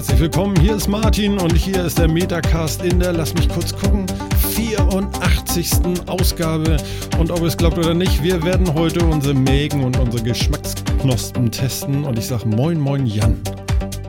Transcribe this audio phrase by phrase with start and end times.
[0.00, 0.58] herzlich willkommen.
[0.58, 4.06] Hier ist Martin und hier ist der Metacast in der, lass mich kurz gucken,
[4.54, 5.72] 84.
[6.06, 6.78] Ausgabe.
[7.18, 11.50] Und ob ihr es glaubt oder nicht, wir werden heute unsere Mägen und unsere Geschmacksknospen
[11.50, 12.04] testen.
[12.04, 13.42] Und ich sage Moin, Moin, Jan.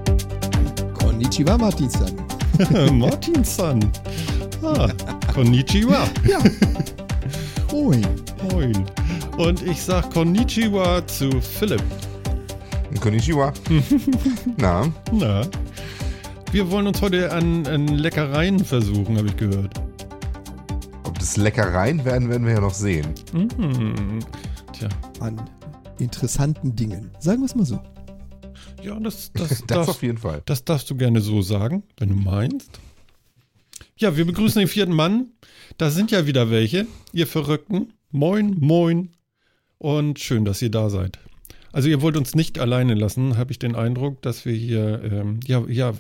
[0.94, 2.14] Konnichiwa, Martin-san.
[2.98, 3.92] Martin-san.
[4.64, 4.88] Ah,
[5.34, 6.08] Konnichiwa.
[6.26, 6.39] Ja.
[7.70, 8.08] Moin.
[8.50, 8.86] Moin.
[9.36, 11.84] Und ich sag Konnichiwa zu Philipp.
[13.02, 13.52] Konnichiwa.
[14.58, 15.42] Na, Na,
[16.51, 19.80] wir wollen uns heute an, an Leckereien versuchen, habe ich gehört.
[21.03, 23.08] ob das Leckereien werden, werden wir ja noch sehen.
[23.33, 24.19] Mhm.
[24.73, 25.41] Tja, An
[25.99, 27.11] interessanten Dingen.
[27.19, 27.80] Sagen wir es mal so.
[28.81, 30.41] ja, das, das, Das darfst, auf jeden Fall.
[30.45, 32.80] das darfst du gerne so sagen, wenn du meinst.
[33.97, 35.27] Ja, wir begrüßen den vierten Mann.
[35.77, 37.93] Da sind ja wieder welche, ihr Verrückten.
[38.09, 39.09] Moin, moin.
[39.77, 41.19] Und schön, dass ihr da seid.
[41.72, 45.39] Also ihr wollt uns nicht alleine lassen, habe ich den Eindruck, dass wir hier, ähm,
[45.45, 45.94] ja, ja,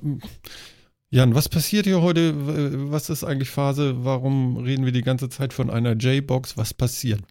[1.13, 2.89] Jan, was passiert hier heute?
[2.89, 4.05] Was ist eigentlich Phase?
[4.05, 6.55] Warum reden wir die ganze Zeit von einer J-Box?
[6.55, 7.21] Was passiert?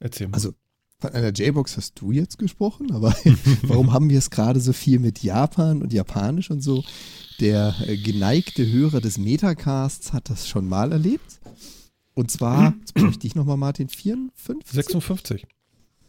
[0.00, 0.34] Erzähl mal.
[0.34, 0.54] Also
[0.98, 3.14] von einer J-Box hast du jetzt gesprochen, aber
[3.62, 6.82] warum haben wir es gerade so viel mit Japan und Japanisch und so?
[7.40, 11.40] Der äh, geneigte Hörer des Metacasts hat das schon mal erlebt.
[12.14, 14.72] Und zwar, jetzt bräuchte ich nochmal Martin, 54?
[14.72, 15.46] 56.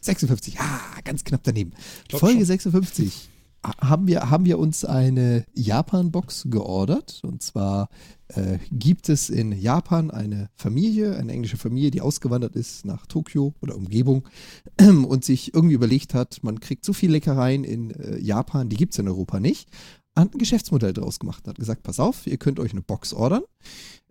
[0.00, 1.72] 56, ja, ganz knapp daneben.
[2.10, 2.46] Folge schon.
[2.46, 3.30] 56
[3.62, 7.20] haben wir, haben wir uns eine Japan-Box geordert.
[7.22, 7.88] Und zwar
[8.28, 13.54] äh, gibt es in Japan eine Familie, eine englische Familie, die ausgewandert ist nach Tokio
[13.60, 14.28] oder Umgebung
[14.80, 18.94] und sich irgendwie überlegt hat, man kriegt so viel Leckereien in äh, Japan, die gibt
[18.94, 19.68] es in Europa nicht.
[20.16, 23.42] Hat ein Geschäftsmodell draus gemacht, hat gesagt, pass auf, ihr könnt euch eine Box ordern.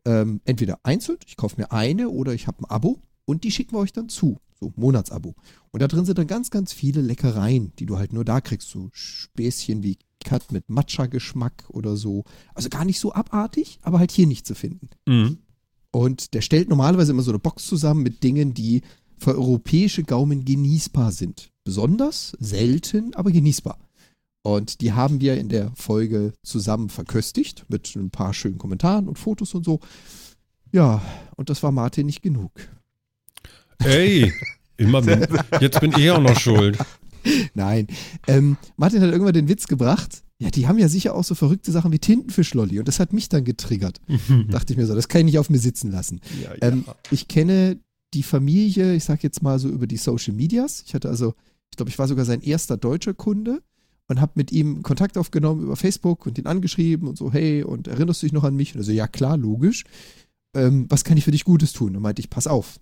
[0.06, 3.74] Ähm, entweder einzeln, ich kaufe mir eine oder ich habe ein Abo und die schicken
[3.76, 4.38] wir euch dann zu.
[4.60, 5.36] So, Monatsabo.
[5.72, 8.70] Und da drin sind dann ganz, ganz viele Leckereien, die du halt nur da kriegst.
[8.70, 12.26] So Späßchen wie Cut mit Matcha-Geschmack oder so.
[12.54, 14.90] Also gar nicht so abartig, aber halt hier nicht zu finden.
[15.08, 15.38] Mhm.
[15.92, 18.82] Und der stellt normalerweise immer so eine Box zusammen mit Dingen, die
[19.18, 21.52] für europäische Gaumen genießbar sind.
[21.64, 23.78] Besonders, selten, aber genießbar.
[24.42, 29.20] Und die haben wir in der Folge zusammen verköstigt mit ein paar schönen Kommentaren und
[29.20, 29.80] Fotos und so.
[30.72, 31.02] Ja,
[31.36, 32.52] und das war Martin nicht genug.
[33.84, 34.34] Ey,
[34.78, 35.26] immer bin,
[35.62, 36.78] jetzt bin ich auch noch schuld.
[37.54, 37.88] Nein.
[38.28, 40.24] Ähm, Martin hat irgendwann den Witz gebracht.
[40.42, 42.80] Ja, die haben ja sicher auch so verrückte Sachen wie Tintenfischlolli.
[42.80, 44.00] Und das hat mich dann getriggert.
[44.50, 46.22] Dachte ich mir so, das kann ich nicht auf mir sitzen lassen.
[46.42, 46.58] Ja, ja.
[46.62, 47.80] Ähm, ich kenne
[48.14, 50.84] die Familie, ich sag jetzt mal so über die Social Medias.
[50.86, 51.34] Ich hatte also,
[51.70, 53.62] ich glaube, ich war sogar sein erster deutscher Kunde
[54.08, 57.88] und habe mit ihm Kontakt aufgenommen über Facebook und ihn angeschrieben und so, hey, und
[57.88, 58.74] erinnerst du dich noch an mich?
[58.74, 59.84] Und er so, ja klar, logisch.
[60.56, 61.96] Ähm, was kann ich für dich Gutes tun?
[61.96, 62.80] Und meinte ich, pass auf.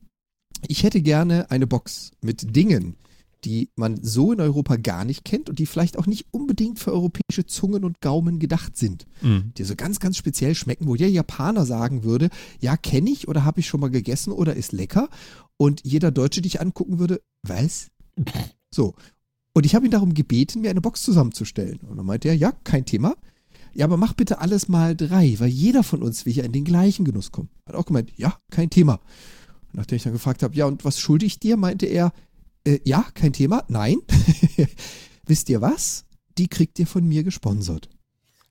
[0.67, 2.95] Ich hätte gerne eine Box mit Dingen,
[3.43, 6.91] die man so in Europa gar nicht kennt und die vielleicht auch nicht unbedingt für
[6.91, 9.51] europäische Zungen und Gaumen gedacht sind Mhm.
[9.57, 12.29] die so ganz, ganz speziell schmecken, wo der Japaner sagen würde,
[12.59, 15.09] ja, kenne ich oder habe ich schon mal gegessen oder ist lecker.
[15.57, 17.87] Und jeder Deutsche dich angucken würde, was?
[18.73, 18.95] So.
[19.53, 21.79] Und ich habe ihn darum gebeten, mir eine Box zusammenzustellen.
[21.87, 23.15] Und dann meinte er, ja, kein Thema.
[23.73, 26.63] Ja, aber mach bitte alles mal drei, weil jeder von uns will ja in den
[26.63, 27.49] gleichen Genuss kommen.
[27.67, 28.99] Hat auch gemeint, ja, kein Thema.
[29.67, 32.11] Und nachdem ich dann gefragt habe, ja, und was schulde ich dir, meinte er,
[32.65, 33.97] äh, ja, kein Thema, nein.
[35.25, 36.05] Wisst ihr was?
[36.37, 37.89] Die kriegt ihr von mir gesponsert.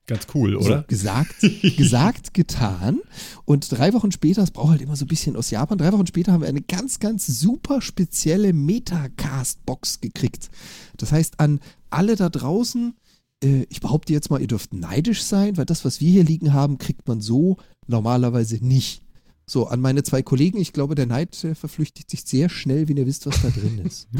[0.06, 0.82] Ganz cool, So, oder?
[0.84, 1.34] gesagt,
[1.76, 3.00] gesagt, getan.
[3.44, 6.06] Und drei Wochen später, es braucht halt immer so ein bisschen aus Japan, drei Wochen
[6.06, 10.50] später haben wir eine ganz, ganz super spezielle Metacast-Box gekriegt.
[10.96, 11.60] Das heißt, an
[11.90, 12.94] alle da draußen,
[13.42, 16.52] äh, ich behaupte jetzt mal, ihr dürft neidisch sein, weil das, was wir hier liegen
[16.52, 17.56] haben, kriegt man so
[17.88, 19.02] normalerweise nicht.
[19.48, 22.96] So, an meine zwei Kollegen, ich glaube, der Neid äh, verflüchtigt sich sehr schnell, wenn
[22.96, 24.08] ihr wisst, was da drin ist.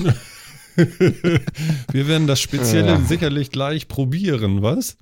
[0.76, 3.00] Wir werden das Spezielle Ja.
[3.00, 4.96] sicherlich gleich probieren, was?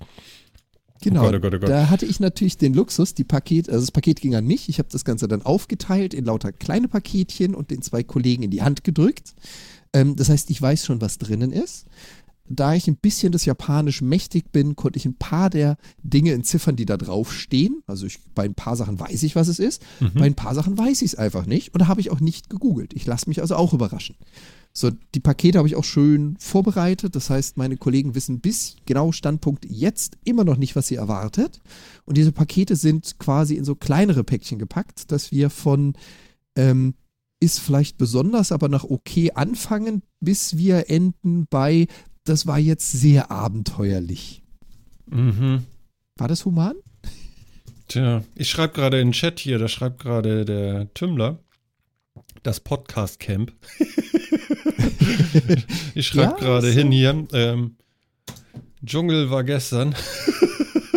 [1.01, 1.21] Genau.
[1.23, 1.69] Gott, oh Gott, oh Gott.
[1.69, 4.69] Da hatte ich natürlich den Luxus, die Paket, also das Paket ging an mich.
[4.69, 8.49] Ich habe das Ganze dann aufgeteilt in lauter kleine Paketchen und den zwei Kollegen in
[8.51, 9.35] die Hand gedrückt.
[9.93, 11.85] Ähm, das heißt, ich weiß schon, was drinnen ist.
[12.47, 16.75] Da ich ein bisschen das Japanisch mächtig bin, konnte ich ein paar der Dinge entziffern,
[16.75, 17.81] die da drauf stehen.
[17.87, 19.81] Also ich, bei ein paar Sachen weiß ich, was es ist.
[20.13, 21.73] Bei ein paar Sachen weiß ich es einfach nicht.
[21.73, 22.93] Und da habe ich auch nicht gegoogelt.
[22.93, 24.15] Ich lasse mich also auch überraschen.
[24.73, 27.15] So, die Pakete habe ich auch schön vorbereitet.
[27.15, 31.61] Das heißt, meine Kollegen wissen bis genau Standpunkt jetzt immer noch nicht, was sie erwartet.
[32.03, 35.93] Und diese Pakete sind quasi in so kleinere Päckchen gepackt, dass wir von
[36.57, 36.93] ähm,
[37.39, 41.87] ist vielleicht besonders, aber nach okay anfangen, bis wir enden bei
[42.25, 44.43] das war jetzt sehr abenteuerlich.
[45.09, 45.63] Mhm.
[46.17, 46.75] War das human?
[47.87, 51.39] Tja, ich schreibe gerade in den Chat hier, da schreibt gerade der Tümmler,
[52.43, 53.53] das Podcast Camp.
[55.93, 56.77] ich schreibe Ja, gerade so.
[56.77, 57.27] hin hier.
[57.33, 57.75] Ähm,
[58.83, 59.93] Dschungel war gestern.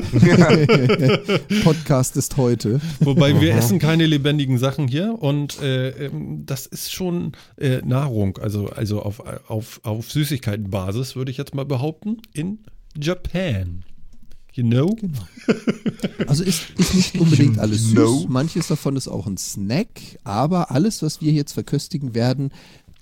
[1.65, 2.81] Podcast ist heute.
[3.01, 8.39] Wobei wir essen keine lebendigen Sachen hier und äh, ähm, das ist schon äh, Nahrung,
[8.39, 12.61] also, also auf, auf, auf Süßigkeitenbasis, würde ich jetzt mal behaupten, in
[12.97, 13.85] Japan.
[14.53, 14.97] You know?
[14.97, 15.19] Genau.
[16.27, 17.95] Also ist, ist nicht unbedingt alles süß.
[17.95, 18.27] No.
[18.29, 22.51] Manches davon ist auch ein Snack, aber alles, was wir jetzt verköstigen werden,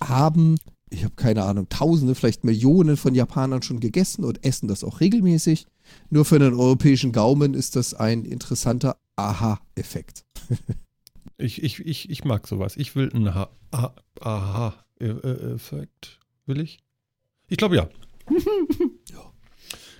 [0.03, 0.57] haben,
[0.89, 4.99] ich habe keine Ahnung, Tausende, vielleicht Millionen von Japanern schon gegessen und essen das auch
[4.99, 5.65] regelmäßig.
[6.09, 10.23] Nur für den europäischen Gaumen ist das ein interessanter Aha-Effekt.
[11.37, 12.75] Ich, ich, ich, ich mag sowas.
[12.77, 16.19] Ich will einen Ha- Ah- Aha-Effekt.
[16.45, 16.79] Will ich?
[17.49, 17.89] Ich glaube ja.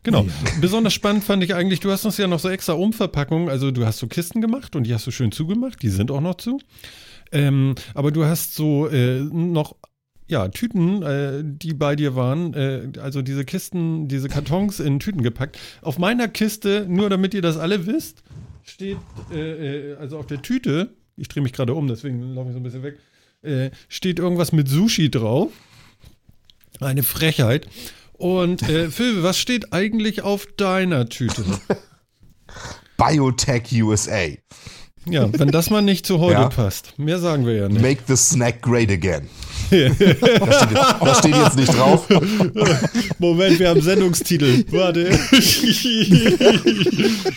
[0.03, 0.23] Genau.
[0.23, 0.31] Ja.
[0.61, 3.85] Besonders spannend fand ich eigentlich, du hast uns ja noch so extra Umverpackungen, also du
[3.85, 6.59] hast so Kisten gemacht und die hast du schön zugemacht, die sind auch noch zu.
[7.33, 9.75] Ähm, aber du hast so äh, noch
[10.27, 15.23] ja, Tüten, äh, die bei dir waren, äh, also diese Kisten, diese Kartons in Tüten
[15.23, 15.57] gepackt.
[15.81, 18.23] Auf meiner Kiste, nur damit ihr das alle wisst,
[18.63, 18.97] steht,
[19.31, 22.59] äh, äh, also auf der Tüte, ich drehe mich gerade um, deswegen laufe ich so
[22.59, 22.97] ein bisschen weg,
[23.41, 25.51] äh, steht irgendwas mit Sushi drauf.
[26.79, 27.67] Eine Frechheit.
[28.13, 31.43] Und äh, Phil, was steht eigentlich auf deiner Tüte?
[32.97, 34.27] Biotech USA.
[35.09, 36.49] Ja, wenn das mal nicht zu heute Ja.
[36.49, 36.93] passt.
[36.97, 37.81] Mehr sagen wir ja nicht.
[37.81, 39.27] Make the snack great again.
[39.69, 42.07] da, steht jetzt, da steht jetzt nicht drauf.
[43.19, 44.63] Moment, wir haben Sendungstitel.
[44.71, 45.09] Warte.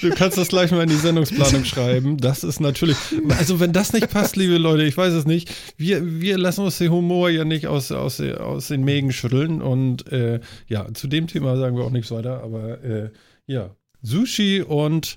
[0.00, 2.16] du kannst das gleich mal in die Sendungsplanung schreiben.
[2.18, 2.96] Das ist natürlich.
[3.36, 5.50] Also, wenn das nicht passt, liebe Leute, ich weiß es nicht.
[5.76, 9.60] Wir, wir lassen uns den Humor ja nicht aus, aus, aus den Mägen schütteln.
[9.60, 12.42] Und äh, ja, zu dem Thema sagen wir auch nichts weiter.
[12.42, 13.10] Aber äh,
[13.46, 15.16] ja, Sushi und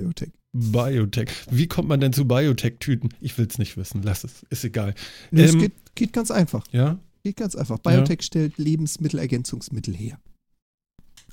[0.00, 0.30] Biotech.
[0.52, 1.28] Biotech.
[1.50, 3.08] Wie kommt man denn zu Biotech-Tüten?
[3.20, 4.02] Ich will es nicht wissen.
[4.02, 4.44] Lass es.
[4.50, 4.94] Ist egal.
[5.30, 6.64] Nee, es Ähm, geht, geht ganz einfach.
[6.72, 6.98] Ja?
[7.24, 7.78] Geht ganz einfach.
[7.78, 10.18] Biotech stellt Lebensmittelergänzungsmittel her.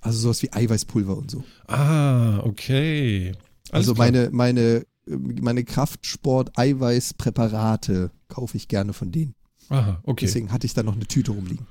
[0.01, 1.43] Also sowas wie Eiweißpulver und so.
[1.67, 3.33] Ah, okay.
[3.71, 4.07] Alles Also klar.
[4.07, 9.33] meine, meine, meine Kraftsport-Eiweißpräparate kaufe ich gerne von denen.
[9.69, 10.25] Aha, okay.
[10.25, 11.67] Deswegen hatte ich da noch eine Tüte rumliegen.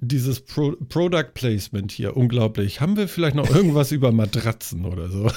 [0.00, 2.80] Dieses Pro Product Placement hier, unglaublich.
[2.80, 5.30] Haben wir vielleicht noch irgendwas über Matratzen oder so?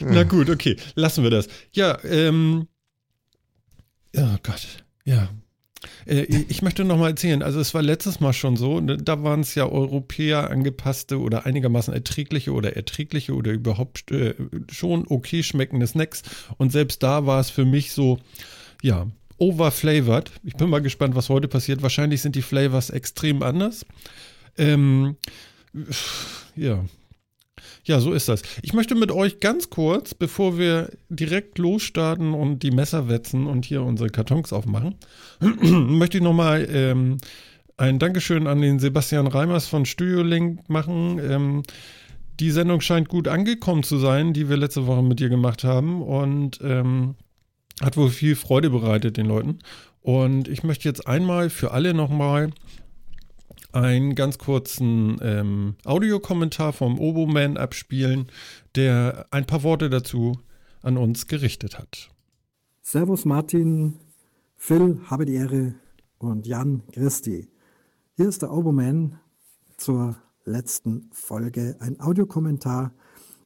[0.00, 1.48] Na gut, okay, lassen wir das.
[1.72, 2.66] Ja, ähm.
[4.16, 5.28] Oh Gott, ja.
[6.06, 9.22] Äh, ich möchte noch mal erzählen, also es war letztes Mal schon so, ne, da
[9.22, 14.34] waren es ja Europäer angepasste oder einigermaßen erträgliche oder erträgliche oder überhaupt äh,
[14.70, 16.22] schon okay schmeckende Snacks
[16.58, 18.18] und selbst da war es für mich so,
[18.82, 19.06] ja,
[19.38, 20.30] overflavored.
[20.44, 21.82] Ich bin mal gespannt, was heute passiert.
[21.82, 23.84] Wahrscheinlich sind die Flavors extrem anders.
[24.56, 25.16] Ähm,
[26.56, 26.84] ja.
[27.84, 28.42] Ja, so ist das.
[28.62, 33.64] Ich möchte mit euch ganz kurz, bevor wir direkt losstarten und die Messer wetzen und
[33.64, 34.96] hier unsere Kartons aufmachen,
[35.40, 37.18] möchte ich nochmal ähm,
[37.76, 41.18] ein Dankeschön an den Sebastian Reimers von Studio Link machen.
[41.18, 41.62] Ähm,
[42.40, 46.02] die Sendung scheint gut angekommen zu sein, die wir letzte Woche mit dir gemacht haben
[46.02, 47.16] und ähm,
[47.80, 49.58] hat wohl viel Freude bereitet den Leuten.
[50.00, 52.50] Und ich möchte jetzt einmal für alle nochmal
[53.72, 58.26] einen ganz kurzen ähm, Audiokommentar vom Oboman abspielen,
[58.74, 60.38] der ein paar Worte dazu
[60.82, 62.10] an uns gerichtet hat.
[62.82, 63.94] Servus Martin,
[64.56, 65.74] Phil, habe die Ehre
[66.18, 67.48] und Jan, Christi.
[68.14, 69.18] Hier ist der Oberman
[69.76, 72.92] zur letzten Folge, ein Audiokommentar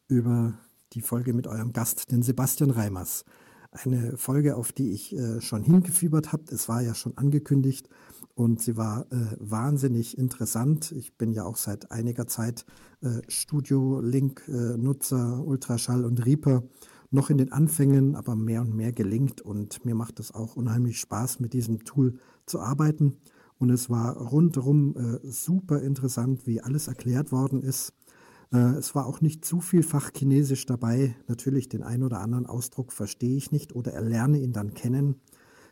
[0.09, 0.59] über
[0.93, 3.25] die Folge mit eurem Gast, den Sebastian Reimers.
[3.71, 6.45] Eine Folge, auf die ich äh, schon hingefiebert habe.
[6.51, 7.89] Es war ja schon angekündigt
[8.37, 10.93] und sie war äh, wahnsinnig interessant.
[10.93, 12.67] Ich bin ja auch seit einiger Zeit
[13.01, 16.63] äh, Studio-Link-Nutzer, Ultraschall und Reaper
[17.11, 21.01] noch in den Anfängen, aber mehr und mehr gelingt und mir macht es auch unheimlich
[21.01, 23.17] Spaß, mit diesem Tool zu arbeiten.
[23.59, 27.95] Und es war rundherum äh, super interessant, wie alles erklärt worden ist.
[28.53, 31.17] Äh, es war auch nicht zu viel Fachchinesisch dabei.
[31.27, 35.23] Natürlich den einen oder anderen Ausdruck verstehe ich nicht oder erlerne ihn dann kennen.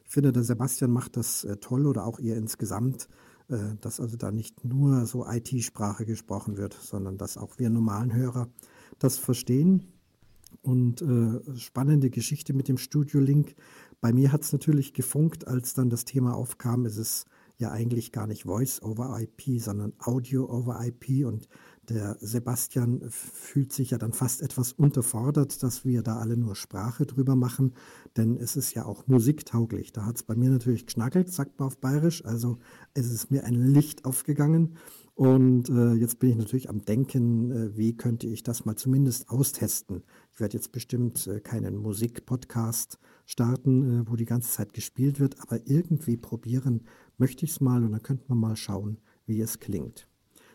[0.05, 3.09] Ich finde, der Sebastian macht das äh, toll oder auch ihr insgesamt,
[3.49, 8.13] äh, dass also da nicht nur so IT-Sprache gesprochen wird, sondern dass auch wir normalen
[8.13, 8.49] Hörer
[8.99, 9.89] das verstehen.
[10.63, 13.55] Und äh, spannende Geschichte mit dem Studio Link.
[14.01, 16.87] Bei mir hat es natürlich gefunkt, als dann das Thema aufkam.
[16.87, 21.27] Es ist ja eigentlich gar nicht Voice over IP, sondern Audio over IP.
[21.27, 21.49] Und
[21.89, 27.07] der Sebastian fühlt sich ja dann fast etwas unterfordert, dass wir da alle nur Sprache
[27.07, 27.75] drüber machen,
[28.17, 29.93] denn es ist ja auch musiktauglich.
[29.93, 32.25] Da hat es bei mir natürlich geschnackelt, sagt man auf Bayerisch.
[32.25, 32.59] Also
[32.95, 34.77] es ist mir ein Licht aufgegangen.
[35.15, 39.29] Und äh, jetzt bin ich natürlich am Denken, äh, wie könnte ich das mal zumindest
[39.29, 40.03] austesten.
[40.33, 45.41] Ich werde jetzt bestimmt äh, keinen Musikpodcast starten, äh, wo die ganze Zeit gespielt wird,
[45.41, 46.83] aber irgendwie probieren,
[47.17, 50.09] möchte ich es mal und dann könnten wir mal schauen, wie es klingt.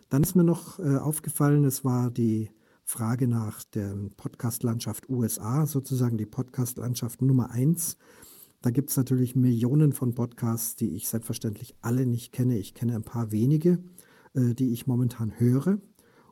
[0.09, 2.49] Dann ist mir noch äh, aufgefallen, es war die
[2.83, 7.97] Frage nach der Podcast-Landschaft USA, sozusagen die Podcast-Landschaft Nummer eins.
[8.61, 12.57] Da gibt es natürlich Millionen von Podcasts, die ich selbstverständlich alle nicht kenne.
[12.57, 13.83] Ich kenne ein paar wenige,
[14.33, 15.77] äh, die ich momentan höre.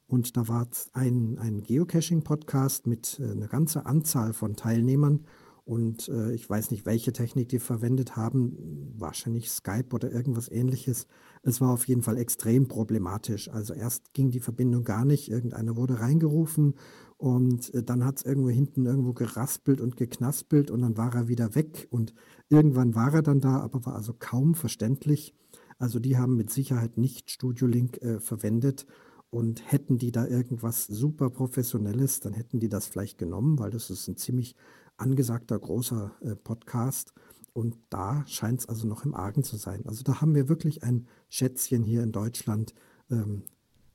[0.08, 5.26] Und da war ein, ein Geocaching-Podcast mit äh, einer ganzen Anzahl von Teilnehmern.
[5.68, 8.94] Und äh, ich weiß nicht, welche Technik die verwendet haben.
[8.98, 11.08] Wahrscheinlich Skype oder irgendwas ähnliches.
[11.44, 13.50] Es war auf jeden Fall extrem problematisch.
[13.50, 15.30] Also erst ging die Verbindung gar nicht.
[15.30, 16.76] Irgendeiner wurde reingerufen
[17.18, 21.28] und äh, dann hat es irgendwo hinten irgendwo geraspelt und geknaspelt und dann war er
[21.28, 21.90] wieder weg.
[21.92, 22.14] Und
[22.48, 25.36] irgendwann war er dann da, aber war also kaum verständlich.
[25.80, 28.86] Also die haben mit Sicherheit nicht Studio Link äh, verwendet.
[29.30, 33.90] Und hätten die da irgendwas super Professionelles, dann hätten die das vielleicht genommen, weil das
[33.90, 34.56] ist ein ziemlich
[34.98, 37.14] angesagter großer äh, Podcast.
[37.54, 39.84] Und da scheint es also noch im Argen zu sein.
[39.88, 42.76] Also da haben wir wirklich ein Schätzchen hier in Deutschland
[43.10, 43.44] ähm,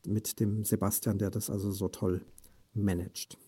[0.07, 2.23] mit dem Sebastian, der das also so toll
[2.75, 3.39] managt.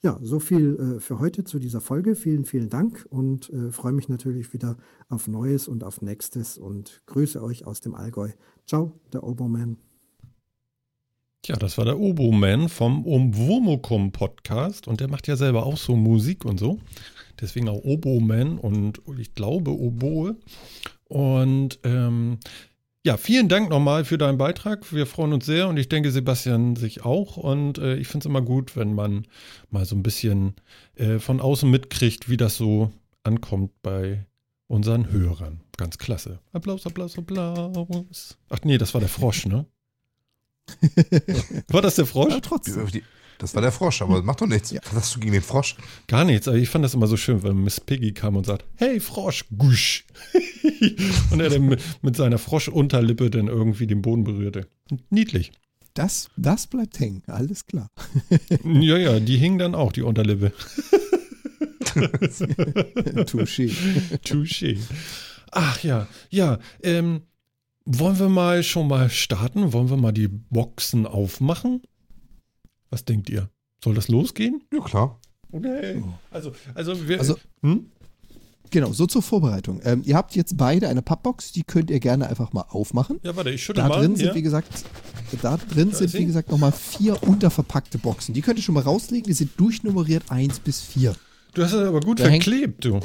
[0.00, 2.16] Ja, so viel äh, für heute zu dieser Folge.
[2.16, 4.76] Vielen, vielen Dank und äh, freue mich natürlich wieder
[5.08, 8.30] auf Neues und auf Nächstes und grüße euch aus dem Allgäu.
[8.66, 9.91] Ciao, der Oboman.
[11.44, 15.96] Tja, das war der Oboman vom Umwomukum Podcast und der macht ja selber auch so
[15.96, 16.78] Musik und so.
[17.40, 20.36] Deswegen auch Oboman und ich glaube Oboe.
[21.08, 22.38] Und ähm,
[23.04, 24.92] ja, vielen Dank nochmal für deinen Beitrag.
[24.92, 27.38] Wir freuen uns sehr und ich denke, Sebastian sich auch.
[27.38, 29.26] Und äh, ich finde es immer gut, wenn man
[29.68, 30.54] mal so ein bisschen
[30.94, 32.92] äh, von außen mitkriegt, wie das so
[33.24, 34.26] ankommt bei
[34.68, 35.60] unseren Hörern.
[35.76, 36.38] Ganz klasse.
[36.52, 38.38] Applaus, Applaus, Applaus.
[38.48, 39.66] Ach nee, das war der Frosch, ne?
[41.68, 42.32] War das der Frosch?
[42.32, 42.86] Ja, trotzdem.
[43.38, 44.70] Das war der Frosch, aber macht doch nichts.
[44.70, 44.80] Ja.
[44.84, 45.74] Was hast du gegen den Frosch?
[46.06, 48.64] Gar nichts, aber ich fand das immer so schön, wenn Miss Piggy kam und sagt,
[48.76, 50.06] hey Frosch, gusch.
[51.32, 54.68] und er dann mit, mit seiner Froschunterlippe dann irgendwie den Boden berührte.
[55.10, 55.50] Niedlich.
[55.94, 57.90] Das, das bleibt hängen, alles klar.
[58.64, 60.52] ja, ja, die hing dann auch, die Unterlippe.
[63.26, 63.74] Touché.
[64.24, 64.78] Touché.
[65.50, 67.22] Ach ja, ja, ähm,
[67.84, 69.72] wollen wir mal schon mal starten?
[69.72, 71.82] Wollen wir mal die Boxen aufmachen?
[72.90, 73.48] Was denkt ihr?
[73.82, 74.62] Soll das losgehen?
[74.72, 75.20] Ja, klar.
[75.50, 76.02] Okay.
[76.30, 77.90] Also, also, wir, also hm?
[78.70, 79.80] Genau, so zur Vorbereitung.
[79.84, 83.20] Ähm, ihr habt jetzt beide eine Pappbox, die könnt ihr gerne einfach mal aufmachen.
[83.22, 84.00] Ja, warte, ich schüttel da mal.
[84.00, 84.84] Drin sind, wie gesagt,
[85.42, 88.32] da drin da sind, wie gesagt, nochmal vier unterverpackte Boxen.
[88.32, 91.14] Die könnt ihr schon mal rauslegen, die sind durchnummeriert 1 bis 4.
[91.54, 93.00] Du hast es aber gut da verklebt, du.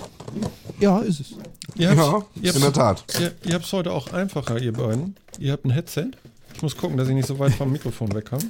[0.80, 1.32] Ja, ist es.
[1.76, 3.04] Ihr ja, in der Tat.
[3.20, 5.16] Ihr, ihr habt es heute auch einfacher, ihr beiden.
[5.38, 6.12] Ihr habt ein Headset.
[6.56, 8.44] Ich muss gucken, dass ich nicht so weit vom Mikrofon wegkomme.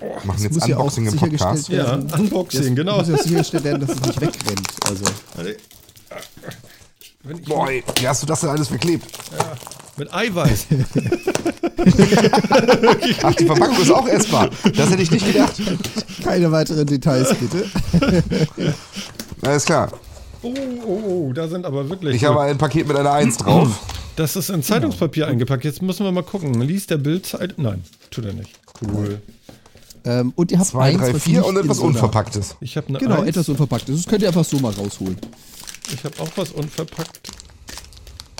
[0.00, 1.68] Wir machen jetzt Unboxing ja im Podcast.
[1.68, 2.98] Ja, Unboxing, genau.
[2.98, 4.68] Muss ja sichergestellt werden, dass es nicht wegrennt.
[4.88, 5.04] Also.
[7.46, 9.06] Boy, wie hast du das denn alles verklebt?
[9.38, 9.52] Ja,
[10.00, 10.66] mit Eiweiß.
[13.22, 14.50] Ach, die Verpackung ist auch essbar.
[14.74, 15.54] Das hätte ich nicht gedacht.
[16.24, 17.66] Keine weiteren Details, bitte.
[19.42, 19.92] Alles klar.
[20.42, 20.54] Oh,
[20.86, 22.16] oh, oh, da sind aber wirklich.
[22.16, 23.68] Ich habe ein Paket mit einer Eins drauf.
[24.16, 25.64] Das ist in Zeitungspapier eingepackt.
[25.64, 26.60] Jetzt müssen wir mal gucken.
[26.60, 27.54] Liest der Bildzeit?
[27.56, 28.50] Nein, tut er nicht.
[28.82, 29.22] Cool.
[30.04, 32.56] Ähm, und ihr habt Zwei, eins, drei, vier und etwas Unverpacktes.
[32.60, 33.28] Ich habe eine Genau, Eins.
[33.28, 33.96] etwas Unverpacktes.
[33.96, 35.16] Das könnt ihr einfach so mal rausholen.
[35.94, 37.30] Ich habe auch was unverpackt.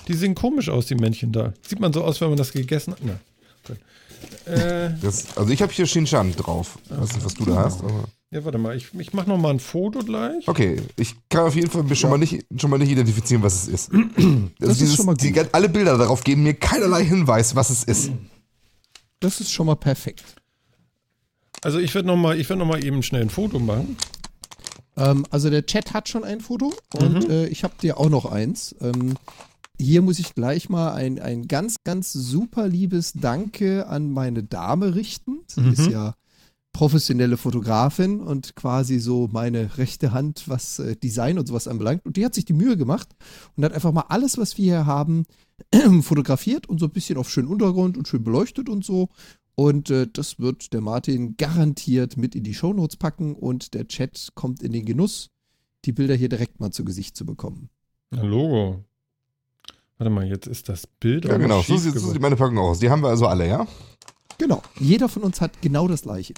[0.07, 1.53] Die sehen komisch aus, die Männchen da.
[1.67, 2.99] Sieht man so aus, wenn man das gegessen hat?
[3.03, 3.19] Na,
[4.45, 6.77] äh, das, also ich habe hier Shinshan drauf.
[6.85, 7.81] Ich weiß nicht, was du da hast.
[7.83, 8.05] Aber.
[8.31, 10.47] Ja, warte mal, ich, ich mache noch mal ein Foto gleich.
[10.47, 12.09] Okay, ich kann auf jeden Fall schon, ja.
[12.09, 13.91] mal nicht, schon mal nicht identifizieren, was es ist.
[13.93, 15.23] Also das dieses, ist schon mal gut.
[15.23, 18.11] Die, alle Bilder darauf geben mir keinerlei Hinweis, was es ist.
[19.19, 20.23] Das ist schon mal perfekt.
[21.63, 23.97] Also ich werde noch mal, ich werde noch mal eben schnell ein Foto machen.
[24.97, 27.31] Ähm, also der Chat hat schon ein Foto und mhm.
[27.31, 28.75] äh, ich habe dir auch noch eins.
[28.81, 29.15] Ähm,
[29.81, 34.95] hier muss ich gleich mal ein, ein ganz, ganz super liebes Danke an meine Dame
[34.95, 35.39] richten.
[35.47, 35.73] Sie mhm.
[35.73, 36.15] ist ja
[36.73, 42.05] professionelle Fotografin und quasi so meine rechte Hand, was äh, Design und sowas anbelangt.
[42.05, 43.09] Und die hat sich die Mühe gemacht
[43.55, 45.25] und hat einfach mal alles, was wir hier haben,
[46.01, 49.09] fotografiert und so ein bisschen auf schönen Untergrund und schön beleuchtet und so.
[49.55, 54.29] Und äh, das wird der Martin garantiert mit in die Shownotes packen und der Chat
[54.33, 55.29] kommt in den Genuss,
[55.83, 57.69] die Bilder hier direkt mal zu Gesicht zu bekommen.
[58.11, 58.85] Ein Logo.
[60.01, 61.25] Warte mal, jetzt ist das Bild.
[61.25, 62.79] Ja, genau, so sieht, so sieht meine Packung aus.
[62.79, 63.67] Die haben wir also alle, ja?
[64.39, 64.63] Genau.
[64.79, 66.33] Jeder von uns hat genau das gleiche.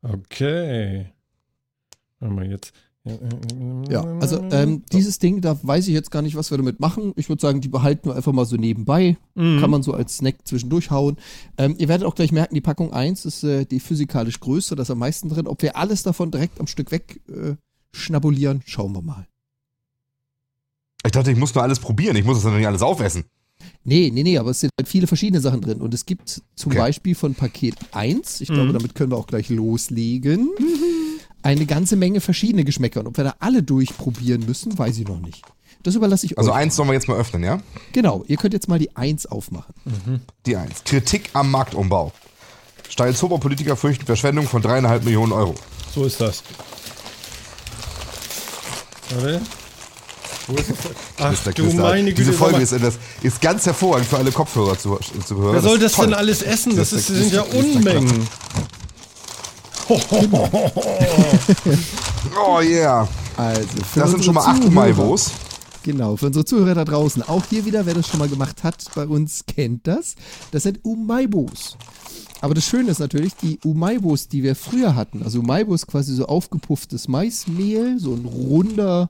[0.00, 1.06] Okay.
[2.20, 2.72] Warte mal, jetzt.
[3.88, 7.12] Ja, also ähm, dieses Ding, da weiß ich jetzt gar nicht, was wir damit machen.
[7.16, 9.16] Ich würde sagen, die behalten wir einfach mal so nebenbei.
[9.34, 9.58] Mhm.
[9.58, 11.16] Kann man so als Snack zwischendurch hauen.
[11.58, 14.82] Ähm, ihr werdet auch gleich merken, die Packung 1 ist äh, die physikalisch größte, da
[14.82, 15.48] ist am meisten drin.
[15.48, 17.56] Ob wir alles davon direkt am Stück weg äh,
[17.90, 19.26] schnabulieren, schauen wir mal.
[21.04, 22.16] Ich dachte, ich muss nur alles probieren.
[22.16, 23.24] Ich muss das dann nicht alles aufessen.
[23.84, 25.80] Nee, nee, nee, aber es sind halt viele verschiedene Sachen drin.
[25.80, 26.78] Und es gibt zum Okay.
[26.78, 30.48] Beispiel von Paket 1, ich glaube, damit können wir auch gleich loslegen,
[31.42, 33.00] eine ganze Menge verschiedene Geschmäcker.
[33.00, 35.42] Und ob wir da alle durchprobieren müssen, weiß ich noch nicht.
[35.82, 36.56] Das überlasse ich Also euch.
[36.56, 37.60] eins sollen wir jetzt mal öffnen, ja?
[37.92, 39.74] Genau, ihr könnt jetzt mal die 1 aufmachen.
[40.46, 40.82] Die eins.
[40.84, 42.12] Kritik am Marktumbau.
[42.88, 45.54] Steilshofer Politiker fürchten Verschwendung von dreieinhalb Millionen Euro.
[45.94, 46.42] So ist das.
[49.10, 49.42] Warte.
[50.46, 50.76] Wo ist es?
[51.18, 51.82] Ach Knister, du knister.
[51.82, 52.14] meine Güte.
[52.22, 55.54] Diese Folge ist, das ist ganz hervorragend für alle Kopfhörer zu, zu hören.
[55.54, 56.06] Wer soll das toll.
[56.06, 56.76] denn alles essen?
[56.76, 58.28] Das, ist, das sind ja Unmengen.
[62.46, 63.06] Oh yeah.
[63.36, 65.30] Also, Das sind schon mal acht Maibos.
[65.82, 67.22] Genau, für unsere Zuhörer da draußen.
[67.22, 70.14] Auch hier wieder, wer das schon mal gemacht hat bei uns, kennt das.
[70.50, 71.76] Das sind Umaibos.
[72.40, 76.14] Aber das Schöne ist natürlich, die Umaibos, die wir früher hatten, also Umaibo ist quasi
[76.14, 79.08] so aufgepufftes Maismehl, so ein runder,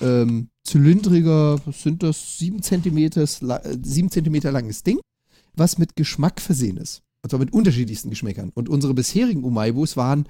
[0.00, 5.00] ähm, zylindriger, was sind das, sieben Zentimeter, sieben Zentimeter langes Ding,
[5.54, 7.02] was mit Geschmack versehen ist.
[7.22, 8.50] Also mit unterschiedlichsten Geschmäckern.
[8.54, 10.28] Und unsere bisherigen Umaibos waren,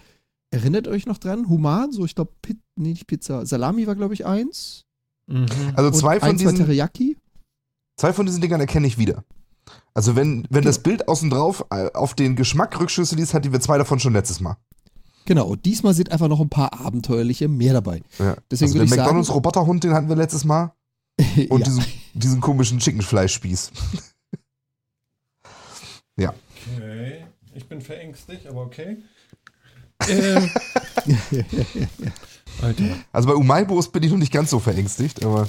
[0.51, 2.33] erinnert euch noch dran, Human, so ich glaube,
[2.77, 4.85] nee, nicht Pizza, Salami war glaube ich eins.
[5.27, 5.47] Mhm.
[5.75, 7.17] Also zwei und von, ein, zwei diesen, Teriyaki.
[7.99, 9.25] zwei von diesen Dingern erkenne ich wieder.
[9.95, 13.61] Also wenn, wenn das Bild außen drauf äh, auf den Geschmack Rückschlüsse liest, hatten wir
[13.61, 14.57] zwei davon schon letztes Mal.
[15.27, 18.03] Genau, und diesmal sind einfach noch ein paar abenteuerliche mehr dabei.
[18.19, 18.37] Ja.
[18.51, 20.73] Deswegen also würde den ich sagen- McDonalds Roboterhund, den hatten wir letztes Mal.
[21.49, 21.65] Und ja.
[21.67, 23.73] diesen, diesen komischen Chickenfleischspieß.
[26.17, 26.33] ja.
[26.77, 27.25] Okay.
[27.55, 28.99] Ich bin verängstigt, aber okay.
[30.09, 30.51] Ähm.
[32.63, 32.85] Alter.
[33.13, 35.49] Also bei Umaibos bin ich noch nicht ganz so verängstigt, aber,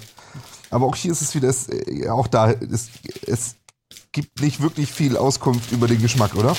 [0.69, 2.89] aber auch hier ist es wieder, es, äh, auch da, es,
[3.25, 3.55] es
[4.17, 6.56] gibt nicht wirklich viel Auskunft über den Geschmack, oder?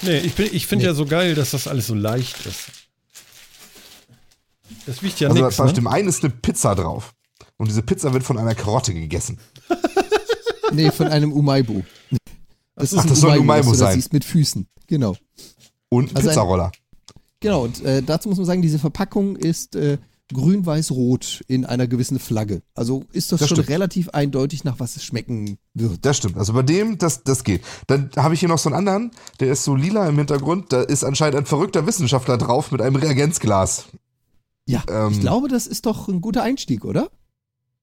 [0.00, 2.70] Nee, ich, bin- ich finde ja so geil, dass das alles so leicht ist.
[4.86, 5.58] Das wiegt ja also nichts.
[5.58, 5.72] bei Ne?
[5.74, 7.12] dem einen ist eine Pizza drauf.
[7.58, 9.38] Und diese Pizza wird von einer Karotte gegessen.
[10.74, 11.84] Nee, von einem Umaibo.
[12.76, 13.94] Das Ach, das soll ein Umaibo was du sein.
[13.94, 14.66] siehst mit Füßen.
[14.86, 15.14] Genau.
[15.90, 16.72] Und ein Also ein- Pizzaroller.
[17.40, 19.98] Genau, und äh, dazu muss man sagen, diese Verpackung ist äh,
[20.32, 22.62] grün-weiß-rot in einer gewissen Flagge.
[22.74, 23.68] Also ist das, Das schon stimmt.
[23.70, 26.04] relativ eindeutig, nach was es schmecken wird.
[26.04, 26.36] Das stimmt.
[26.38, 27.62] Also bei dem, das, das geht.
[27.86, 30.72] Dann habe ich hier noch so einen anderen, der ist so lila im Hintergrund.
[30.72, 33.86] Da ist anscheinend ein verrückter Wissenschaftler drauf mit einem Reagenzglas.
[34.66, 35.12] Ja, Ähm.
[35.12, 37.10] ich glaube, das ist doch ein guter Einstieg, oder?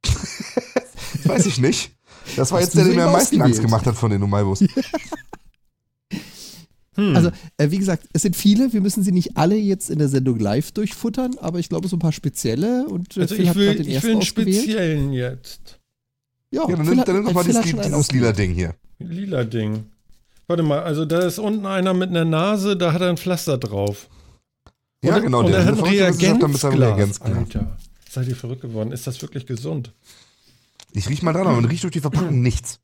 [1.26, 1.92] Weiß ich nicht.
[2.36, 4.64] Das war Hast jetzt der, der mir am meisten Angst gemacht hat von den Umaibos.
[7.00, 7.16] Hm.
[7.16, 8.74] Also, äh, wie gesagt, es sind viele.
[8.74, 11.96] Wir müssen sie nicht alle jetzt in der Sendung live durchfuttern, aber ich glaube, so
[11.96, 12.86] ein paar spezielle.
[12.88, 15.80] Und äh, also Phil ich will, den ich will einen speziellen jetzt.
[16.52, 18.32] Ja, Ja, dann Phil nimm, dann nimm doch mal dieses, dieses lila.
[18.32, 18.76] Ding hier.
[19.00, 19.86] Lila Ding.
[20.48, 23.58] Warte mal, also da ist unten einer mit einer Nase, da hat er ein Pflaster
[23.58, 24.10] drauf.
[25.04, 25.40] Ja, und, genau.
[25.40, 26.74] Und der er hat ein Reagenzglas.
[26.74, 27.38] Reagenzglas.
[27.38, 27.78] Alter,
[28.10, 28.92] seid ihr verrückt geworden?
[28.92, 29.94] Ist das wirklich gesund?
[30.92, 32.80] Ich riech mal dran, aber man riecht durch die Verpackung nichts.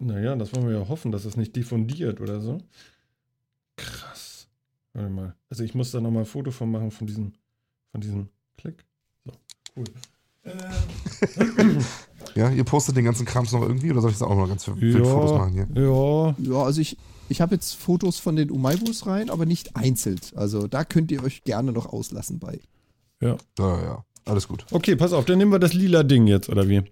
[0.00, 2.58] Naja, das wollen wir ja hoffen, dass es nicht diffundiert oder so.
[3.82, 4.46] Krass.
[4.92, 5.34] Warte mal.
[5.50, 7.32] Also ich muss da nochmal ein Foto von machen von diesem,
[7.90, 8.84] von diesem Klick.
[9.24, 9.32] So,
[9.76, 9.84] cool.
[10.44, 11.78] Ähm,
[12.34, 14.64] Ja, ihr postet den ganzen Krams noch irgendwie oder soll ich das auch noch ganz
[14.64, 15.68] viele Fotos ja, machen hier?
[15.74, 16.34] ja.
[16.38, 16.96] Ja, also ich,
[17.28, 20.18] ich habe jetzt Fotos von den Umaibos rein, aber nicht einzeln.
[20.34, 22.60] Also da könnt ihr euch gerne noch auslassen bei.
[23.20, 24.04] Ja, ja, ja.
[24.24, 24.64] Alles gut.
[24.70, 26.82] Okay, pass auf, dann nehmen wir das lila Ding jetzt, oder wie?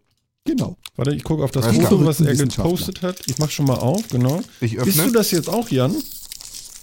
[0.44, 0.76] Genau.
[0.96, 3.16] Warte, ich gucke auf das Foto, was er gepostet hat.
[3.26, 4.40] Ich mach schon mal auf, genau.
[4.60, 5.12] Ich Bist du öffne.
[5.12, 5.94] das jetzt auch, Jan?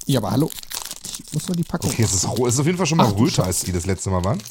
[0.07, 0.49] Ja, aber hallo.
[1.05, 1.89] Ich muss mal die Packung.
[1.89, 3.85] Okay, es ist, es ist auf jeden Fall schon mal Ach röter, als die das
[3.85, 4.41] letzte Mal waren.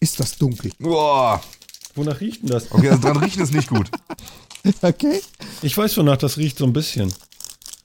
[0.00, 0.72] Ist das dunkel?
[0.78, 1.40] Boah.
[1.94, 2.70] Wonach riecht denn das?
[2.72, 3.90] Okay, also dran riechen ist nicht gut.
[4.80, 5.20] Okay.
[5.60, 7.12] Ich weiß, wonach das riecht so ein bisschen.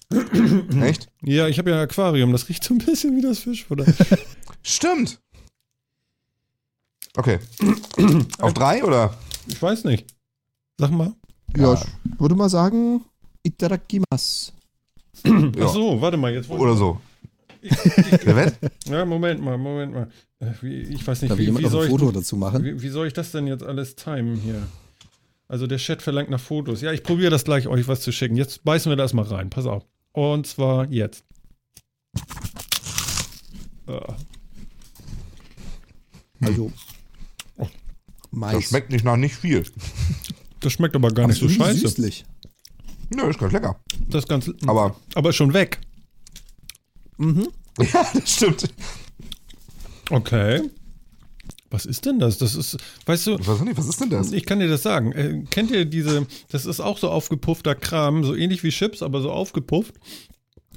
[0.81, 1.09] Echt?
[1.21, 3.83] Ja, ich habe ja ein Aquarium, das riecht so ein bisschen wie das Fischfutter.
[4.63, 5.19] Stimmt.
[7.17, 7.39] Okay.
[8.39, 9.13] Auf drei oder?
[9.47, 10.05] Ich weiß nicht.
[10.77, 11.13] Sag mal.
[11.57, 11.73] Ja, Ja.
[11.73, 13.03] ich würde mal sagen,
[13.43, 14.53] itadakimasu.
[15.61, 16.49] Ach so, warte mal, jetzt.
[16.49, 17.01] Oder so.
[18.85, 20.09] Ja, Moment mal, Moment mal.
[20.39, 22.35] Äh, Wie, ich weiß nicht, Da will wie, wie, noch soll ein ich, Foto dazu
[22.37, 22.63] machen.
[22.63, 24.61] wie, wie soll ich das denn jetzt alles timen hier?
[25.47, 26.81] Also der Chat verlangt nach Fotos.
[26.81, 28.35] Ja, ich probiere das gleich, euch was zu schicken.
[28.35, 29.49] Jetzt beißen wir das mal rein.
[29.49, 29.83] Pass auf.
[30.13, 31.23] Und zwar jetzt.
[33.87, 34.15] Ah,
[36.41, 36.71] Also.
[37.57, 37.67] Das
[38.31, 38.63] Mais.
[38.65, 39.63] schmeckt nicht nach nicht viel.
[40.59, 41.79] Das schmeckt aber gar nicht so scheiße.
[41.79, 42.25] süßlich.
[43.13, 43.79] Nö, ist ganz lecker.
[44.09, 45.79] Das ist ganz, Aber, aber schon weg.
[47.19, 47.47] Mhm.
[47.93, 48.63] ja, das stimmt.
[50.09, 50.69] Okay.
[51.69, 52.39] Was ist denn das?
[52.39, 54.31] Das ist, weißt du, nicht, was ist denn das?
[54.31, 55.11] Ich kann dir das sagen.
[55.11, 59.21] Äh, kennt ihr diese, das ist auch so aufgepuffter Kram, so ähnlich wie Chips, aber
[59.21, 59.93] so aufgepufft.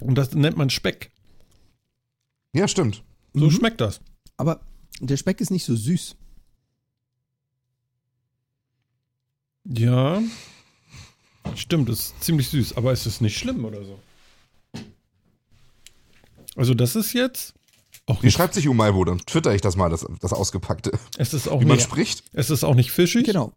[0.01, 1.11] Und das nennt man Speck.
[2.53, 3.03] Ja, stimmt.
[3.33, 3.51] So Mhm.
[3.53, 4.01] schmeckt das.
[4.37, 4.61] Aber
[5.01, 6.17] der Speck ist nicht so süß.
[9.65, 10.21] Ja.
[11.55, 13.99] Stimmt, das ist ziemlich süß, aber ist es nicht schlimm oder so?
[16.57, 17.55] Also das ist jetzt
[18.07, 19.05] auch Wie nicht, schreibt sich Umaibo?
[19.05, 20.93] Dann twitter ich das mal, das, das Ausgepackte.
[21.19, 22.25] es ist auch Wie man nicht, spricht.
[22.33, 23.25] es ist auch nicht fischig.
[23.25, 23.53] Genau.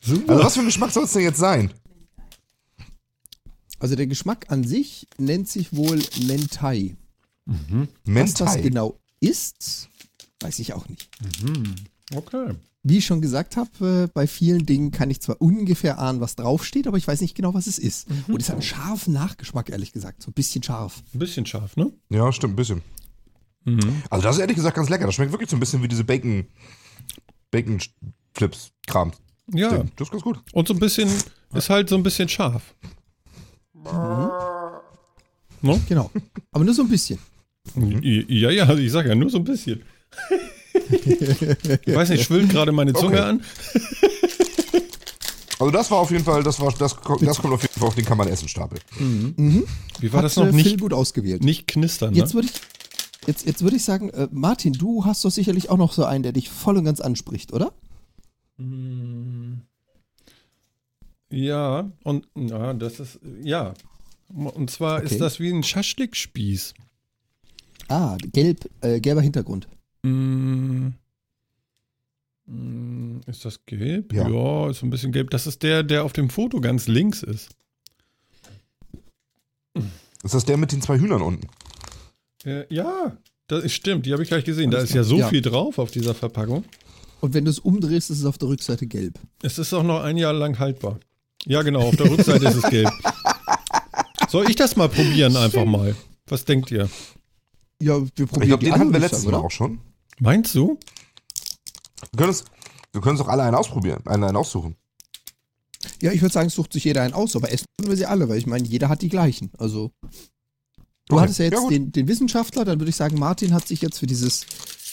[0.00, 0.32] Super.
[0.32, 1.72] Also was für ein Geschmack soll es denn jetzt sein?
[3.78, 6.96] Also der Geschmack an sich nennt sich wohl Mentai.
[7.46, 8.60] Was das Mentai.
[8.62, 9.88] genau ist,
[10.40, 11.08] weiß ich auch nicht.
[12.14, 12.54] Okay.
[12.82, 16.36] Wie ich schon gesagt habe, äh, bei vielen Dingen kann ich zwar ungefähr ahnen, was
[16.36, 18.08] draufsteht, aber ich weiß nicht genau, was es ist.
[18.26, 20.22] Und es hat einen scharfen Nachgeschmack, ehrlich gesagt.
[20.22, 21.02] So ein bisschen scharf.
[21.14, 21.92] Ein bisschen scharf, ne?
[22.08, 22.82] Ja, stimmt, ein bisschen.
[23.64, 24.02] Mhm.
[24.08, 25.04] Also das ist ehrlich gesagt ganz lecker.
[25.04, 26.46] Das schmeckt wirklich so ein bisschen wie diese Bacon,
[27.50, 27.78] Bacon
[28.34, 29.12] Flips Kram.
[29.52, 29.76] Ja.
[29.76, 29.90] Ding.
[29.96, 30.38] Das ist ganz gut.
[30.52, 31.10] Und so ein bisschen,
[31.52, 32.74] ist halt so ein bisschen scharf.
[35.62, 35.80] Ne?
[35.88, 36.10] Genau.
[36.52, 37.18] Aber nur so ein bisschen.
[37.74, 39.82] Ja, ja, ich sag ja, nur so ein bisschen.
[40.72, 43.28] ich weiß nicht, schwillt gerade meine Zunge Okay.
[43.28, 43.44] an?
[45.58, 47.94] Also das war auf jeden Fall, das war, das, das kommt auf jeden Fall auf
[47.94, 48.78] den kann man essen Stapel.
[48.98, 50.50] Wie war Hat, das noch?
[50.52, 51.44] Nicht, gut ausgewählt.
[51.44, 52.34] nicht knistern, Jetzt ne?
[52.36, 52.60] würde ich,
[53.26, 56.22] jetzt, jetzt würde ich sagen, äh, Martin, du hast doch sicherlich auch noch so einen,
[56.22, 57.72] der dich voll und ganz anspricht, oder?
[61.30, 63.74] Ja, und ja, das ist, ja.
[64.28, 65.06] Und zwar Okay.
[65.12, 66.74] ist das wie ein Schaschlikspieß.
[67.88, 69.68] Ah, gelb, äh, gelber Hintergrund.
[70.02, 70.88] Mm.
[72.46, 74.12] Mm, Ist das gelb?
[74.12, 74.28] Ja.
[74.28, 75.30] ja, ist so ein bisschen gelb.
[75.30, 77.50] Das ist der, der auf dem Foto ganz links ist.
[80.22, 81.46] Ist das der mit den zwei Hühnern unten?
[82.44, 84.70] Äh, ja, das ist, stimmt, die habe ich gleich gesehen.
[84.70, 85.28] Da Alles ist ja so Ja.
[85.28, 86.64] viel drauf auf dieser Verpackung.
[87.20, 89.18] Und wenn du es umdrehst, ist es auf der Rückseite gelb.
[89.42, 90.98] Es ist auch noch ein Jahr lang haltbar.
[91.46, 92.90] Ja, genau, auf der Rückseite ist es gelb.
[94.28, 95.94] Soll ich das mal probieren einfach mal?
[96.26, 96.88] Was denkt ihr?
[97.80, 99.38] Ja, wir Ich probieren glaube, die den hatten wir letztes oder?
[99.38, 99.80] Mal auch schon.
[100.20, 100.78] Meinst du?
[102.12, 102.44] Wir können es,
[102.92, 104.76] wir können es doch alle einen ausprobieren, einen, einen aussuchen.
[106.02, 108.28] Ja, ich würde sagen, es sucht sich jeder einen aus, aber essen wir sie alle,
[108.28, 109.50] weil ich meine, jeder hat die gleichen.
[109.58, 109.92] Also,
[111.08, 111.22] du Okay.
[111.22, 111.70] hattest ja Ja, jetzt gut.
[111.72, 114.44] den, den Wissenschaftler, dann würde ich sagen, Martin hat sich jetzt für dieses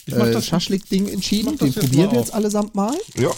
[0.06, 1.58] Ich mach äh, das- Schaschlik-Ding entschieden.
[1.58, 2.96] Den jetzt probieren wir jetzt allesamt mal.
[3.16, 3.32] Ja.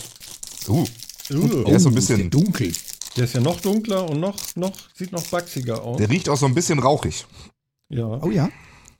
[0.67, 0.85] Uh,
[1.31, 2.73] Uh, Der ist so ein Oh, bisschen- der dunkel.
[3.15, 5.97] der ist ja noch dunkler und noch, noch, sieht noch wachsiger aus.
[5.99, 7.23] der riecht auch so ein bisschen rauchig.
[7.89, 8.19] Ja.
[8.23, 8.49] Oh ja.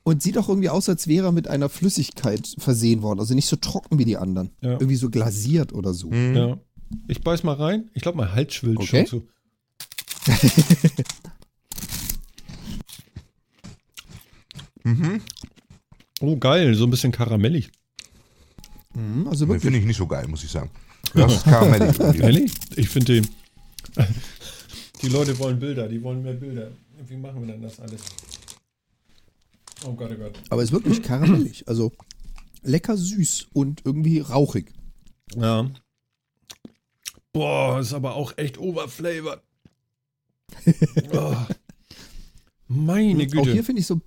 [0.02, 3.20] Und sieht auch irgendwie aus, als wäre er mit einer Flüssigkeit versehen worden.
[3.20, 4.50] Also nicht so trocken wie die anderen.
[4.60, 4.72] Ja.
[4.72, 6.10] Irgendwie so glasiert oder so.
[6.10, 6.34] Mhm.
[6.36, 6.58] ja.
[7.06, 7.90] Ich beiß mal rein.
[7.94, 9.06] Ich glaube, mein Hals schwillt Okay.
[9.06, 9.28] schon zu.
[14.84, 15.20] Mhm.
[16.20, 17.70] Oh, geil, so ein bisschen karamellig.
[18.94, 19.62] Mhm, also Den wirklich.
[19.62, 20.70] finde ich nicht so geil, muss ich sagen.
[21.14, 21.98] Das ist karamellig.
[22.20, 22.52] Ehrlich?
[22.76, 23.28] Ich finde den.
[25.02, 26.68] Die Leute wollen Bilder, die wollen mehr Bilder.
[27.08, 28.00] Wie machen wir denn das alles?
[29.86, 30.32] Oh Gott, oh Gott.
[30.50, 31.66] Aber ist wirklich karamellig.
[31.68, 31.92] Also
[32.62, 34.72] lecker süß und irgendwie rauchig.
[35.36, 35.70] Ja.
[37.32, 39.42] Boah, ist aber auch echt overflavored.
[41.12, 41.36] oh.
[42.66, 43.52] Meine Auch Güte.
[43.52, 44.00] hier finde ich so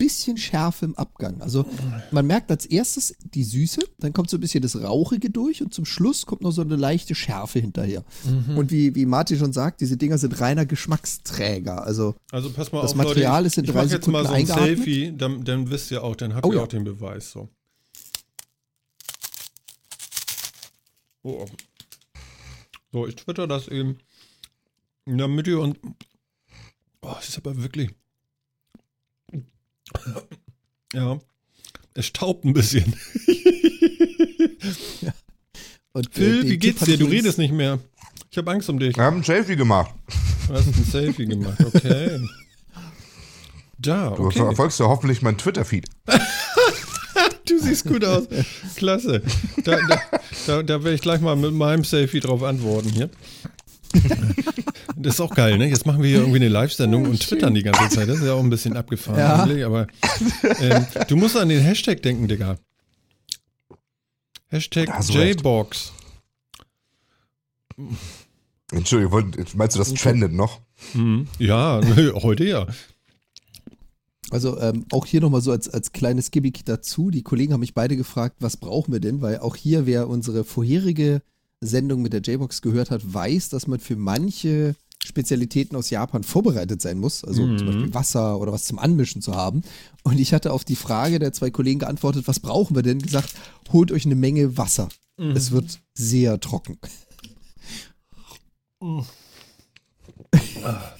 [0.00, 1.42] bisschen Schärfe im Abgang.
[1.42, 1.66] Also
[2.10, 5.74] man merkt als erstes die Süße, dann kommt so ein bisschen das Rauchige durch und
[5.74, 8.02] zum Schluss kommt noch so eine leichte Schärfe hinterher.
[8.24, 8.56] Mhm.
[8.56, 11.84] Und wie, wie Martin schon sagt, diese Dinger sind reiner Geschmacksträger.
[11.84, 13.46] Also Also pass mal Das auf, Material Leute.
[13.48, 14.64] ist in ich drei mach jetzt mal Sekunden so ein.
[14.64, 16.62] Selfie, dann, dann wisst ihr auch, dann habt Oh ihr ja.
[16.64, 17.30] auch den Beweis.
[17.30, 17.48] So.
[21.22, 21.46] Oh.
[22.92, 23.98] So, ich twitter das eben
[25.04, 25.78] in der Mitte und.
[27.02, 27.90] Oh, es ist aber wirklich.
[30.92, 31.18] Ja.
[31.94, 32.84] Es staubt ein bisschen.
[35.92, 36.98] und, äh, Phil, wie geht's dir?
[36.98, 37.78] Du redest nicht mehr.
[38.30, 38.96] Ich habe Angst um dich.
[38.96, 39.92] Wir haben ein Selfie gemacht.
[40.46, 42.20] Du hast ein Selfie gemacht, okay.
[43.78, 44.38] Da, Du okay.
[44.38, 45.86] verfolgst ja hoffentlich meinen Twitter-Feed.
[47.46, 48.28] Du siehst gut aus.
[48.76, 49.22] Klasse.
[49.64, 50.00] Da, da,
[50.46, 53.10] da, da werde ich gleich mal mit meinem Selfie drauf antworten hier.
[54.96, 55.66] Das ist auch geil, ne?
[55.66, 58.06] Jetzt machen wir hier irgendwie eine Live-Sendung und twittern die ganze Zeit.
[58.08, 59.42] Das ist ja auch ein bisschen abgefahren Ja.
[59.44, 59.86] eigentlich, aber
[60.60, 62.56] ähm, du musst an den Hashtag denken, Digga.
[64.48, 64.90] Hashtag.
[65.08, 65.92] JBox.
[68.72, 70.60] Entschuldigung, meinst du, das trendet noch?
[70.92, 71.26] Mhm.
[71.38, 71.80] Ja,
[72.22, 72.66] heute ja.
[74.30, 77.10] Also ähm, auch hier nochmal so als, als kleines Gimmick dazu.
[77.10, 79.22] Die Kollegen haben mich beide gefragt, was brauchen wir denn?
[79.22, 81.22] Weil auch hier, wer unsere vorherige
[81.60, 86.80] Sendung mit der J-Box gehört hat, weiß, dass man für manche Spezialitäten aus Japan vorbereitet
[86.82, 87.24] sein muss.
[87.24, 87.58] Also Mhm.
[87.58, 89.62] zum Beispiel Wasser oder was zum Anmischen zu haben.
[90.02, 92.98] Und ich hatte auf die Frage der zwei Kollegen geantwortet, was brauchen wir denn?
[93.00, 93.34] Gesagt,
[93.72, 94.88] holt euch eine Menge Wasser.
[95.18, 95.30] Mhm.
[95.36, 96.78] Es wird sehr trocken.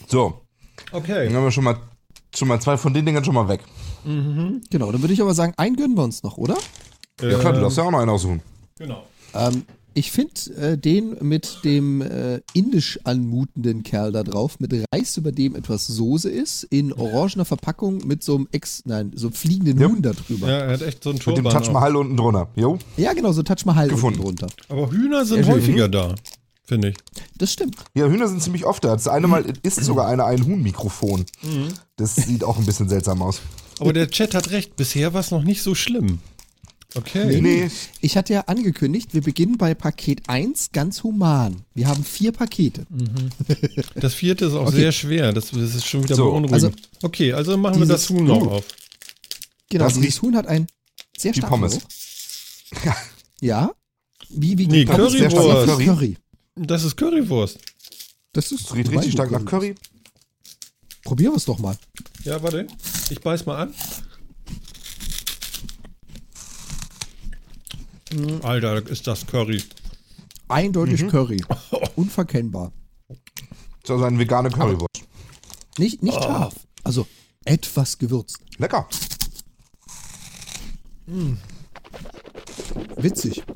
[0.09, 0.41] So,
[0.93, 1.33] dann Okay.
[1.35, 1.77] haben wir schon mal,
[2.35, 3.61] schon mal zwei von den Dingern schon mal weg.
[4.05, 6.57] Genau, dann würde ich aber sagen, einen gönnen wir uns noch, oder?
[7.21, 8.41] Ja klar, du Ähm, darfst ja auch noch einen aussuchen.
[8.79, 9.05] Genau.
[9.35, 15.17] Ähm, Ich finde äh, den mit dem äh, indisch anmutenden Kerl da drauf, mit Reis,
[15.17, 19.35] über dem etwas Soße ist, in orangener Verpackung mit so einem Ex, nein, so einem
[19.35, 19.89] fliegenden Ja.
[19.89, 20.49] Huhn da drüber.
[20.49, 20.59] Ja.
[20.59, 21.57] Ja, er hat echt so einen Mit dem Turban.
[21.63, 21.73] Auf.
[21.73, 22.49] Mahal unten drunter.
[22.57, 22.79] Jo.
[22.97, 24.21] genau, so Touch Mahal Gefunden.
[24.21, 24.55] unten drunter.
[24.69, 25.55] Aber Hühner sind Ja, schön.
[25.55, 26.15] häufiger da,
[26.65, 26.97] finde ich.
[27.39, 27.77] Das stimmt.
[27.95, 28.93] Ja, Hühner sind ziemlich oft da.
[28.93, 31.25] Das eine Mal ist sogar einer ein Huhnmikrofon.
[31.43, 31.69] Mhm.
[31.97, 33.41] Das sieht auch ein bisschen seltsam aus.
[33.81, 36.21] Aber der Chat hat recht, bisher war es noch nicht so schlimm.
[36.95, 37.41] Okay.
[37.41, 41.63] Nee, Ich hatte ja angekündigt, wir beginnen bei Paket 1 ganz human.
[41.75, 42.85] Wir haben vier Pakete.
[43.95, 44.77] Das vierte ist auch Okay.
[44.77, 45.33] sehr schwer.
[45.33, 46.53] Das, das ist schon wieder So, beunruhigend.
[46.55, 46.71] also
[47.03, 48.65] okay, also machen wir das Huhn noch auf.
[49.69, 50.67] Genau, Das dieses riecht Huhn hat ein
[51.17, 51.79] sehr wie starken Pommes.
[51.79, 52.95] Geruch.
[53.41, 53.71] Ja.
[54.31, 55.13] Wie, wie Nee, Pommes?
[55.13, 55.67] sehr stark Currywurst.
[55.69, 55.85] Curry.
[55.87, 56.17] Curry.
[56.57, 57.59] Das ist Currywurst.
[58.33, 59.75] Das ist Das riecht richtig stark nach Curry.
[61.05, 61.77] Probieren wir es doch mal.
[62.25, 62.67] Ja, warte.
[63.11, 63.75] Ich beiß mal an.
[68.43, 69.63] Alter, ist das Curry.
[70.49, 71.09] Eindeutig Mhm.
[71.11, 71.45] Curry.
[71.97, 72.73] Unverkennbar.
[73.09, 73.17] Das
[73.85, 75.03] ist also eine vegane Currywurst.
[75.79, 76.07] Nicht, Oh.
[76.07, 76.55] nicht scharf.
[76.85, 77.07] Also
[77.45, 78.39] etwas gewürzt.
[78.59, 78.87] Lecker.
[82.97, 83.43] Witzig.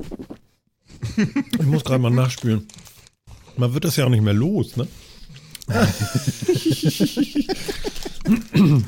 [1.17, 2.67] Ich muss gerade mal nachspülen.
[3.57, 4.89] Man wird das ja auch nicht mehr los, ne?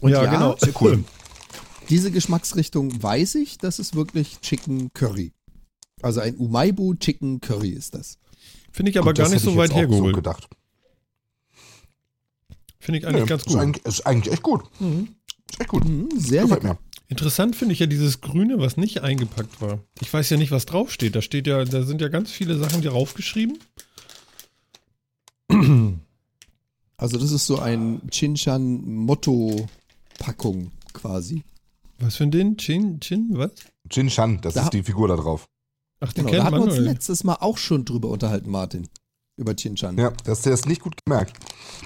[0.00, 0.56] Und ja, ja, genau.
[0.58, 1.04] sehr cool.
[1.92, 5.32] Diese Geschmacksrichtung weiß ich, das ist wirklich Chicken Curry.
[6.00, 8.18] Also ein Umaibu Chicken Curry ist das.
[8.72, 10.14] Finde ich aber Gut, gar nicht so ich weit auch so hergeholt.
[10.16, 10.48] gedacht.
[12.80, 13.60] Finde ich eigentlich Nee, ganz Ist gut.
[13.60, 14.62] eigentlich, ist eigentlich echt gut.
[15.50, 15.84] Ist echt gut.
[15.84, 16.78] Mhm, sehr Gefällt mir.
[17.08, 19.80] Interessant finde ich ja dieses Grüne, was nicht eingepackt war.
[20.00, 21.14] Ich weiß ja nicht, was draufsteht.
[21.14, 23.58] Da steht ja, da sind ja ganz viele Sachen draufgeschrieben.
[26.96, 29.68] Also das ist so ein Chinchan Motto
[30.18, 31.42] Packung quasi.
[32.02, 32.56] Was für ein Ding?
[32.56, 33.52] Chin, Chin, was?
[33.90, 35.46] Jin Shan, das Da- ist die Figur da drauf.
[36.00, 38.88] Ach, den Genau, da hatten wir uns letztes Mal auch schon drüber unterhalten, Martin.
[39.36, 39.96] Über Chinchan.
[39.96, 41.38] Ja, das hast du das nicht gut gemerkt.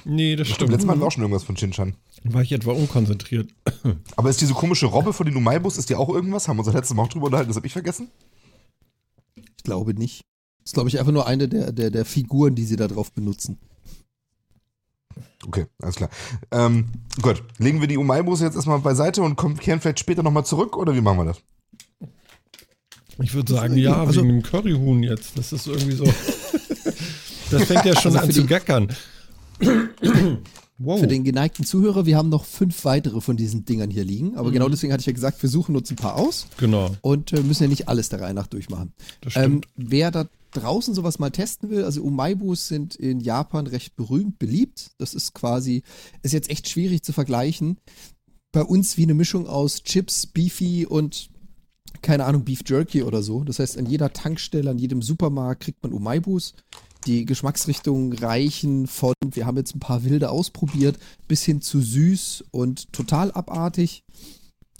[0.05, 0.71] Nee, das Stimmt, stimmt.
[0.73, 1.95] letztes Mal hatten wir auch schon irgendwas von Jin Shan.
[2.25, 3.51] War ich etwa unkonzentriert.
[4.17, 6.49] Aber ist diese komische Robbe von den Umaibus, ist die auch irgendwas?
[6.49, 8.09] Haben wir uns das letzte Mal auch drüber unterhalten, das habe ich vergessen?
[9.37, 10.23] Ich glaube nicht.
[10.61, 13.13] Das ist, glaube ich, einfach nur eine der, der, der Figuren, die sie da drauf
[13.13, 13.59] benutzen.
[15.47, 16.11] Okay, alles klar.
[16.51, 16.87] Ähm,
[17.23, 20.77] gut, legen wir die Umaibus jetzt erstmal beiseite und kommen, kehren vielleicht später nochmal zurück
[20.77, 21.41] oder wie machen wir das?
[23.23, 25.39] Ich würde sagen, ja, Also- wegen dem Curryhuhn jetzt.
[25.39, 26.05] Das ist irgendwie so.
[27.51, 28.95] das fängt ja schon Also an für zu gackern.
[30.79, 31.01] wow.
[31.01, 34.37] Für den geneigten Zuhörer, wir haben noch fünf weitere von diesen Dingern hier liegen.
[34.37, 37.33] Aber genau deswegen hatte ich ja gesagt, wir suchen uns ein paar aus Genau, und
[37.33, 38.93] äh, müssen ja nicht alles der Reihe nach durchmachen.
[39.23, 39.69] das Ähm, stimmt.
[39.77, 40.27] wer da
[40.57, 44.91] draußen sowas mal testen will, also Umaibus sind in Japan recht berühmt, beliebt.
[44.99, 45.83] Das ist quasi,
[46.23, 47.79] ist jetzt echt schwierig zu vergleichen.
[48.53, 51.31] Bei uns wie eine Mischung aus Chips, Beefy und
[52.03, 53.45] keine Ahnung, Beef Jerky oder so.
[53.45, 56.55] Das heißt, an jeder Tankstelle, an jedem Supermarkt kriegt man Umaibus.
[57.07, 62.45] Die Geschmacksrichtungen reichen von, wir haben jetzt ein paar wilde ausprobiert, bis hin zu süß
[62.51, 64.03] und total abartig.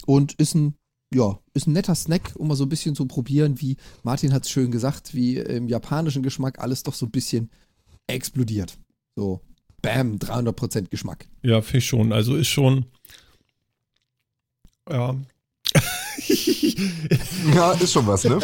[0.05, 0.75] Und ist ein,
[1.13, 4.43] ja, ist ein netter Snack, um mal so ein bisschen zu probieren, wie Martin hat
[4.43, 7.49] es schön gesagt, wie im japanischen Geschmack alles doch so ein bisschen
[8.07, 8.77] explodiert.
[9.15, 9.41] So,
[9.81, 11.27] bam, 300% Geschmack.
[11.43, 12.11] Ja, finde ich schon.
[12.13, 12.85] Also ist schon.
[14.89, 15.15] Ja.
[17.55, 18.39] Ja, ist schon was, ne?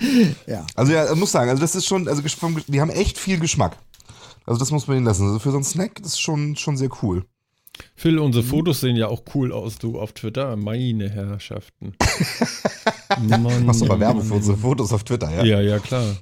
[0.46, 0.66] Ja.
[0.74, 3.38] Also ja, ich muss sagen, also das ist schon, also vom, die haben echt viel
[3.38, 3.76] Geschmack.
[4.46, 5.26] Also das muss man ihnen lassen.
[5.26, 7.26] Also für so einen Snack, das ist schon, schon sehr cool.
[7.94, 10.56] Phil, unsere Fotos sehen ja auch cool aus, du, auf Twitter.
[10.56, 11.94] Meine Herrschaften.
[13.28, 15.44] Mann, Machst du aber Mann, Werbung für unsere Fotos auf Twitter, ja?
[15.44, 16.16] Ja, ja, klar.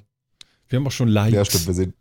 [0.67, 1.35] Wir haben auch schon Likes.
[1.35, 1.93] Ja, stimmt, wir sehen,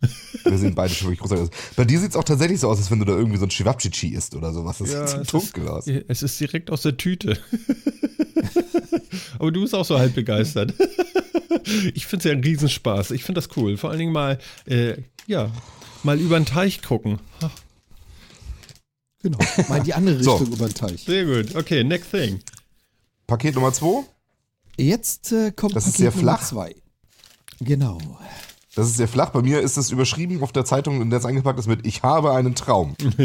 [0.44, 1.74] wir sehen beide schon wirklich großartig aus.
[1.74, 3.48] Bei dir sieht es auch tatsächlich so aus, als wenn du da irgendwie so ein
[3.48, 4.78] Chivapchichi isst oder sowas.
[4.78, 5.86] Das Ja, sieht so dunkel aus.
[5.86, 7.38] Es ist direkt aus der Tüte.
[9.38, 10.74] Aber du bist auch so halb begeistert.
[11.94, 13.12] Ich finde es ja ein Riesenspaß.
[13.12, 13.76] Ich finde das cool.
[13.78, 15.50] Vor allen Dingen mal, äh, ja,
[16.02, 17.18] mal über den Teich gucken.
[19.22, 19.38] Genau.
[19.68, 20.36] Mal in die andere So.
[20.36, 21.02] Richtung über den Teich.
[21.04, 21.54] Sehr gut.
[21.56, 22.40] Okay, next thing.
[23.26, 24.04] Paket Nummer zwei,
[24.76, 26.48] Jetzt äh, kommt Das ist Paket sehr Nummer flach.
[26.48, 26.74] zwei.
[27.60, 27.98] Genau.
[28.76, 29.30] das ist sehr flach.
[29.30, 32.02] Bei mir ist es überschrieben auf der Zeitung, in der es eingepackt ist mit Ich
[32.04, 32.94] habe einen Traum.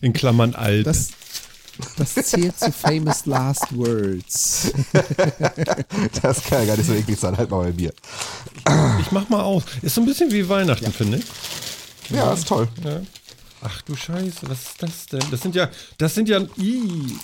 [0.00, 0.86] In Klammern alt.
[0.86, 1.08] Das,
[1.96, 4.72] das zählt zu famous last words.
[6.22, 7.36] Das kann ja gar nicht so eklig sein.
[7.36, 7.92] Halt mal bei mir.
[9.00, 9.64] ich mach mal aus.
[9.82, 11.24] Ist so ein bisschen wie Weihnachten, finde ich.
[12.10, 12.68] Ja, ist toll.
[12.84, 13.00] Ja.
[13.62, 15.22] Ach du Scheiße, was ist das denn?
[15.30, 17.16] Das sind ja, das sind ja, Ih,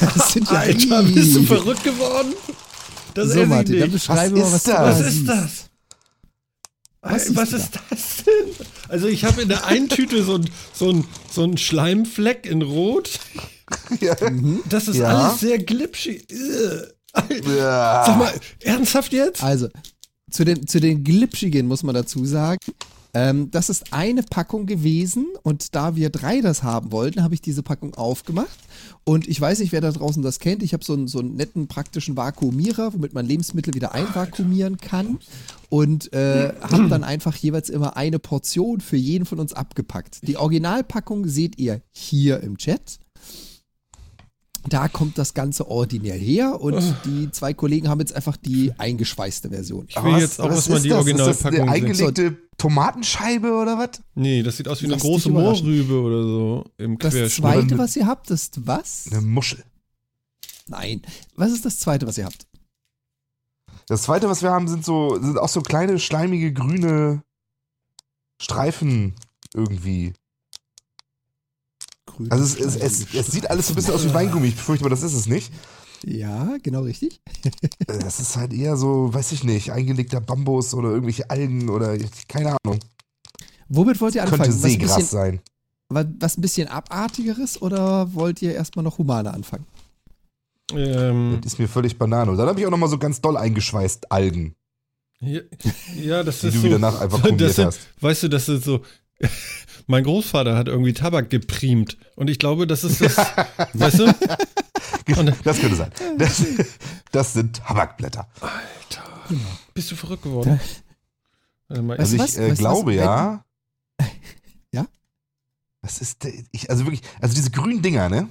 [0.14, 2.34] Das sind ja Alter, bist du verrückt geworden?
[3.14, 3.92] Das So, ich Martin, dann nicht.
[3.92, 4.74] beschreibe Was mal, was das?
[4.74, 5.50] da Was ist das?
[7.02, 8.66] Was Was, ist das denn?
[8.88, 12.62] Also ich habe in der einen Tüte so ein, so, ein, so ein Schleimfleck in
[12.62, 13.18] Rot.
[14.00, 14.16] Ja.
[14.68, 15.06] Das ist Ja.
[15.06, 16.26] alles sehr glitschig.
[16.32, 16.88] Ugh.
[17.56, 18.02] Ja.
[18.04, 18.32] Sag mal,
[18.64, 19.44] ernsthaft jetzt?
[19.44, 19.68] Also,
[20.28, 22.58] zu den, zu den Glitschigen muss man dazu sagen,
[23.14, 27.40] ähm, das ist eine Packung gewesen und da wir drei das haben wollten, habe ich
[27.40, 28.58] diese Packung aufgemacht.
[29.04, 30.62] Und ich weiß nicht, wer da draußen das kennt.
[30.62, 35.18] Ich habe so einen, so einen netten praktischen Vakuumierer, womit man Lebensmittel wieder einvakuumieren kann.
[35.68, 40.26] Und äh, habe dann einfach jeweils immer eine Portion für jeden von uns abgepackt.
[40.26, 42.98] Die Originalpackung seht ihr hier im Chat.
[44.68, 49.48] Da kommt das Ganze ordinär her und die zwei Kollegen haben jetzt einfach die eingeschweißte
[49.48, 49.86] Version.
[49.88, 51.06] Ich will jetzt auch erstmal ist die das?
[51.06, 54.02] Ist das Originalpackung eine eingelegte Tomatenscheibe oder was?
[54.14, 55.30] Nee, das sieht aus wie eine Lass dich große.
[55.30, 57.32] Moorrübe oder so im Das Querschnitt.
[57.44, 59.06] zweite, was ihr habt, ist was?
[59.10, 59.64] Eine Muschel.
[60.68, 61.00] Nein.
[61.36, 62.46] Was ist das zweite, was ihr habt?
[63.86, 67.22] Das zweite, was wir haben, sind so, sind auch so kleine, schleimige, grüne
[68.40, 69.14] Streifen
[69.54, 70.12] irgendwie.
[72.28, 72.32] Grün.
[72.32, 74.48] Also es, es, es, es sieht alles so ein bisschen aus wie Weingummi.
[74.48, 75.52] Ich befürchte aber, das ist es nicht.
[76.04, 77.20] ja, genau richtig.
[77.86, 81.96] Äh, Das ist halt eher so, weiß ich nicht, eingelegter Bambus oder irgendwelche Algen oder
[82.28, 82.78] keine Ahnung.
[83.68, 84.42] Womit wollt ihr anfangen?
[84.42, 85.40] Könnte Seegras bisschen, sein.
[85.88, 89.66] wa- was ein bisschen abartigeres oder wollt ihr erstmal noch humaner anfangen?
[90.72, 92.36] Ähm, Das ist mir völlig Banane.
[92.36, 94.54] Dann habe ich auch nochmal so ganz doll eingeschweißt Algen,
[95.20, 95.40] ja,
[96.00, 96.64] ja, das die ist du so.
[96.66, 97.80] wieder nach einfach das sind, hast.
[98.00, 98.80] weißt du, das ist so.
[99.90, 103.16] Mein Großvater hat irgendwie Tabak gepriemt und ich glaube, das ist das.
[103.74, 104.04] weißt du?
[105.16, 105.90] Und- Das könnte sein.
[106.16, 106.44] Das,
[107.10, 108.28] das sind Tabakblätter.
[109.74, 110.60] Bist du verrückt geworden?
[111.68, 112.36] Also ich was?
[112.36, 113.04] äh, glaube was?
[113.04, 113.44] ja.
[114.72, 114.86] Ja?
[115.82, 118.28] Was ist der, ich, also wirklich, also diese grünen Dinger, ne?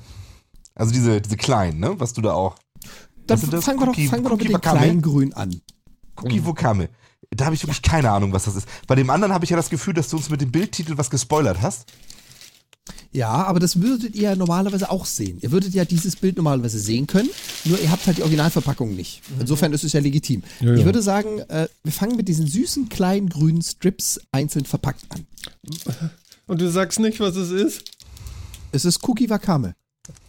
[0.76, 2.00] Also diese, diese kleinen, ne?
[2.00, 2.56] Was du da auch.
[3.28, 5.60] Dann fangen wir doch, Cookie- fangen wir doch mit den kleinen Grün an.
[6.16, 6.88] Cookie Wokame.
[7.36, 8.68] Da habe ich wirklich keine Ahnung, was das ist.
[8.88, 11.10] Bei dem anderen habe ich ja das Gefühl, dass du uns mit dem Bildtitel was
[11.10, 11.86] gespoilert hast.
[13.12, 15.38] Ja, aber das würdet ihr ja normalerweise auch sehen.
[15.42, 17.30] Ihr würdet ja dieses Bild normalerweise sehen können,
[17.66, 19.22] nur ihr habt halt die Originalverpackung nicht.
[19.40, 20.44] Insofern ist es ja legitim.
[20.60, 20.86] Ja, Ich ja.
[20.86, 25.26] würde sagen, äh, wir fangen mit diesen süßen kleinen grünen Strips einzeln verpackt an.
[26.48, 27.84] und du sagst nicht, was es ist?
[28.72, 29.76] Es ist Cookie Wakame.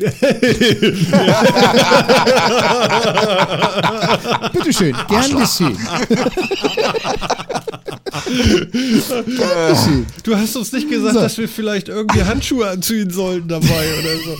[4.52, 5.76] Bitteschön, gern geschehen.
[9.10, 10.06] Bitteschön.
[10.22, 11.20] Du hast uns nicht gesagt, So.
[11.20, 14.36] dass wir vielleicht irgendwie Handschuhe anziehen sollten dabei oder so.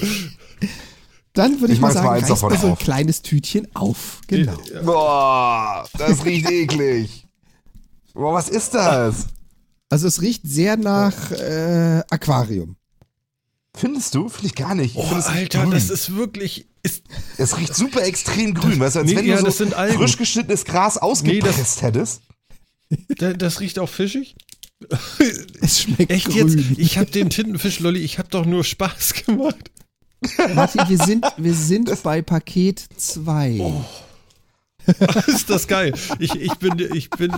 [1.32, 2.78] Dann würde ich, Ich mal sagen, mal reißt mal so ein auf.
[2.80, 4.20] kleines Tütchen auf.
[4.26, 4.56] Genau.
[4.84, 7.26] Boah, das riecht eklig.
[8.14, 9.26] Boah, was ist das?
[9.88, 12.76] Also es riecht sehr nach äh, Aquarium.
[13.80, 14.28] Findest du?
[14.28, 14.96] Finde ich gar nicht.
[14.96, 15.70] Ich Oh, Alter, grün.
[15.72, 16.66] das ist wirklich.
[16.82, 17.02] Ist,
[17.36, 20.16] Es riecht super extrem grün, weißt du, als Nee, wenn ja, du das so frisch
[20.16, 22.22] geschnittenes Gras ausgepresst hättest.
[23.18, 24.34] da- das riecht auch fischig.
[25.60, 26.56] Es schmeckt Echt grün.
[26.58, 26.78] jetzt?
[26.78, 29.70] Ich habe den Tintenfisch-Lolli, ich habe doch nur Spaß gemacht.
[30.54, 33.58] Martin, wir sind, wir sind bei Paket 2.
[33.60, 33.84] Oh.
[35.26, 35.94] ist das geil.
[36.18, 37.32] Ich, ich bin, ich bin,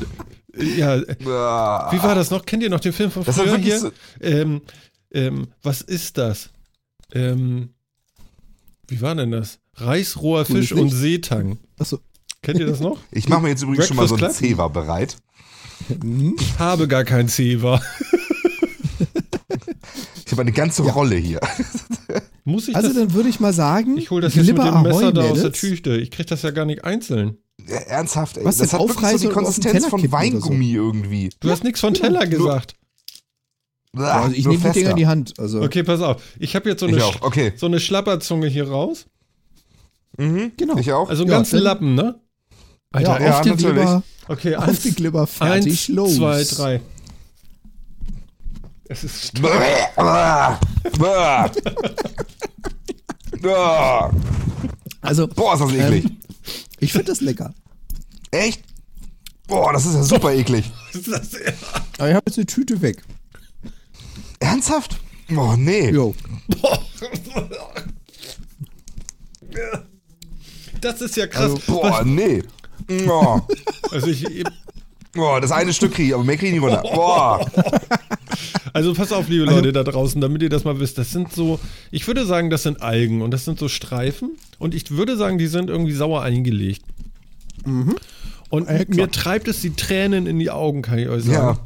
[0.57, 1.27] ja, wie
[2.03, 2.45] war das noch?
[2.47, 3.79] Kennt ihr noch den Film von Das früher hier?
[3.81, 4.63] so- Ähm,
[5.13, 6.51] ähm, was ist das?
[7.13, 7.71] Ähm,
[8.89, 9.59] wie war denn das?
[9.75, 10.91] Reisroher Fisch und?
[10.91, 11.59] Seetang.
[11.79, 11.99] Achso.
[12.43, 12.99] Kennt ihr das noch?
[13.13, 14.51] Ich mache mir jetzt übrigens schon mal so einen Breakfast Club?
[14.51, 15.17] Zewa bereit.
[15.89, 17.81] Ich habe gar kein Zewa.
[20.27, 21.41] Ich habe eine ganze Rolle hier.
[22.45, 22.97] Muss ich Also das?
[22.97, 25.43] dann würde ich mal sagen, Ich hole das jetzt mit dem Messer Ahoi, da aus
[25.43, 25.53] der.
[25.53, 25.99] Tüte.
[25.99, 27.37] Ich krieg das ja gar nicht einzeln.
[27.69, 28.45] Ja, Ernsthaft, ey.
[28.47, 30.13] Was das hat wirklich so die Konsistenz von oder so?
[30.13, 31.29] Weingummi irgendwie.
[31.41, 32.75] Du hast nichts von Teller gesagt.
[33.95, 35.39] Also ich nehme die Dinger in die Hand.
[35.39, 36.23] Also Okay, pass auf.
[36.39, 37.53] Ich habe jetzt so eine, Ich auch, okay.
[37.57, 39.07] so eine Schlapperzunge hier raus.
[40.17, 40.53] Mhm.
[40.57, 40.77] Genau.
[40.79, 41.09] Ich auch.
[41.11, 42.19] Also einen Ja, ganzen dann- Lappen, ne?
[42.95, 43.75] ja, ja, auf die natürlich.
[43.75, 46.17] Glibber, Okay, auf eins, die Glibber, fertig, eins los.
[46.17, 46.81] zwei, drei.
[48.89, 49.33] Es ist.
[55.01, 56.05] Also, Boah, ist das eklig.
[56.05, 56.17] Ähm,
[56.79, 57.53] ich finde das lecker.
[58.31, 58.63] Echt?
[59.49, 60.71] Boah, das ist ja super eklig.
[61.99, 63.03] Aber ich habe jetzt eine Tüte weg.
[64.43, 64.99] Ernsthaft?
[65.35, 65.91] Oh, nee.
[65.91, 66.15] Jo.
[70.81, 71.55] Das ist ja krass.
[71.67, 72.43] Boah, nee.
[73.09, 73.41] Oh.
[73.91, 74.27] Also, ich,
[75.15, 76.83] Boah, das eine Stück kriege ich, aber mehr kriege ich nicht runter.
[76.83, 77.47] Boah.
[78.73, 80.97] also pass auf, liebe Leute da draußen, damit ihr das mal wisst.
[80.97, 84.31] Das sind so, ich würde sagen, das sind Algen und das sind so Streifen.
[84.59, 86.83] Und ich würde sagen, die sind irgendwie sauer eingelegt.
[87.65, 88.87] Und Ja, klar.
[88.89, 91.59] mir treibt es die Tränen in die Augen, kann ich euch Ja.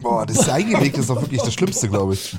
[0.00, 2.36] Boah, das eingelegt ist doch wirklich das Schlimmste, glaube ich.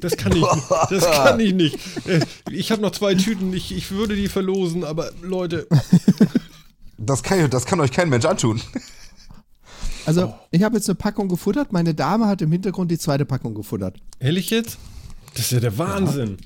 [0.00, 0.70] Das kann ich nicht.
[0.90, 1.78] Das kann ich nicht.
[2.06, 5.66] Äh, Ich habe noch zwei Tüten, ich, ich würde die verlosen, aber Leute,
[6.98, 8.60] Das kann, das kann euch kein Mensch antun.
[10.04, 11.72] Also, ich habe jetzt eine Packung gefuttert.
[11.72, 13.96] Meine Dame hat im Hintergrund die zweite Packung gefuttert.
[14.20, 14.78] ehrlich jetzt?
[15.34, 16.38] Das ist ja der Wahnsinn.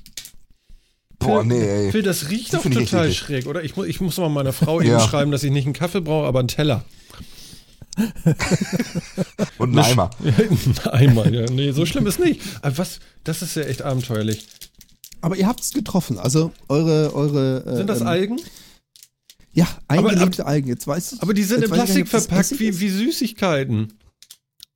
[1.19, 1.91] Boah, Phil, nee, ey.
[1.91, 3.63] Phil, das riecht doch total schräg, oder?
[3.63, 4.97] Ich, mu ich muss mal meiner Frau Ja.
[4.97, 6.83] eben schreiben, dass ich nicht einen Kaffee brauche, aber einen Teller.
[9.57, 10.09] Und ein Eimer.
[10.91, 11.45] Einmal, ja.
[11.51, 12.41] Nee, so schlimm ist nicht.
[12.61, 14.47] Aber was, das ist ja echt abenteuerlich.
[15.21, 16.17] Aber ihr habt es getroffen.
[16.17, 17.63] Also eure, eure.
[17.65, 18.41] äh, Sind das ähm, Algen?
[19.53, 20.67] Ja, eingelegte Algen.
[20.67, 21.21] Jetzt weiß ich.
[21.21, 23.93] Aber die sind in Plastik nicht, das verpackt wie, wie Süßigkeiten.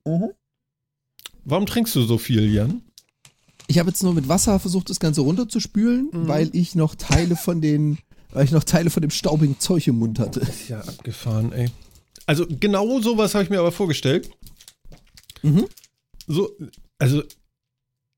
[0.04, 0.30] Mhm.
[1.44, 2.82] Warum trinkst du so viel, Jan?
[3.68, 6.28] Ich habe jetzt nur mit Wasser versucht, das Ganze runterzuspülen, Mhm.
[6.28, 7.98] weil ich noch Teile von den,
[8.30, 10.40] weil ich noch Teile von dem staubigen Zeug im Mund hatte.
[10.40, 11.70] Ist ja abgefahren, ey.
[12.26, 14.30] Also genau sowas habe ich mir aber vorgestellt.
[15.42, 15.66] Mhm.
[16.26, 16.56] So,
[16.98, 17.22] also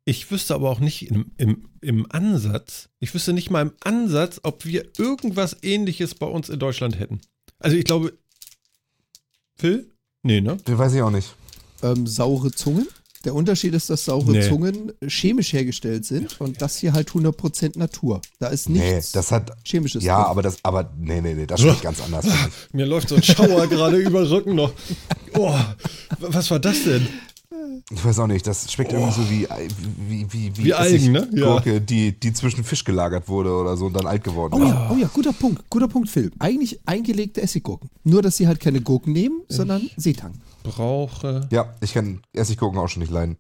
[0.05, 4.41] ich wüsste aber auch nicht im, im, im Ansatz, ich wüsste nicht mal im Ansatz,
[4.43, 7.21] ob wir irgendwas ähnliches bei uns in Deutschland hätten.
[7.59, 8.17] Also ich glaube,
[9.57, 9.91] Phil?
[10.23, 10.57] Nee, ne?
[10.57, 11.35] Den weiß ich auch nicht.
[11.83, 12.89] Ähm, saure Zungen.
[13.25, 14.49] Der Unterschied ist, dass saure Nee.
[14.49, 18.21] Zungen chemisch hergestellt sind und das hier halt 100% Natur.
[18.39, 19.51] Da ist Nee, nichts das hat.
[19.65, 20.27] Chemisches Ja, drin.
[20.31, 22.27] aber das, aber nee, nee, nee, das schmeckt ganz anders.
[22.73, 24.73] Mir läuft so ein Schauer gerade über den Rücken noch.
[25.37, 25.55] Oh,
[26.21, 27.07] was war das denn?
[27.91, 29.47] Ich weiß auch nicht, das schmeckt irgendwie so wie,
[30.09, 31.29] wie, wie, wie, Wie Algen, ne?
[31.33, 31.47] Ja.
[31.47, 34.69] Gurke, die, die zwischen Fisch gelagert wurde oder so und dann alt geworden Oh ist.
[34.69, 36.31] ja, oh ja, guter Punkt, guter Punkt, Phil.
[36.39, 37.91] Eigentlich eingelegte Essiggurken.
[38.05, 40.35] Nur, dass sie halt keine Gurken nehmen, sondern Seetang.
[40.63, 43.37] Brauche Ja, ich kann Essiggurken auch schon nicht leiden.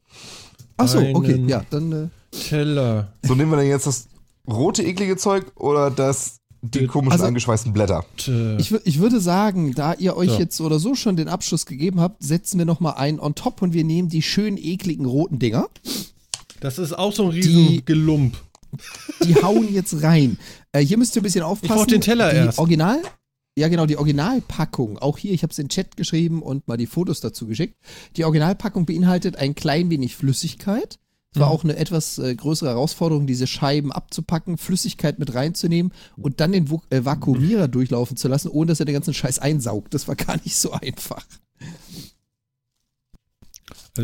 [0.76, 3.12] Ach so, okay, ja, dann äh, Teller.
[3.24, 4.08] So, nehmen wir denn jetzt das
[4.48, 8.04] rote, eklige Zeug oder das, die komischen Also- eingeschweißten Blätter?
[8.58, 10.38] Ich, ich würde sagen, da ihr euch So.
[10.38, 13.72] jetzt oder so schon den Abschluss gegeben habt, setzen wir nochmal einen on top und
[13.72, 15.68] wir nehmen die schönen ekligen roten Dinger.
[16.60, 18.36] Das ist auch so ein Die- riesen Gelump.
[19.24, 20.38] Die hauen jetzt rein.
[20.72, 21.74] Äh, hier müsst ihr ein bisschen aufpassen.
[21.74, 22.58] brauch den Teller die erst.
[22.58, 23.00] Original,
[23.56, 26.76] ja genau, die Originalpackung, auch hier, ich habe es in den Chat geschrieben und mal
[26.76, 27.76] die Fotos dazu geschickt.
[28.16, 30.98] Die Originalpackung beinhaltet ein klein wenig Flüssigkeit.
[31.34, 31.52] Es war Mhm.
[31.54, 36.70] auch eine etwas äh, größere Herausforderung, diese Scheiben abzupacken, Flüssigkeit mit reinzunehmen und dann den
[36.70, 39.92] Vu äh, Vakuumierer durchlaufen zu lassen, ohne dass er den ganzen Scheiß einsaugt.
[39.92, 41.24] Das war gar nicht so einfach.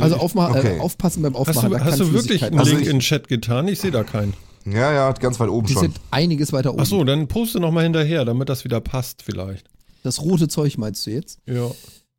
[0.01, 0.77] Also ich- aufma okay.
[0.77, 1.70] äh, aufpassen beim hast Aufmachen.
[1.70, 3.68] du, da hast kann du wirklich einen Also Link ich- in den Chat getan?
[3.68, 4.35] Ich sehe da keinen.
[4.66, 5.83] Ja, ja, ganz weit oben Die schon.
[5.83, 6.83] sind einiges weiter oben.
[6.83, 9.68] Ach so, dann poste noch mal hinterher, damit das wieder passt vielleicht.
[10.03, 11.39] Das rote Zeug meinst du jetzt?
[11.47, 11.70] Ja,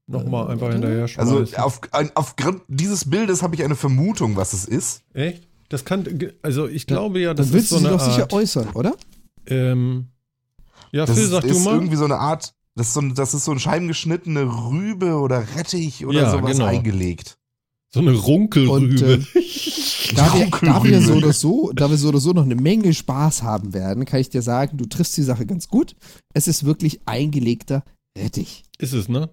[0.08, 1.58] nochmal Äh, einfach hinterher Also schmeißen.
[1.58, 5.02] auf, ein- aufgrund dieses Bildes habe ich eine Vermutung, was es ist.
[5.14, 5.48] Echt?
[5.70, 6.06] Das kann,
[6.44, 8.34] also ich glaube ja, das Dann willst ist so du sie eine doch sicher Art.
[8.34, 8.96] äußern, oder?
[9.48, 10.08] Ähm,
[10.92, 11.74] ja, Das Phil, ist, sag du ist mal.
[11.74, 15.44] irgendwie so eine Art, das ist so, ein- das ist so ein scheibengeschnittene Rübe oder
[15.56, 16.66] Rettich oder Ja, sowas genau.
[16.66, 17.38] eingelegt.
[17.94, 18.72] So eine Runkelrübe.
[18.72, 19.26] Und,
[20.16, 22.94] Da wir, da, wir so oder so, da wir so oder so noch eine Menge
[22.94, 25.96] Spaß haben werden, kann ich dir sagen, du triffst die Sache ganz gut.
[26.34, 27.84] Es ist wirklich eingelegter
[28.16, 28.64] Rettich.
[28.78, 29.30] ist es, ne?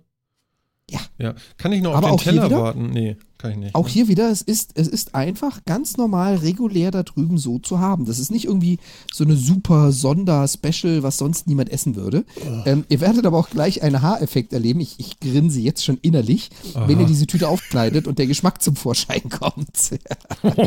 [0.92, 1.00] Ja.
[1.18, 1.34] Ja.
[1.56, 2.62] Kann ich noch Aber auf den Teller wieder?
[2.62, 2.90] warten?
[2.90, 3.74] Nee, kann ich nicht.
[3.74, 3.92] Auch ne?
[3.92, 8.04] hier wieder, es ist, es ist einfach ganz normal, regulär da drüben so zu haben.
[8.04, 8.78] Das ist nicht irgendwie
[9.12, 12.24] so eine super Sonder-Special, was sonst niemand essen würde.
[12.66, 14.80] Ähm, ihr werdet aber auch gleich einen Haareffekt erleben.
[14.80, 17.06] Ich, ich grinse jetzt schon innerlich, wenn ihr Aha.
[17.06, 19.92] diese Tüte aufkleidet und der Geschmack zum Vorschein kommt.
[20.42, 20.60] da kommt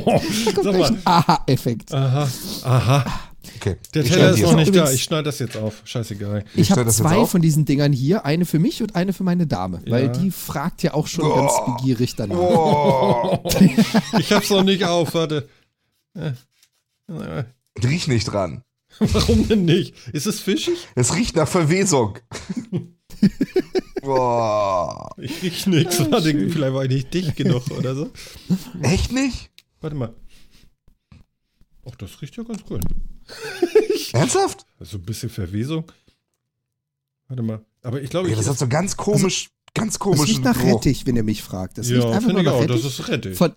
[0.55, 0.87] Sag gleich mal.
[0.89, 1.93] ein Aha-Effekt.
[1.93, 2.27] Aha,
[2.63, 3.05] aha.
[3.57, 3.77] Okay.
[3.93, 4.87] Der ich Teller ist noch jetzt nicht auf.
[4.89, 4.93] da.
[4.93, 5.81] Ich schneide das jetzt auf.
[5.85, 6.45] Scheißegal.
[6.53, 9.47] Ich Ich habe zwei von diesen Dingern hier, eine für mich und eine für meine
[9.47, 10.11] Dame, weil Ja.
[10.11, 11.71] die fragt ja auch schon ganz Oh.
[11.73, 12.37] begierig danach.
[12.37, 13.43] Oh,
[14.19, 15.47] Ich hab's noch nicht auf, warte.
[17.83, 18.63] Riech nicht dran.
[18.99, 19.93] Warum denn nicht?
[20.13, 20.87] Ist es fischig?
[20.95, 22.17] Es riecht nach Verwesung.
[24.01, 25.09] Boah.
[25.17, 25.99] Ich riech nichts.
[26.11, 28.09] Warte, vielleicht war ich nicht dicht genug oder so.
[28.81, 29.49] Echt nicht?
[29.81, 30.13] Warte mal.
[31.87, 32.81] Ach, das riecht ja ganz gut.
[34.13, 34.65] Ernsthaft?
[34.79, 35.85] Also ein bisschen Verwesung.
[37.27, 37.65] Warte mal.
[37.81, 40.29] Aber ich glaube, Ja, ich das hat so ganz komisch, ganz Es komisch.
[40.29, 41.77] riecht nach Rettich, wenn ihr mich fragt.
[41.77, 42.61] Das riecht ja, einfach finde nur nach auch.
[42.61, 42.83] Rettich.
[42.83, 43.37] Das ist Rettich.
[43.37, 43.53] Von,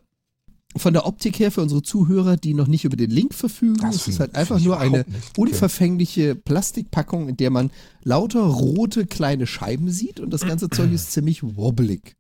[0.77, 3.97] von der Optik her für unsere Zuhörer, die noch nicht über den Link verfügen, Das
[3.97, 5.05] es ist find- halt einfach nur eine
[5.37, 7.71] unverfängliche Plastikpackung, in der man
[8.05, 12.17] lauter rote kleine Scheiben sieht und das ganze Zeug ist ziemlich wobblig.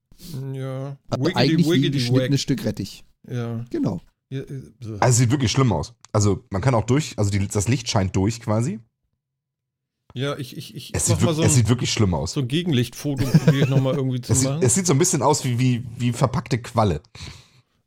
[0.52, 0.96] Ja.
[1.10, 2.38] Aber eigentlich wie ein.
[2.38, 3.04] Stück Rettich.
[3.30, 3.64] Ja.
[3.70, 4.00] Genau.
[4.30, 4.44] Äh,
[4.80, 4.96] so.
[5.00, 5.94] Also sieht wirklich schlimm aus.
[6.12, 8.80] Also man kann auch durch, also die, das Licht scheint durch quasi.
[10.14, 12.14] ja, ich, ich, ich Es, mach sieht, mal wirk- so es ein, sieht wirklich schlimm
[12.14, 12.32] aus.
[12.32, 14.62] so ein Gegenlichtfoto, probiere ich nochmal irgendwie zu Es sieht, machen.
[14.62, 17.00] es sieht so ein bisschen aus wie, wie, wie verpackte Qualle.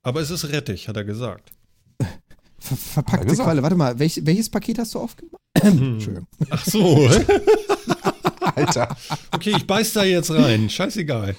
[0.04, 1.52] Aber es ist Rettich, hat er gesagt.
[2.00, 2.08] Ver
[2.72, 3.48] er verpackte gesagt.
[3.48, 3.62] Qualle.
[3.64, 5.42] Warte mal, welch, welches Paket hast du aufgemacht?
[5.60, 5.78] Hm.
[5.96, 6.28] Entschuldigung.
[6.50, 7.08] Ach so.
[8.56, 8.96] Alter.
[9.32, 10.70] Okay, ich beiß da jetzt rein.
[10.70, 11.36] Scheißegal.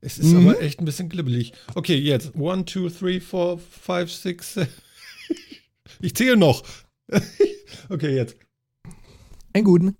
[0.00, 0.48] Es ist Mhm.
[0.48, 1.52] aber echt ein bisschen glibbelig.
[1.74, 2.34] Okay, jetzt.
[2.36, 4.54] One, two, three, four, five, six.
[4.54, 4.72] seven.
[6.00, 6.62] Ich zähle noch.
[7.90, 8.36] Okay, jetzt.
[9.52, 9.96] Einen guten.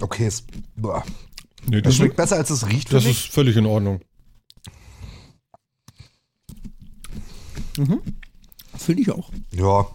[0.00, 0.44] Okay, es,
[0.76, 1.04] boah.
[1.66, 4.00] Nee, das schmeckt besser, als es riecht, das ist völlig in Ordnung.
[8.76, 9.30] finde ich auch.
[9.52, 9.86] Ja,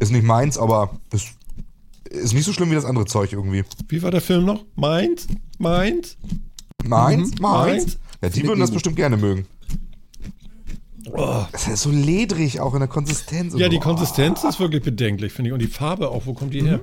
[0.00, 1.28] ist nicht meins, aber ist,
[2.14, 3.64] ist nicht so schlimm wie das andere Zeug irgendwie.
[3.88, 4.64] Wie war der Film noch?
[4.74, 5.26] Meins?
[5.58, 6.16] Meins?
[6.84, 7.32] Meins?
[7.32, 7.40] Mhm.
[7.40, 7.98] Meins?
[8.22, 9.46] Ja, die würden das bestimmt gerne mögen.
[11.12, 11.44] Oh.
[11.52, 13.54] Das ist so ledrig auch in der Konsistenz.
[13.56, 13.78] Ja, die.
[13.78, 15.52] Konsistenz ist wirklich bedenklich, finde ich.
[15.52, 16.80] Und die Farbe auch, wo kommt die her?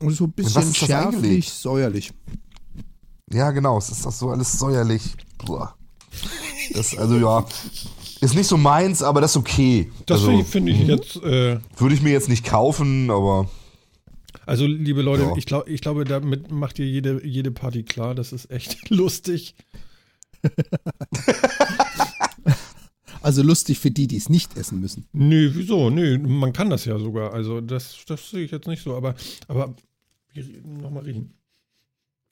[0.00, 2.12] Und so ein was bisschen ist das schärflich, säuerlich.
[3.32, 3.78] Ja, genau.
[3.78, 5.02] Es ist doch so alles säuerlich.
[5.44, 5.74] Boah.
[6.72, 7.44] Das, also ja,
[8.20, 9.90] ist nicht so meins, aber das ist okay.
[10.06, 11.16] Das also, finde ich, finde ich jetzt.
[11.16, 13.48] Äh, würde ich mir jetzt nicht kaufen, aber
[14.46, 15.36] also, liebe Leute, Ja.
[15.36, 18.14] ich, glaub, ich glaube, damit macht ihr jede, jede Party klar.
[18.14, 19.56] Das ist echt lustig.
[23.22, 25.06] Also lustig für die, die es nicht essen müssen.
[25.12, 25.90] Nö, wieso?
[25.90, 27.32] Nö, man kann das ja sogar.
[27.32, 28.94] Also, das, das sehe ich jetzt nicht so.
[28.94, 29.16] Aber,
[29.48, 29.74] aber
[30.64, 31.34] nochmal riechen.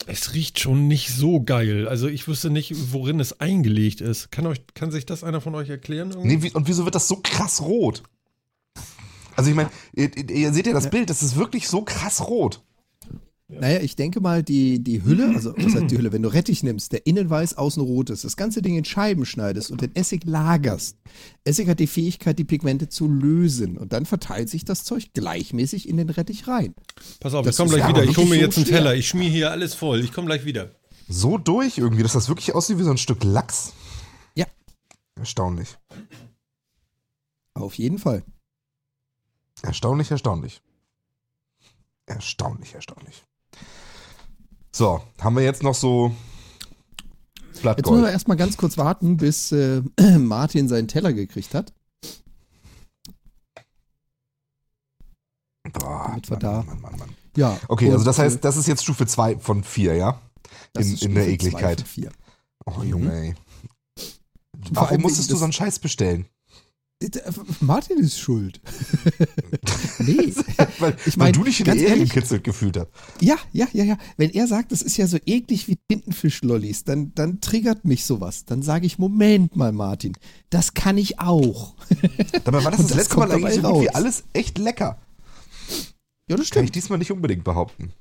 [0.07, 1.88] Es riecht schon nicht so geil.
[1.88, 4.30] Also, ich wüsste nicht, worin es eingelegt ist.
[4.30, 6.11] Kann, euch, kann sich das einer von euch erklären?
[6.11, 6.36] irgendwie?
[6.36, 8.02] nee, wie, und wieso wird das so krass rot?
[9.36, 12.62] Also ich meine, ihr, ihr seht ja das Bild, das ist wirklich so krass rot.
[13.49, 16.62] Naja, ich denke mal, die, die Hülle, also was heißt die Hülle, wenn du Rettich
[16.62, 19.95] nimmst, der innen weiß, außen rot ist, das ganze Ding in Scheiben schneidest und den
[19.95, 20.97] Essig lagerst.
[21.45, 25.88] Essig hat die Fähigkeit, die Pigmente zu lösen und dann verteilt sich das Zeug gleichmäßig
[25.88, 26.74] in den Rettich rein.
[27.20, 28.05] Pass auf, Das ich komme ist gleich wieder.
[28.05, 28.78] Ich hole mir wirklich jetzt einen schwer.
[28.78, 28.95] Teller.
[28.95, 30.01] Ich schmier hier alles voll.
[30.01, 30.70] Ich komme gleich wieder.
[31.07, 33.74] So durch irgendwie, dass das wirklich aussieht wie so ein Stück Lachs.
[34.34, 34.47] Ja.
[35.16, 35.76] Erstaunlich.
[37.53, 38.22] Auf jeden Fall.
[39.62, 40.62] Erstaunlich, erstaunlich.
[42.07, 43.22] Erstaunlich, erstaunlich.
[44.74, 48.04] So, haben wir jetzt noch so Jetzt müssen wir Blattgold.
[48.10, 49.82] erstmal ganz kurz warten, bis äh,
[50.18, 51.72] Martin seinen Teller gekriegt hat.
[55.72, 57.14] Boah, damit wir Mann, da- Mann, Mann, Mann.
[57.36, 57.56] Ja.
[57.68, 60.20] Okay, also das heißt, das ist jetzt Stufe 2 von 4, ja?
[60.72, 61.84] das in- ist in der Ekligkeit.
[62.66, 63.34] Oh, Junge, ey.
[64.72, 66.26] Vor allem Warum musstest du so einen Scheiß bestellen?
[67.05, 67.20] Äh,
[67.61, 68.61] Martin ist schuld.
[69.98, 70.32] nee.
[70.78, 72.88] Weil, Ich weil mein, du dich in die ganz Ehe ehrlich- gekitzelt gefühlt hast.
[73.20, 73.98] Ja, ja, ja, ja.
[74.16, 78.44] Wenn er sagt, das ist ja so eklig wie Tintenfischlollis, dann, dann triggert mich sowas.
[78.44, 80.16] Dann sage ich, Moment mal, Martin,
[80.50, 81.74] das kann ich auch.
[82.44, 83.94] Dabei war das Und das, das letzte Mal eigentlich so dabei gut wie raus.
[83.94, 84.98] alles echt lecker.
[86.28, 86.74] Ja, das Kann ich stimmt.
[86.74, 87.92] diesmal nicht unbedingt behaupten.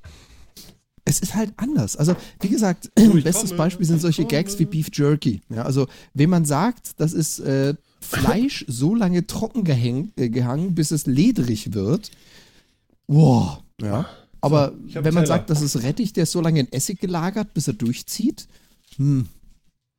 [1.06, 1.98] Es ist halt anders.
[1.98, 2.90] Also, wie gesagt,
[3.24, 4.32] bestes komme, Beispiel sind solche komme.
[4.32, 5.42] Gags wie Beef Jerky.
[5.50, 7.74] Ja, also, wenn man sagt, das ist äh,
[8.04, 12.12] Fleisch so lange trocken gehängt, äh, gehangen, bis es ledrig wird.
[13.08, 13.64] Wow.
[13.82, 14.08] Ja.
[14.42, 15.28] Aber hab wenn man Teller.
[15.28, 18.48] sagt, das ist Rettich, der ist so lange in Essig gelagert, bis er durchzieht,
[18.98, 19.28] hm,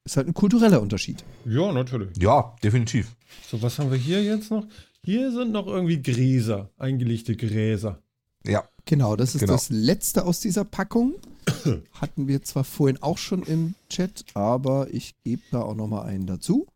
[0.04, 1.24] ist halt ein kultureller Unterschied.
[1.46, 2.10] Ja, natürlich.
[2.20, 3.14] Ja, definitiv.
[3.50, 4.66] So, was haben wir hier jetzt noch?
[5.02, 7.98] Hier sind noch irgendwie Gräser, eingelegte Gräser.
[8.46, 8.64] Ja.
[8.86, 9.54] Genau, das ist Genau.
[9.54, 11.14] das letzte aus dieser Packung.
[11.92, 16.02] Hatten wir zwar vorhin auch schon im Chat, aber ich gebe da auch noch mal
[16.02, 16.66] einen dazu.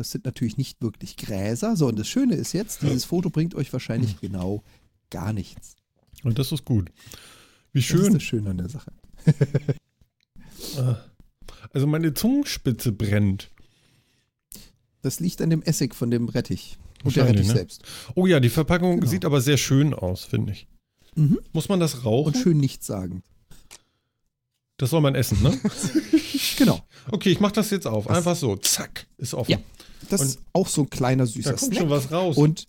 [0.00, 1.76] Das sind natürlich nicht wirklich Gräser.
[1.76, 4.62] So, und das Schöne ist jetzt, dieses Foto bringt euch wahrscheinlich genau
[5.10, 5.76] gar nichts.
[6.24, 6.90] Und das ist gut.
[7.74, 8.14] Wie Das ist schön.
[8.14, 8.92] das Schöne an der Sache.
[11.72, 13.50] Also meine Zungenspitze brennt.
[15.02, 16.78] Das liegt an dem Essig von dem Rettich.
[17.04, 17.54] Und der Rettich ne?
[17.54, 17.82] selbst.
[18.14, 19.10] Oh ja, die Verpackung Genau.
[19.10, 20.66] sieht aber sehr schön aus, finde ich.
[21.14, 21.38] Mhm.
[21.52, 22.34] Muss man das rauchen?
[22.34, 23.22] Und schön nichts sagen.
[24.80, 25.58] Das soll man essen, ne?
[26.56, 26.80] Genau.
[27.10, 28.08] Okay, ich mach das jetzt auf.
[28.08, 28.56] Einfach so.
[28.56, 29.06] Zack.
[29.18, 29.50] Ist offen.
[29.52, 29.58] Ja.
[30.08, 31.78] Das Und- ist auch so ein kleiner süßer Da kommt Snack.
[31.78, 32.36] schon was raus.
[32.36, 32.66] Und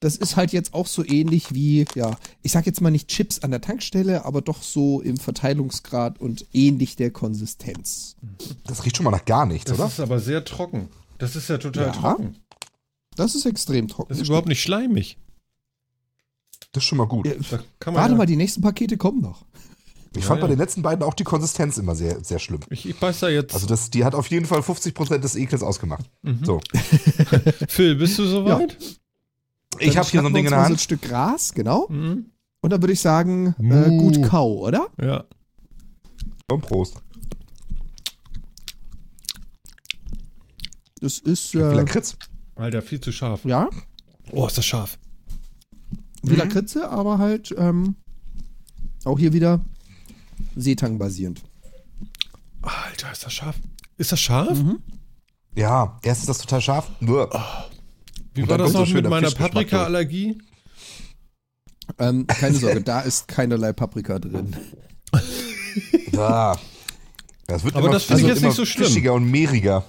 [0.00, 3.40] das ist halt jetzt auch so ähnlich wie, ja, ich sag jetzt mal nicht Chips
[3.40, 8.16] an der Tankstelle, aber doch so im Verteilungsgrad und ähnlich der Konsistenz.
[8.66, 9.88] Das riecht schon mal nach gar nichts, das oder?
[9.88, 10.88] ist aber sehr trocken.
[11.18, 11.92] Das ist ja total Ja.
[11.92, 12.36] trocken.
[13.16, 14.08] Das ist extrem trocken.
[14.10, 15.16] Das ist überhaupt nicht schleimig.
[16.72, 17.26] Das ist schon mal gut.
[17.26, 19.44] Ja, Da kann man Warte ja, mal, die nächsten Pakete kommen noch.
[20.14, 20.54] Ich Ja, fand bei ja.
[20.54, 22.60] den letzten beiden auch die Konsistenz immer sehr, sehr schlimm.
[22.70, 23.54] Ich, ich beiß da jetzt.
[23.54, 26.04] Also das, die hat auf jeden Fall 50% des Ekels ausgemacht.
[26.22, 26.44] Mhm.
[26.44, 26.60] So.
[27.68, 28.76] Phil, bist du soweit?
[29.78, 30.80] Ich habe hier so ein Ding in der So ein Hand.
[30.82, 31.86] Stück Gras, genau.
[31.88, 32.26] Mhm.
[32.60, 34.88] Und dann würde ich sagen, äh, gut Kau, oder?
[35.00, 35.24] Ja.
[36.50, 36.96] Und Prost.
[41.00, 42.16] Das ist, Wie äh, Lakritz.
[42.54, 43.44] Alter, viel zu scharf.
[43.44, 43.68] ja,
[44.30, 44.98] Oh, ist das scharf.
[46.22, 47.96] wie Lakritze, aber halt ähm,
[49.04, 49.64] auch hier wieder
[50.56, 51.42] Seetang basierend.
[52.62, 53.56] Alter, ist das scharf.
[53.96, 54.58] Ist das scharf?
[54.58, 54.78] Mhm.
[55.56, 56.90] Ja, erst ist das total scharf.
[57.00, 57.30] Nur.
[58.34, 60.38] Wie Und war das so noch mit meiner Paprika-Allergie?
[61.98, 64.56] Ähm, keine Sorge, da ist keinerlei Paprika drin.
[66.12, 66.58] Da.
[67.46, 68.86] Das wird Aber immer, das finde ich jetzt nicht so schlimm.
[68.86, 69.84] Fischiger und mehriger.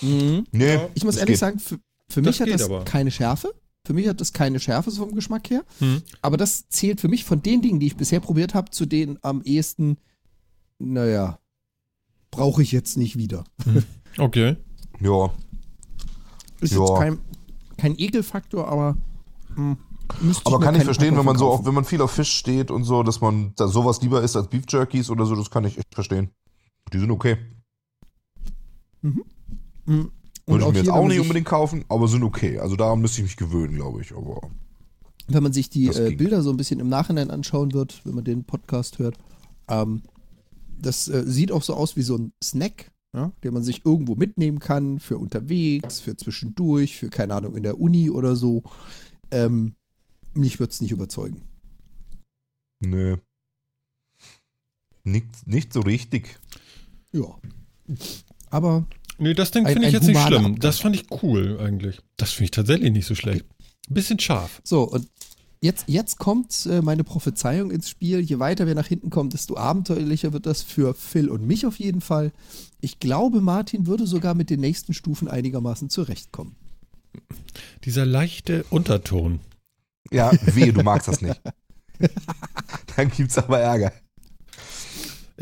[0.00, 1.38] Nee, Ich muss ehrlich geht.
[1.38, 1.78] sagen, für,
[2.08, 2.84] für mich hat das aber.
[2.84, 3.54] keine Schärfe.
[3.84, 5.64] Für mich hat das keine Schärfe so vom Geschmack her.
[5.78, 6.02] Hm.
[6.20, 9.18] Aber das zählt für mich von den Dingen, die ich bisher probiert habe, zu denen
[9.22, 9.98] am ehesten,
[10.78, 11.38] naja,
[12.30, 13.44] brauche ich jetzt nicht wieder.
[14.18, 14.56] Okay.
[15.00, 15.32] Ja.
[16.60, 16.80] Ist Ja.
[16.80, 17.18] jetzt kein,
[17.76, 18.96] kein Ekelfaktor, aber
[19.54, 19.76] hm,
[20.20, 22.70] müsste Aber kann ich verstehen, wenn man so, auf, wenn man viel auf Fisch steht
[22.70, 25.64] und so, dass man da sowas lieber isst als Beef Jerkies oder so, das kann
[25.64, 26.30] ich echt verstehen.
[26.92, 27.36] Die sind okay.
[29.02, 30.12] Hm.
[30.46, 32.58] Würde ich auch mir jetzt auch nicht unbedingt kaufen, aber sind okay.
[32.58, 34.12] Also daran müsste ich mich gewöhnen, glaube ich.
[34.14, 34.40] Aber
[35.28, 36.14] wenn man sich die äh.
[36.14, 39.18] Bilder so ein bisschen im Nachhinein anschauen wird, wenn man den Podcast hört,
[39.68, 40.02] ähm,
[40.78, 44.14] das äh, sieht auch so aus wie so ein Snack, ja, den man sich irgendwo
[44.14, 48.62] mitnehmen kann für unterwegs, für zwischendurch, für keine Ahnung in der Uni oder so.
[49.30, 49.74] Ähm,
[50.34, 51.42] mich würde es nicht überzeugen.
[52.80, 53.16] nö.
[55.04, 56.38] Nicht, nicht so richtig.
[57.12, 57.36] Ja.
[58.50, 58.86] Aber
[59.22, 60.38] Nee, das Ding finde ich jetzt nicht schlimm.
[60.38, 60.58] Abgang.
[60.58, 62.00] Das fand ich cool eigentlich.
[62.16, 63.44] Das finde ich tatsächlich nicht so schlecht.
[63.88, 64.60] Ein bisschen scharf.
[64.64, 65.06] so, und
[65.60, 68.18] jetzt, jetzt kommt äh, meine Prophezeiung ins Spiel.
[68.18, 71.78] Je weiter wir nach hinten kommen, desto abenteuerlicher wird das für Phil und mich auf
[71.78, 72.32] jeden Fall.
[72.80, 76.56] Ich glaube, Martin würde sogar mit den nächsten Stufen einigermaßen zurechtkommen.
[77.84, 79.38] Dieser leichte Unterton.
[80.10, 81.40] Ja, wehe, du magst das nicht.
[82.96, 83.92] Dann gibt's aber Ärger.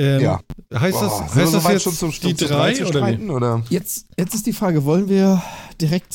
[0.01, 0.41] Ähm, Ja.
[0.75, 2.99] Heißt das, Boah, heißt das jetzt schon zum, die zum drei zu oder wie?
[2.99, 3.63] streiten, oder?
[3.69, 5.43] Jetzt, jetzt ist die Frage, wollen wir
[5.81, 6.15] direkt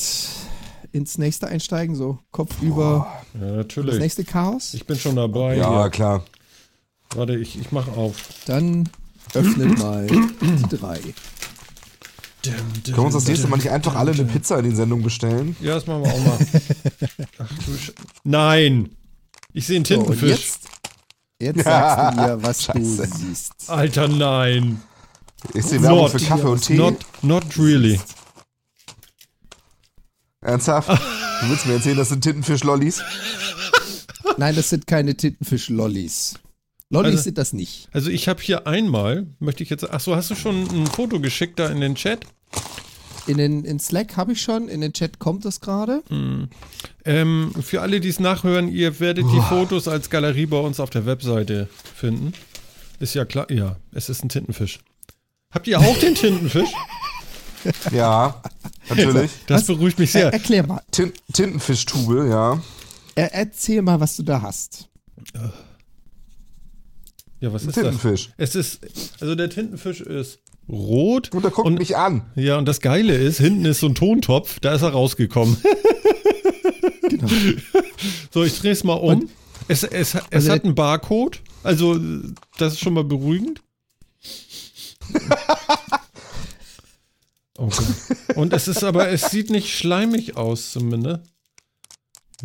[0.91, 3.07] ins nächste einsteigen, so Kopf über
[3.39, 4.73] Ja, das nächste Chaos?
[4.73, 5.57] Ich bin schon dabei.
[5.57, 5.89] Ja, hier.
[5.91, 6.23] klar.
[7.15, 8.15] Warte, ich, ich mach auf.
[8.45, 8.89] Dann
[9.33, 10.07] öffnet mal
[10.41, 10.99] die drei.
[12.43, 15.55] Können wir uns das nächste Mal nicht einfach alle eine Pizza in den Sendungen bestellen?
[15.61, 16.37] Ja, das machen wir auch mal.
[17.39, 17.49] Ach
[18.23, 18.89] Nein!
[19.53, 20.29] Ich sehe einen So, und Tintenfisch.
[20.29, 20.59] jetzt,
[21.41, 22.79] jetzt sagst du mir, was Scheiße.
[23.07, 23.53] du siehst.
[23.69, 24.81] Alter, nein.
[25.53, 26.11] Ich sehe Werbung Not.
[26.11, 26.73] für Kaffee und Tee.
[26.75, 27.99] Not, not really.
[30.41, 30.89] Ernsthaft?
[31.41, 33.01] Du willst mir erzählen, das sind Tintenfisch-Lollis?
[34.37, 36.35] Nein, das sind keine Tintenfisch-Lollis.
[36.89, 37.89] Lollis Also- sind das nicht.
[37.91, 41.19] Also ich habe hier einmal, möchte ich jetzt, ach so, hast du schon ein Foto
[41.19, 42.25] geschickt da in den Chat?
[43.27, 46.03] In, den, in Slack habe ich schon, in den Chat kommt das gerade.
[47.05, 50.91] Ähm, für alle, die es nachhören, ihr werdet die Fotos als Galerie bei uns auf
[50.91, 52.33] der Webseite finden.
[52.99, 54.79] Ist ja klar, ja, es ist ein Tintenfisch.
[55.51, 56.69] Habt ihr auch den Tintenfisch?
[57.91, 58.43] Ja,
[58.89, 59.31] natürlich.
[59.47, 59.67] Das Was?
[59.75, 60.33] beruhigt mich Er, sehr.
[60.33, 60.83] erklär mal.
[60.91, 62.61] Tin Tintenfischtube, ja.
[63.15, 64.87] Er, erzähl mal, was du da hast.
[67.39, 67.83] Ja, was Ein ist das?
[67.83, 68.29] Tintenfisch.
[68.37, 68.79] Es ist,
[69.19, 71.31] also der Tintenfisch ist rot.
[71.33, 72.23] Und er guckt Und- mich an.
[72.35, 75.57] Ja, und das Geile ist, hinten ist so ein Tontopf, da ist er rausgekommen.
[77.09, 77.27] Genau.
[78.31, 79.29] So, ich drehe es mal um.
[79.69, 81.97] es es, es Also hat der- einen Barcode, also
[82.57, 83.61] das ist schon mal beruhigend.
[87.57, 88.35] Oh Gott.
[88.37, 91.21] Und es ist aber, es sieht nicht schleimig aus zumindest.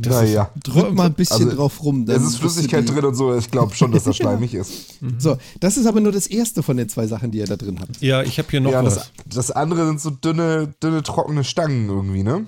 [0.03, 0.51] Das naja.
[0.63, 2.07] Drück mal ein bisschen Also, drauf rum.
[2.07, 3.37] dann Es ist Flüssigkeit drin und so.
[3.37, 4.99] Ich glaube schon, dass das schleimig ist.
[5.19, 7.79] So, das ist aber nur das erste von den zwei Sachen, die ihr da drin
[7.81, 8.01] habt.
[8.01, 8.95] Ja, ich habe hier noch Ja, was.
[8.95, 12.47] das, das andere sind so dünne, dünne, trockene Stangen irgendwie, ne?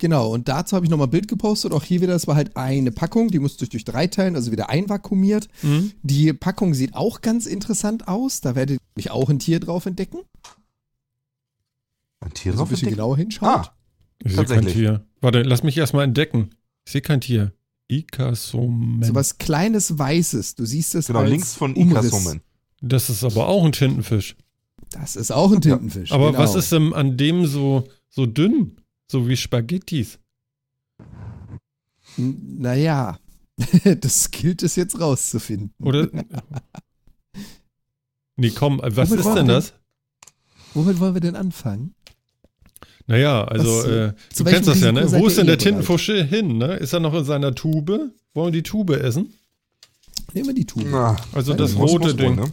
[0.00, 1.72] Genau, und dazu habe ich nochmal ein Bild gepostet.
[1.72, 4.52] Auch hier wieder, das war halt eine Packung, die musste ich durch drei teilen, also
[4.52, 5.48] wieder einvakuumiert.
[5.62, 5.90] Mhm.
[6.02, 8.40] Die Packung sieht auch ganz interessant aus.
[8.40, 10.18] Da werdet ihr nämlich auch ein Tier drauf entdecken.
[12.20, 12.96] Ein Tier Also ein drauf bisschen entdeckt?
[12.96, 13.48] genauer hinschaut.
[13.48, 13.72] Ah,
[14.22, 14.74] Ich sehe kein tatsächlich.
[14.74, 15.04] Tier.
[15.20, 16.50] Warte, lass mich erstmal entdecken.
[16.88, 17.52] Ich sehe kein Tier.
[17.88, 19.02] Ikasomen.
[19.02, 20.54] So was kleines Weißes.
[20.54, 22.06] Du siehst es genau, als links von Umriss.
[22.06, 22.40] Ikasomen.
[22.80, 24.36] Das ist aber auch ein Tintenfisch.
[24.92, 26.12] Das ist auch ein Tintenfisch.
[26.12, 26.42] Aber genau.
[26.42, 28.80] was ist denn an dem so, so dünn?
[29.06, 30.18] So wie Spaghettis.
[32.16, 33.18] N- Naja,
[34.00, 35.74] das gilt es jetzt rauszufinden.
[35.80, 36.08] Oder?
[38.36, 39.74] nee, komm, was Womit ist denn das?
[40.72, 41.94] Womit wollen wir denn anfangen?
[43.08, 45.10] Naja, also, Was, äh, zu du kennst das ja, ne?
[45.10, 45.58] Wo ist denn der?
[45.58, 46.74] Tintenfisch hin, ne?
[46.76, 48.12] Ist er noch in seiner Tube?
[48.34, 49.32] Wollen wir die Tube essen?
[50.34, 50.86] Nehmen wir die Tube.
[50.90, 52.36] Na, Also das muss- rote muss Ding.
[52.36, 52.50] wohl, ne?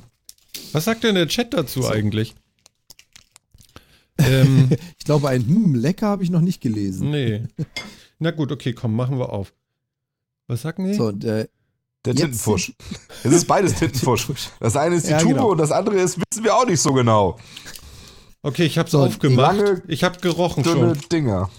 [0.71, 2.35] Was sagt denn der Chat dazu eigentlich?
[4.19, 7.09] ähm, Ich glaube, ein hm, lecker habe ich noch nicht gelesen.
[7.11, 7.43] nee.
[8.19, 9.53] Na gut, okay, komm, machen wir auf.
[10.47, 10.93] Was sagen die?
[10.93, 11.49] So, und, äh,
[12.05, 12.71] Der Jetzt Tintenfusch.
[13.25, 14.27] Es ist beides Tintenfusch.
[14.61, 15.51] Das eine ist die Ja, Tube genau.
[15.51, 17.37] und das andere ist, wissen wir auch nicht so genau.
[18.45, 19.57] Okay, ich hab's So, aufgemacht.
[19.57, 21.09] lange, Ich hab gerochen Dünne schon.
[21.11, 21.49] Dinger.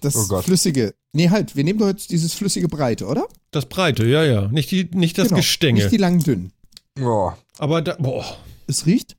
[0.00, 0.44] das Oh Gott.
[0.44, 0.94] flüssige.
[1.12, 3.28] Nee, halt, wir nehmen doch jetzt dieses flüssige Breite, oder?
[3.52, 4.48] Das Breite, ja, ja.
[4.48, 5.78] Nicht, die, nicht das Genau, Gestänge.
[5.80, 6.52] Nicht die langen dünnen.
[6.98, 7.36] Ja.
[7.58, 8.24] Aber da, boah,
[8.66, 9.16] Es riecht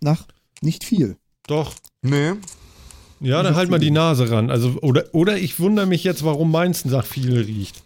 [0.00, 0.26] nach
[0.62, 1.16] nicht viel.
[1.46, 1.74] doch.
[2.00, 2.32] Nee.
[3.20, 4.50] Ja, dann halt mal die Nase ran.
[4.50, 7.82] Also, oder, oder ich wundere mich jetzt, warum meins nach viel riecht.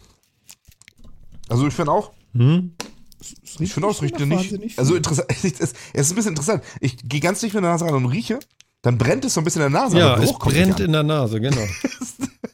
[1.48, 2.72] Also ich finde auch, Hm?
[3.20, 4.78] Es ich riecht finde auch, es riecht nicht.
[4.78, 6.62] Also interessant, es ist, es ist ein bisschen interessant.
[6.80, 8.38] Ich gehe ganz dicht mit der Nase ran und rieche,
[8.82, 9.98] dann brennt es so ein bisschen in der Nase.
[9.98, 11.62] Ja, aber es brennt in der Nase, genau.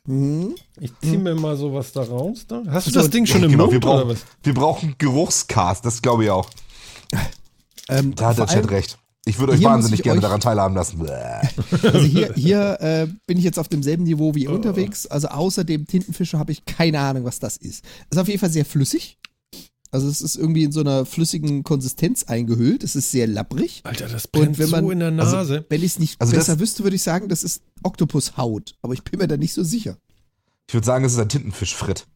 [0.04, 0.56] Mhm.
[0.80, 2.44] Ich zieh mir mal sowas da raus.
[2.48, 2.62] Da.
[2.68, 4.24] Hast du So, das Ding schon Ja, im genau, wir Mund oder brauchen, was?
[4.42, 6.50] wir brauchen Geruchscast, das glaube ich auch.
[7.88, 8.98] Ähm, Da hat der Chat recht.
[9.26, 11.00] Ich würde euch wahnsinnig gerne euch- daran teilhaben lassen.
[11.82, 15.06] Also hier, hier äh, bin ich jetzt auf demselben Niveau wie ihr unterwegs.
[15.06, 17.84] Also außer dem Tintenfischer habe ich keine Ahnung, was das ist.
[18.10, 19.18] Ist auf jeden Fall sehr flüssig.
[19.92, 22.82] Also es ist irgendwie in so einer flüssigen Konsistenz eingehüllt.
[22.82, 23.82] Es ist sehr labbrig.
[23.84, 25.66] Alter, das brennt man, so in der also, Nase.
[25.68, 28.74] wenn ich es nicht Also das- besser wüsste, würde ich sagen, das ist Oktopushaut.
[28.80, 29.98] Aber ich bin mir da nicht so sicher.
[30.66, 32.06] Ich würde sagen, es ist ein Tintenfischfritt.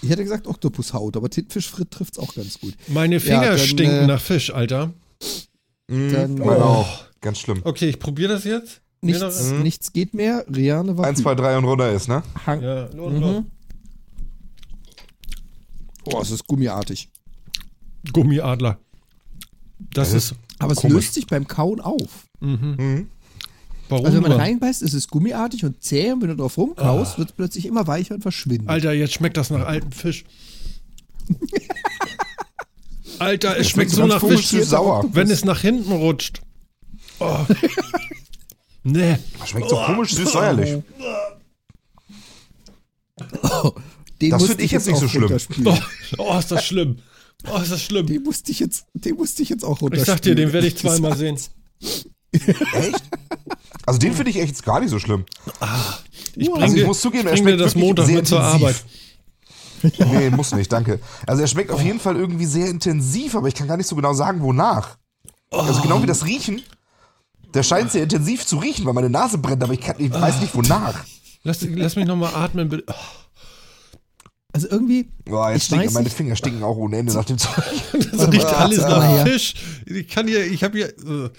[0.00, 2.74] Ich hätte gesagt Oktopushaut, aber Tintenfischfritt trifft es auch ganz gut.
[2.88, 4.92] Meine Finger dann, stinken äh, nach Fisch, Alter.
[5.86, 7.04] Dann Meine äh, auch.
[7.20, 7.60] Ganz schlimm.
[7.64, 8.80] Okay, ich probiere das jetzt.
[9.02, 10.44] Nichts, noch- nichts geht mehr.
[10.52, 12.22] Riane war Eins, zwei, drei und runter ist, ne?
[12.46, 12.62] Hang.
[12.62, 13.44] Ja, los, los.
[16.04, 17.08] Oh, es ist gummiartig.
[18.12, 18.78] Gummiadler.
[19.94, 20.34] Das Ja, ist.
[20.58, 20.94] Aber es Komisch.
[20.96, 22.26] löst sich beim Kauen auf.
[22.40, 22.74] Mhm.
[22.78, 23.08] Mhm.
[23.88, 24.06] Warum?
[24.06, 27.30] Also wenn man reinbeißt, ist es gummiartig und zäh und wenn du drauf rumkaust, wird
[27.30, 28.68] es plötzlich immer weicher und verschwindet.
[28.68, 30.24] Alter, jetzt schmeckt das nach altem Fisch.
[33.18, 35.04] Alter, es schmeckt so nach Fisch, süß-sauer.
[35.12, 36.40] wenn es nach hinten rutscht.
[37.20, 37.38] Oh.
[38.82, 39.18] nee.
[39.44, 40.82] Schmeckt so komisch süß-säuerlich.
[44.22, 45.36] Den Das musste find ich jetzt nicht so schlimm.
[45.66, 45.76] Oh,
[46.18, 46.98] oh, ist das schlimm.
[47.52, 48.06] Oh, ist das schlimm.
[48.06, 50.16] Den musste ich jetzt, den musste ich jetzt auch Ich runterspülen.
[50.16, 51.36] sag dir, den werde ich zweimal sehen.
[52.32, 53.02] Echt?
[53.84, 55.24] Also den finde ich echt jetzt gar nicht so schlimm.
[56.36, 58.62] Ich Also bring ich muss zugeben, er bring das Montag sehr mit zur intensiv.
[58.62, 58.84] Arbeit.
[59.98, 61.00] Nee, muss nicht, danke.
[61.26, 63.96] Also er schmeckt auf jeden Fall irgendwie sehr intensiv, aber ich kann gar nicht so
[63.96, 64.96] genau sagen, wonach.
[65.50, 66.62] Also genau wie das Riechen.
[67.52, 70.40] Der scheint sehr intensiv zu riechen, weil meine Nase brennt, aber ich, kann, ich weiß
[70.40, 71.04] nicht wonach.
[71.42, 72.84] Lass, lass mich nochmal atmen, bitte.
[72.86, 72.94] Oh,
[74.54, 76.10] Also irgendwie, Boah, jetzt Ich stinken, weiß meine.
[76.10, 77.64] Finger stinken auch ohne Ende nach dem Zeug.
[78.12, 79.26] das riecht alles nach.
[79.26, 79.54] Fisch.
[79.86, 80.88] Ich kann hier, ich habe hier.
[80.88, 81.30] äh,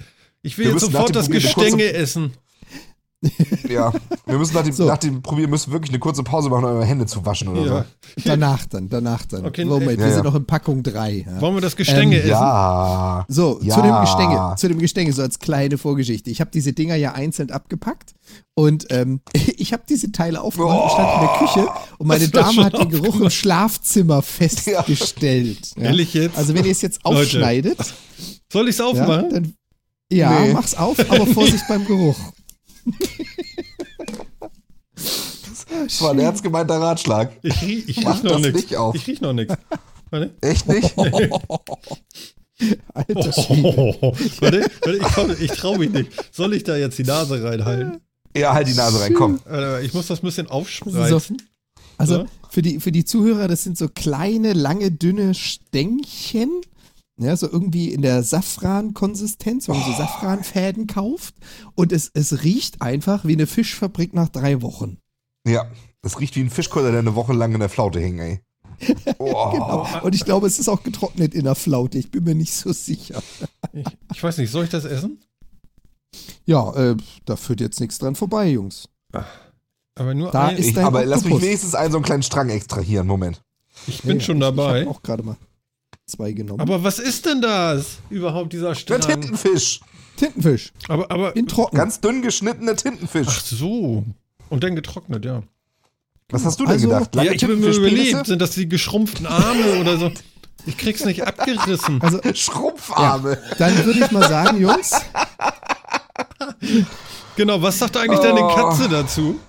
[0.42, 2.34] Ich will jetzt sofort das Gestänge kurze- essen.
[3.70, 3.94] Ja,
[4.26, 4.86] wir müssen nach dem, So.
[4.86, 7.48] nach dem Probieren müssen wir wirklich eine kurze Pause machen, um eure Hände zu waschen
[7.48, 7.86] oder Ja.
[8.26, 9.46] danach dann, danach dann.
[9.46, 10.30] Okay, Moment, äh, wir ja, sind ja.
[10.30, 11.26] noch in Packung 3.
[11.28, 11.42] Ja.
[11.42, 12.30] Wollen wir das Gestänge Ähm, essen?
[12.32, 13.26] Ja.
[13.28, 13.76] So, Ja.
[13.76, 16.30] zu dem Gestänge, zu dem Gestänge, so als kleine Vorgeschichte.
[16.30, 18.14] Ich habe diese Dinger ja einzeln abgepackt
[18.56, 19.22] und ähm,
[19.58, 21.68] ich habe diese Teile aufgemacht und stand in der Küche
[21.98, 25.72] und meine Dame hat den Geruch im Schlafzimmer festgestellt.
[25.78, 25.84] Ja.
[25.84, 26.38] Ehrlich jetzt?
[26.38, 27.78] Also wenn ihr es jetzt Leute, aufschneidet,
[28.52, 29.30] Soll ich es ja, aufmachen?
[29.32, 29.54] dann
[30.12, 30.54] ja, Nee.
[30.54, 32.18] mach's auf, aber Vorsicht beim Geruch.
[34.96, 37.32] Das war ein ernst gemeinter Ratschlag.
[37.42, 38.62] ich riech, ich Mach riech noch das nichts.
[38.62, 38.96] nicht auf.
[38.96, 39.56] Ich riech noch nichts.
[40.42, 40.96] Echt nicht?
[42.94, 43.74] Alter Schwede.
[44.02, 46.12] Oh, warte, warte, ich, ich trau mich nicht.
[46.34, 48.00] Soll ich da jetzt die Nase reinhalten?
[48.38, 49.40] Ja, halt die Nase rein, komm.
[49.82, 51.42] Ich muss das ein bisschen aufspreizen.
[51.98, 52.26] Also Ja.
[52.50, 56.50] für die, für die Zuhörer, das sind so kleine, lange, dünne Stängchen.
[57.18, 61.36] Ja, so irgendwie in der Safran-Konsistenz, wenn man so Safranfäden kauft.
[61.76, 64.98] Und es, es riecht einfach wie eine Fischfabrik nach drei Wochen.
[65.48, 65.66] Ja,
[66.02, 68.40] das riecht wie ein Fischkutter, der eine Woche lang in der Flaute hing, ey.
[69.20, 69.52] Oh.
[69.52, 69.88] Genau.
[70.02, 71.98] Und ich glaube, es ist auch getrocknet in der Flaute.
[72.00, 73.22] Ich bin mir nicht so sicher.
[73.72, 75.20] Ich, ich weiß nicht, soll ich das essen?
[76.46, 78.90] Ja, äh, da führt jetzt nichts dran vorbei, Jungs.
[79.96, 81.46] Aber nur Da ein, ist Ich, dein aber lass mich Oktopus.
[81.48, 83.06] wenigstens einen so einen kleinen Strang extrahieren.
[83.08, 83.42] Moment.
[83.88, 84.82] ich bin Ja, schon ich, dabei.
[84.82, 85.38] Ich habe auch gerade mal
[86.06, 86.60] zwei genommen.
[86.62, 87.98] aber was ist denn das?
[88.10, 89.02] Überhaupt dieser Der Strang?
[89.02, 89.80] Tintenfisch.
[90.18, 91.76] Tintenfisch, Aber, aber, in trocken.
[91.76, 93.28] Ganz dünn geschnittener Tintenfisch.
[93.30, 94.04] ach so.
[94.50, 95.42] Und dann getrocknet, ja.
[96.30, 97.16] Was hast du denn Also- gedacht?
[97.16, 100.12] ja, ich habe mir überlegt, sind das die geschrumpften Arme oder so?
[100.66, 102.02] Ich krieg's nicht abgerissen.
[102.02, 103.38] Also, Schrumpfarme.
[103.58, 104.92] dann würde ich mal sagen, Jungs,
[107.36, 108.56] Genau, was sagt eigentlich deine Oh.
[108.56, 109.40] Katze dazu?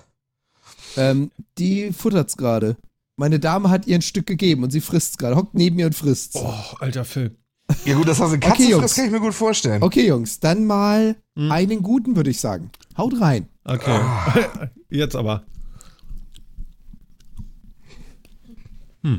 [0.97, 2.75] Ähm, die futtert's gerade.
[3.17, 5.35] Meine Dame hat ihr ein Stück gegeben und sie frisst's gerade.
[5.35, 6.35] Hockt neben mir und frisst's.
[6.35, 7.37] Oh, alter Phil.
[7.85, 8.81] Ja gut, das hast du Katze, Okay, Jungs.
[8.83, 9.81] das kann ich mir gut vorstellen.
[9.81, 11.51] Okay, Jungs, dann mal Hm.
[11.51, 12.69] einen guten, würde ich sagen.
[12.97, 13.47] Haut rein.
[13.63, 13.99] Okay.
[14.89, 15.43] Jetzt aber.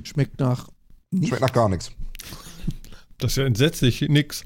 [0.02, 0.68] Schmeckt nach.
[1.14, 1.92] Schmeckt nach gar nichts.
[3.18, 4.00] Das ist ja entsetzlich.
[4.02, 4.42] Nix.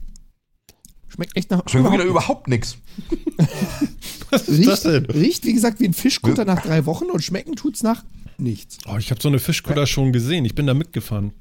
[1.08, 1.62] Schmeckt echt nach.
[1.66, 2.76] Schmeckt wirklich nach überhaupt nichts.
[4.30, 5.04] Was ist das riecht, denn?
[5.06, 8.04] riecht, wie gesagt, wie ein Fischkutter nach drei Wochen und schmecken tut's nach
[8.40, 8.78] nichts.
[8.86, 10.44] Oh, ich habe so eine Fischkutter schon gesehen.
[10.44, 11.32] Ich bin da mitgefahren.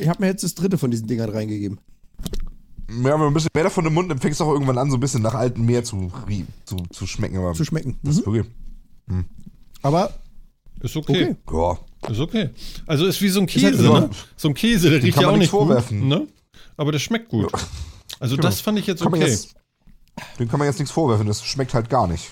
[0.00, 1.78] Ich habe mir jetzt das dritte von diesen Dingern reingegeben.
[2.88, 4.90] Ja, wenn man ein bisschen mehr davon im Mund nimmt, fängst du auch irgendwann an,
[4.90, 6.12] so ein bisschen nach altem Meer zu,
[6.64, 7.36] zu, zu schmecken.
[7.38, 7.98] Aber Zu schmecken.
[8.02, 8.20] das Mhm.
[8.20, 8.46] ist wirklich,
[9.82, 10.14] Aber
[10.80, 11.34] Ist okay.
[11.46, 11.78] okay.
[12.04, 12.10] ja.
[12.10, 12.50] Ist okay.
[12.86, 14.10] Also ist wie so ein halt Käse, so- ne?
[14.36, 15.60] So ein Käse, der Den riecht kann ja man auch nicht gut.
[15.60, 16.06] vorwerfen.
[16.08, 16.26] Ne?
[16.76, 17.50] Aber der schmeckt gut.
[18.20, 18.48] Also Genau.
[18.48, 19.24] das fand ich jetzt Kann okay.
[19.26, 19.54] jetzt,
[20.38, 22.30] dem kann man jetzt nichts vorwerfen, das schmeckt halt gar nicht.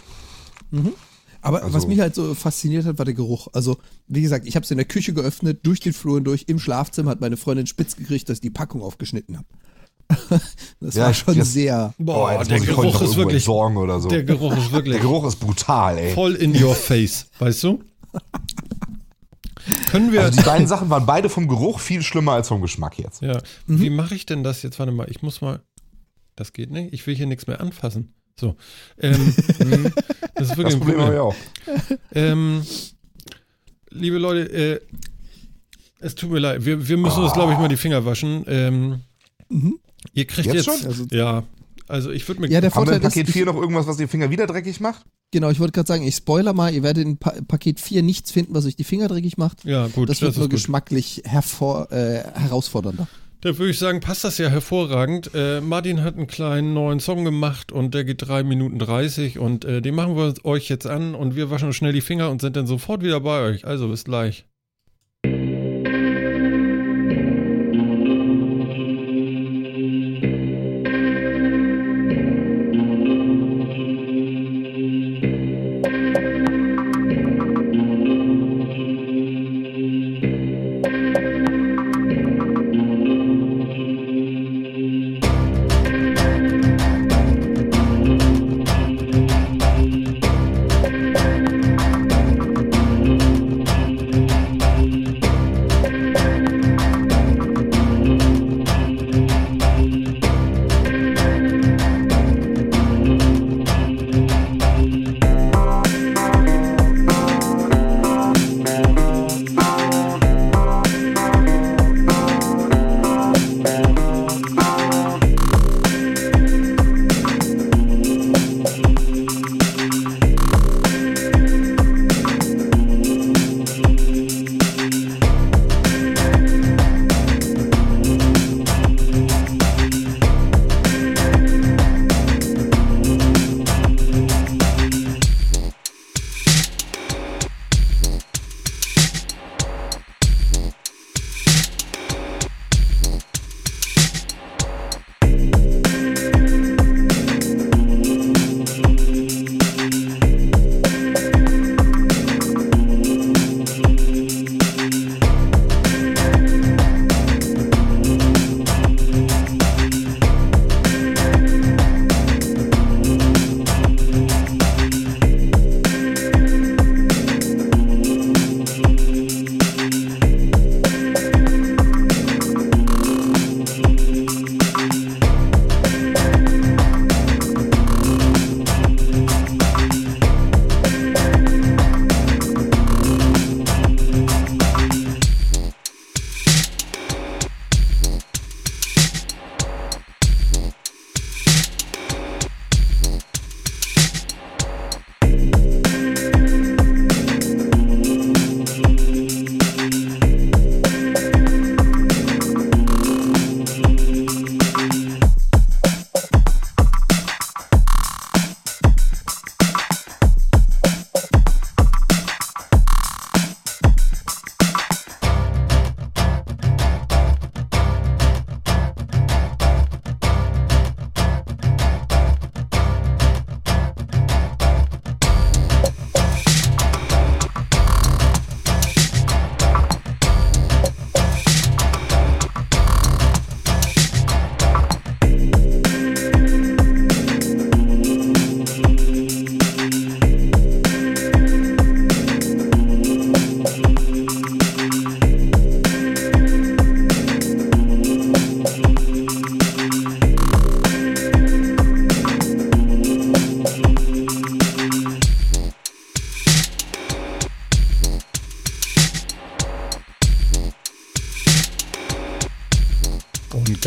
[1.44, 3.48] Aber Also- was mich halt so fasziniert hat, war der Geruch.
[3.52, 3.76] Also,
[4.08, 6.44] wie gesagt, ich habe es in der Küche geöffnet, durch den Flur und durch.
[6.48, 9.46] Im Schlafzimmer hat meine Freundin spitz gekriegt, dass ich die Packung aufgeschnitten habe.
[10.80, 11.94] das Ja, war schon jetzt- sehr.
[11.98, 13.48] Boah, jetzt der Geruch ist wirklich.
[13.48, 14.08] oder so.
[14.08, 16.12] Der Der, Geruch ist wirklich Geruch ist brutal, ey.
[16.14, 17.80] voll in your face, weißt du?
[19.90, 20.22] Können wir.
[20.22, 23.22] Also die beiden Sachen waren beide vom Geruch viel schlimmer als vom Geschmack jetzt.
[23.22, 23.40] ja.
[23.66, 24.78] Wie mache ich denn das jetzt?
[24.78, 25.60] Warte mal, ich muss mal.
[26.36, 26.92] Das geht nicht.
[26.92, 28.12] Ich will hier nichts mehr anfassen.
[28.38, 28.56] So.
[28.98, 29.32] Ähm,
[30.34, 31.34] das ist wirklich Das Problem habe ich auch.
[32.14, 32.62] ähm,
[33.90, 34.80] liebe Leute, äh,
[36.00, 36.64] es tut mir leid.
[36.64, 38.44] Wir, wir müssen uns, glaube ich, mal die Finger waschen.
[38.46, 39.00] Ähm,
[40.12, 40.80] Ihr kriegt Jetzt jetzt.
[40.80, 40.86] schon?
[40.86, 41.44] Also- ja.
[41.86, 42.48] Also ich würde mir.
[42.48, 44.30] Ja, der Haben wir Vorteil in Paket ist, 4 ich, noch irgendwas, was die Finger
[44.30, 45.04] wieder dreckig macht?
[45.30, 48.30] genau, ich wollte gerade sagen, ich spoiler mal, ihr werdet in pa Paket 4 nichts
[48.30, 49.64] finden, was euch die Finger dreckig macht.
[49.64, 50.08] ja, gut.
[50.08, 50.52] Das wird ist nur gut.
[50.52, 53.06] geschmacklich hervor, äh, herausfordernder.
[53.44, 55.32] Da würde ich sagen, passt das ja hervorragend.
[55.34, 59.66] Äh, Martin hat einen kleinen neuen Song gemacht und der geht 3 Minuten 30 und
[59.66, 62.56] äh, den machen wir euch jetzt an und wir waschen schnell die Finger und sind
[62.56, 63.66] dann sofort wieder bei euch.
[63.66, 64.46] Also bis gleich.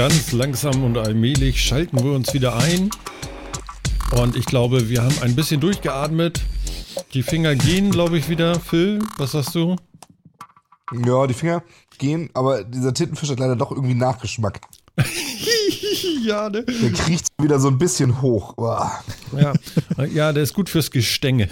[0.08, 2.90] Ganz langsam und allmählich schalten wir uns wieder ein.
[4.12, 6.40] Und ich glaube, wir haben ein bisschen durchgeatmet.
[7.14, 8.58] Die Finger gehen, glaube ich, wieder.
[8.58, 9.76] Phil, was sagst du?
[11.06, 11.62] Ja, die Finger
[11.98, 14.62] gehen, aber dieser Tintenfisch hat leider doch irgendwie Nachgeschmack.
[16.24, 16.64] ja, ne?
[16.64, 18.56] Der kriecht wieder so ein bisschen hoch.
[19.38, 19.54] Ja.
[20.06, 21.50] ja, der ist gut fürs Gestänge.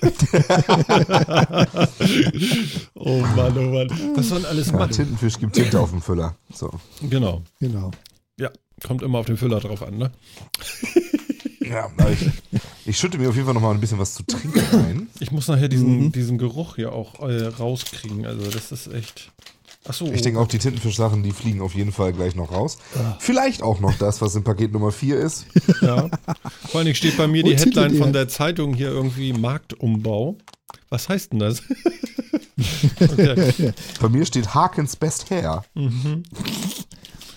[2.94, 3.88] oh Mann, oh Mann.
[4.16, 4.92] Was soll denn alles Ja, machen?
[4.92, 6.36] Tintenfisch gibt Tinte auf dem Füller.
[6.52, 6.70] So.
[7.02, 7.42] Genau.
[7.60, 7.90] Genau.
[8.38, 8.50] Ja,
[8.86, 10.10] kommt immer auf den Füller drauf an, ne?
[11.70, 12.28] Ja, ich,
[12.84, 15.06] ich schütte mir auf jeden Fall noch mal ein bisschen was zu trinken ein.
[15.20, 18.26] Ich muss nachher diesen, diesen Geruch hier auch äh, rauskriegen.
[18.26, 19.30] Also, das ist echt.
[19.86, 20.06] Achso.
[20.12, 22.76] Ich denke auch, die Tintenfisch-Sachen, die fliegen auf jeden Fall gleich noch raus.
[23.18, 25.46] Vielleicht auch noch das, was in Paket Nummer 4 ist.
[25.80, 26.10] Ja.
[26.68, 30.36] Vor allen Dingen steht bei mir die Headline von der Zeitung hier irgendwie Marktumbau.
[30.90, 31.62] Was heißt denn das?
[33.00, 33.72] okay.
[34.00, 35.64] Bei mir steht Harkens Best Hair.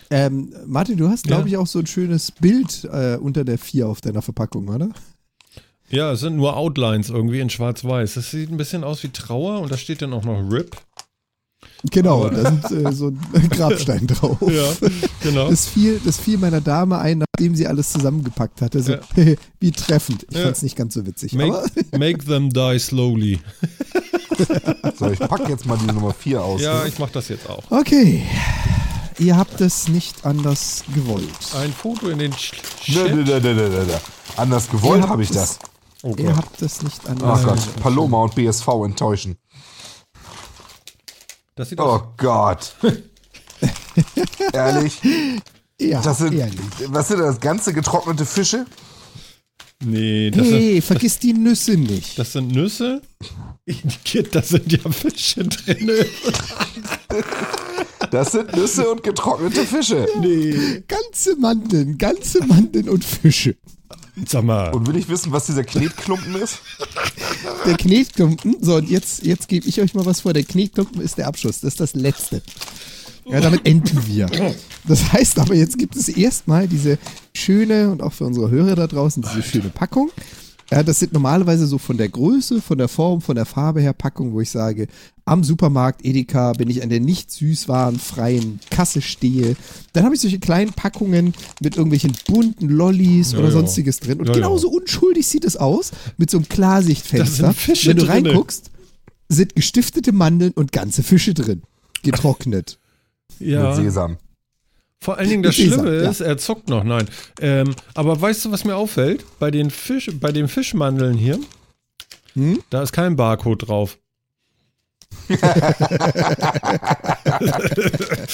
[0.10, 1.48] Ähm, Martin, du hast, glaube Ja.
[1.48, 4.90] ich, auch so ein schönes Bild äh, unter der 4 auf deiner Verpackung, oder?
[5.90, 8.16] Ja, es sind nur Outlines irgendwie in schwarz-weiß.
[8.16, 10.76] Das sieht ein bisschen aus wie Trauer und da steht dann auch noch RIP.
[11.92, 14.38] Genau, da sind äh, so ein Grabstein drauf.
[14.42, 14.88] Ja,
[15.22, 15.50] genau.
[15.50, 18.82] Das fiel, das fiel meiner Dame ein, nachdem sie alles zusammengepackt hatte.
[18.82, 19.00] So, Ja.
[19.60, 20.26] wie treffend.
[20.30, 20.44] Ich Ja.
[20.46, 21.34] fand's nicht ganz so witzig.
[21.34, 23.40] Make, Aber make them die slowly.
[24.98, 26.62] So, ich pack jetzt mal die Nummer 4 aus.
[26.62, 26.88] Ja, ne?
[26.90, 27.64] ich mach das jetzt auch.
[27.70, 28.24] okay.
[29.20, 31.30] Ihr habt es nicht anders gewollt.
[31.62, 32.54] Ein Foto in den Ch
[32.88, 33.16] Nö, Chat.
[33.16, 33.94] nö, nö, nö, nö, nö.
[34.38, 35.60] Anders gewollt habe ich habt das.
[36.02, 39.38] Oh Ihr habt es nicht anders Gott, Paloma und BSV enttäuschen.
[41.56, 42.02] Das sieht aus.
[42.02, 42.76] Oh Gott.
[44.54, 45.00] Ehrlich?
[45.80, 46.60] Ja, Das sind, ehrlich.
[46.88, 47.40] was sind das?
[47.40, 48.66] Ganze getrocknete Fische?
[49.84, 52.18] Nee, das sind, Hey, vergiss die Nüsse nicht.
[52.18, 53.02] das sind Nüsse.
[54.32, 55.90] Da sind ja Fische drin.
[58.12, 60.06] Das sind Nüsse und getrocknete Fische.
[60.20, 60.84] Nee.
[60.88, 63.56] Ganze Mandeln, ganze Mandeln und Fische.
[64.28, 64.74] Sag mal.
[64.74, 66.60] Und will ich wissen, was dieser Knetklumpen ist?
[67.66, 70.34] Der Knetklumpen, so und jetzt, jetzt gebe ich euch mal was vor.
[70.34, 72.42] Der Knetklumpen ist der Abschluss, das ist das Letzte.
[73.26, 74.30] Ja, damit enden wir.
[74.86, 77.00] Das heißt aber, jetzt gibt es erstmal diese
[77.34, 80.12] schöne und auch für unsere Hörer da draußen diese schöne Packung.
[80.72, 83.94] Ja, das sind normalerweise so von der Größe, von der Form, von der Farbe her
[83.94, 84.88] Packungen, wo ich sage,
[85.26, 89.56] am Supermarkt Edeka, wenn ich an der nicht süßwarenfreien Kasse stehe,
[89.94, 93.54] dann habe ich solche kleinen Packungen mit irgendwelchen bunten Lollis Ja, oder ja.
[93.54, 94.20] sonstiges drin.
[94.20, 94.40] Und Ja, ja.
[94.40, 97.44] genauso unschuldig sieht es aus, mit so einem Klarsichtfenster.
[97.44, 98.30] Da sind Fische wenn du drinne.
[98.30, 98.72] reinguckst,
[99.30, 101.62] sind gestiftete Mandeln und ganze Fische drin.
[102.04, 102.80] Getrocknet.
[103.40, 103.68] Ja.
[103.70, 104.18] Mit Sesam.
[105.04, 106.10] Vor allen Dingen das Schlimme ja.
[106.10, 107.08] ist, er zuckt noch, nein.
[107.42, 109.26] Ähm, aber weißt du, was mir auffällt?
[109.40, 111.40] Bei den Fisch, bei den Fischmandeln hier,
[112.36, 112.60] Hm?
[112.70, 113.98] da ist kein Barcode drauf.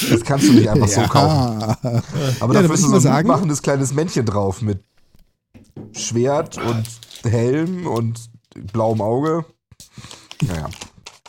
[0.10, 1.60] Das kannst du nicht einfach so kaufen.
[1.62, 1.78] Ja.
[2.40, 4.80] Aber Ja, da ist ich so ein sagen- machendes kleines Männchen drauf mit
[5.94, 6.84] Schwert und
[7.24, 8.20] Helm und
[8.72, 9.46] blauem Auge.
[10.42, 10.70] Naja.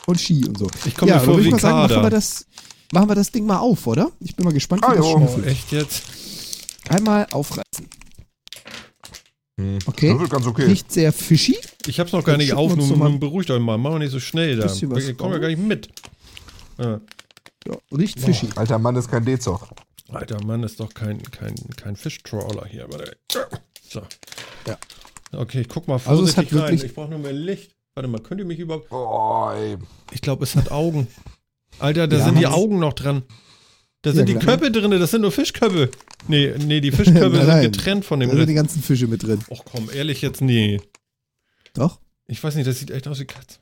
[0.07, 0.67] Und Ski und so.
[0.85, 2.03] Ich komme ja, mir vor wie ich mal sagen, machen Kader.
[2.03, 2.45] wir, das,
[2.91, 4.11] machen wir das Ding mal auf, oder?
[4.19, 5.17] Ich bin mal gespannt, wie Ah, das jo.
[5.17, 5.47] Oh, schmeckt.
[5.47, 6.03] echt jetzt?
[6.89, 7.87] Einmal aufreißen.
[9.59, 9.79] Hm.
[9.85, 10.09] Okay.
[10.11, 10.63] Das wird ganz okay.
[10.65, 11.57] Riecht sehr fishy.
[11.87, 13.77] Ich hab's noch gar nicht auf, nun, nun beruhigt euch mal.
[13.77, 14.65] Machen wir nicht so schnell da.
[14.65, 15.89] Ich komme ja gar nicht mit.
[16.79, 16.99] Ja.
[17.67, 18.49] Ja, riecht fishy.
[18.55, 19.67] Alter Mann ist kein D-Zog.
[20.09, 22.87] Alter Mann, ist doch kein, kein, kein Fischtrawler hier.
[22.89, 23.15] Warte.
[23.87, 24.01] So.
[24.67, 24.77] Ja.
[25.31, 26.69] Okay, ich guck mal Also es vorsichtig hat rein.
[26.71, 27.75] wirklich- Ich brauche nur mehr Licht.
[27.93, 28.91] Warte mal, könnt ihr mich überhaupt...
[28.91, 29.77] Oh, ey.
[30.11, 31.07] Ich glaube, es hat Augen.
[31.79, 32.47] Alter, da Ja, sind die.
[32.47, 33.23] Augen noch dran.
[34.03, 34.57] Da Ja, sind die klar.
[34.57, 35.89] Köpfe drin, das sind nur Fischköpfe.
[36.27, 39.23] Nee, nee, die Fischköpfe Nein, sind getrennt von dem Da sind die ganzen Fische mit
[39.23, 39.39] drin.
[39.49, 40.79] Och komm, ehrlich jetzt, nee.
[41.73, 41.99] Doch?
[42.27, 43.59] Ich weiß nicht, das sieht echt aus wie Katze.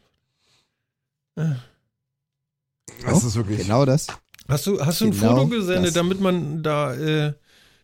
[1.36, 3.60] Das ist wirklich.
[3.60, 4.08] Genau das.
[4.48, 5.94] Hast du, hast du ein Genau Foto gesendet, das.
[5.94, 7.34] damit man da, äh,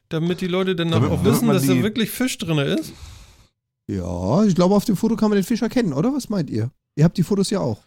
[0.09, 2.91] damit die Leute dann Damit- auch wissen, dass da die- wirklich Fisch drin ist?
[3.87, 6.13] Ja, ich glaube, auf dem Foto kann man den Fisch erkennen, oder?
[6.13, 6.71] Was meint ihr?
[6.95, 7.83] Ihr habt die Fotos ja auch.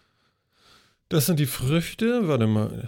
[1.09, 2.27] Das sind die Früchte.
[2.27, 2.87] Warte mal.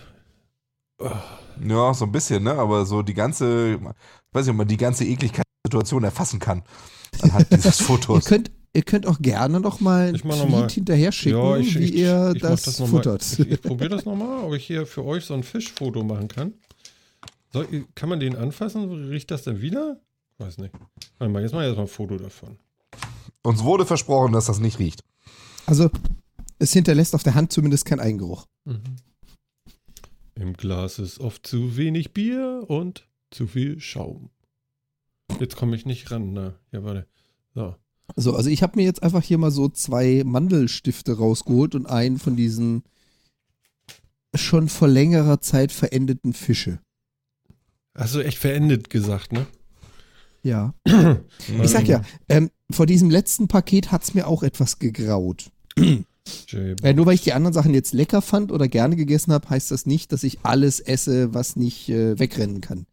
[1.63, 2.53] Ja, so ein bisschen, ne?
[2.53, 3.81] Aber so die ganze, ich
[4.31, 6.63] weiß nicht, ob man die ganze Ekligkeitssituation erfassen kann.
[7.21, 8.25] Anhand dieses Ihr Fotos.
[8.25, 10.69] könnt, ihr könnt auch gerne noch mal einen Ich mach Tweet noch mal.
[10.69, 12.97] hinterher schicken, ich, wie ich, ihr ich mach das, noch mal.
[12.97, 13.23] futtert.
[13.39, 16.53] Ich, ich probiere das nochmal, ob ich hier für euch so ein Fischfoto machen kann.
[17.71, 18.89] Ich- kann man den anfassen?
[19.09, 19.99] Riecht das denn wieder?
[20.37, 20.73] Weiß nicht.
[21.17, 22.57] Warte mal, jetzt mal erstmal ein Foto davon.
[23.43, 25.03] Uns wurde versprochen, dass das nicht riecht.
[25.65, 25.89] Also,
[26.61, 28.47] es hinterlässt auf der Hand zumindest keinen Eigengeruch.
[28.65, 28.81] Mhm.
[30.35, 34.29] Im Glas ist oft zu wenig Bier und zu viel Schaum.
[35.39, 36.33] Jetzt komme ich nicht ran.
[36.33, 37.07] Na, ja, warte.
[37.55, 37.75] So.
[38.15, 42.19] So, also ich habe mir jetzt einfach hier mal so zwei Mandelstifte rausgeholt und einen
[42.19, 42.83] von diesen
[44.35, 46.79] schon vor längerer Zeit verendeten Fische.
[47.95, 49.47] Hast du echt verendet gesagt, ne?
[50.43, 50.73] Ja.
[51.61, 55.51] Ich sag ja, ähm, vor diesem letzten Paket hat's mir auch etwas gegraut.
[56.47, 59.49] Jay, Äh, nur weil ich die anderen Sachen jetzt lecker fand oder gerne gegessen habe,
[59.49, 62.85] heißt das nicht, dass ich alles esse, was nicht äh, wegrennen kann.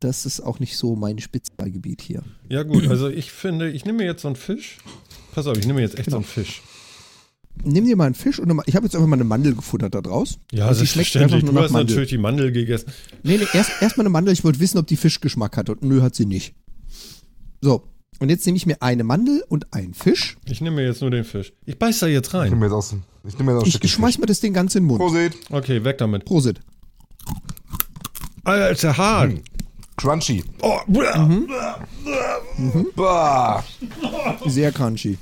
[0.00, 2.22] Das ist auch nicht so mein Spezialgebiet hier.
[2.48, 4.78] Ja, gut, also ich finde, ich nehme mir jetzt so einen Fisch.
[5.32, 6.62] Pass auf, ich nehme mir jetzt echt so einen Fisch.
[7.64, 9.94] Nimm dir mal einen Fisch und eine, ich habe jetzt einfach mal eine Mandel gefuttert
[9.94, 10.38] da draus.
[10.52, 11.94] Ja, Und die schmeckt einfach nur Du nach hast Mandel.
[11.96, 12.92] natürlich die Mandel gegessen.
[13.22, 14.34] Nee, nee, erst, erst mal eine Mandel.
[14.34, 15.70] Ich wollte wissen, ob die Fischgeschmack hat.
[15.70, 16.54] Und nö, hat sie nicht.
[17.62, 17.84] So,
[18.20, 20.36] und jetzt nehme ich mir eine Mandel und einen Fisch.
[20.46, 21.52] Ich nehme mir jetzt nur den Fisch.
[21.64, 22.44] Ich beiß da jetzt Ich rein.
[22.50, 22.94] nehme mir jetzt aus,
[23.26, 25.00] ich nehme mir jetzt aus Ich, ich schmeiß mir das Ding ganz in den Mund.
[25.00, 25.34] Prosit.
[25.50, 26.24] Okay, weg damit.
[26.24, 26.60] Prosit.
[28.44, 29.30] Alter Hahn.
[29.30, 29.42] Hm.
[29.96, 30.44] Crunchy.
[30.62, 31.48] Oh, Mhm.
[32.94, 33.64] Bah.
[34.46, 35.18] Sehr crunchy.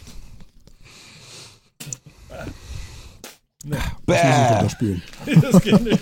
[4.06, 4.16] Bäh.
[4.50, 5.02] Runterspülen.
[5.40, 6.00] das geht nicht.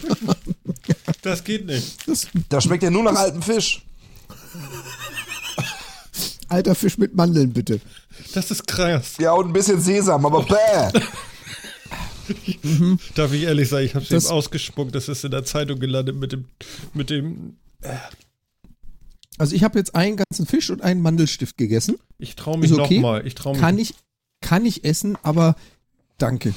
[1.22, 2.08] Das geht nicht.
[2.08, 3.82] Das Das schmeckt ja nur nach altem Fisch.
[6.52, 7.80] Alter Fisch mit Mandeln, bitte.
[8.34, 9.14] Das ist krass.
[9.18, 11.00] Ja, und ein bisschen Sesam, aber bäh.
[13.14, 14.94] Darf ich ehrlich sagen, ich habe es Das- eben ausgespuckt.
[14.94, 16.44] Das ist in der Zeitung gelandet mit dem,
[16.94, 17.56] mit dem.
[19.38, 21.96] Also ich habe jetzt einen ganzen Fisch und einen Mandelstift gegessen.
[22.18, 22.96] Ich traue mich okay.
[22.96, 23.26] nochmal.
[23.26, 23.60] Ich traue mich.
[23.60, 23.94] Kann ich,
[24.40, 25.56] kann ich essen, aber
[26.18, 26.54] danke.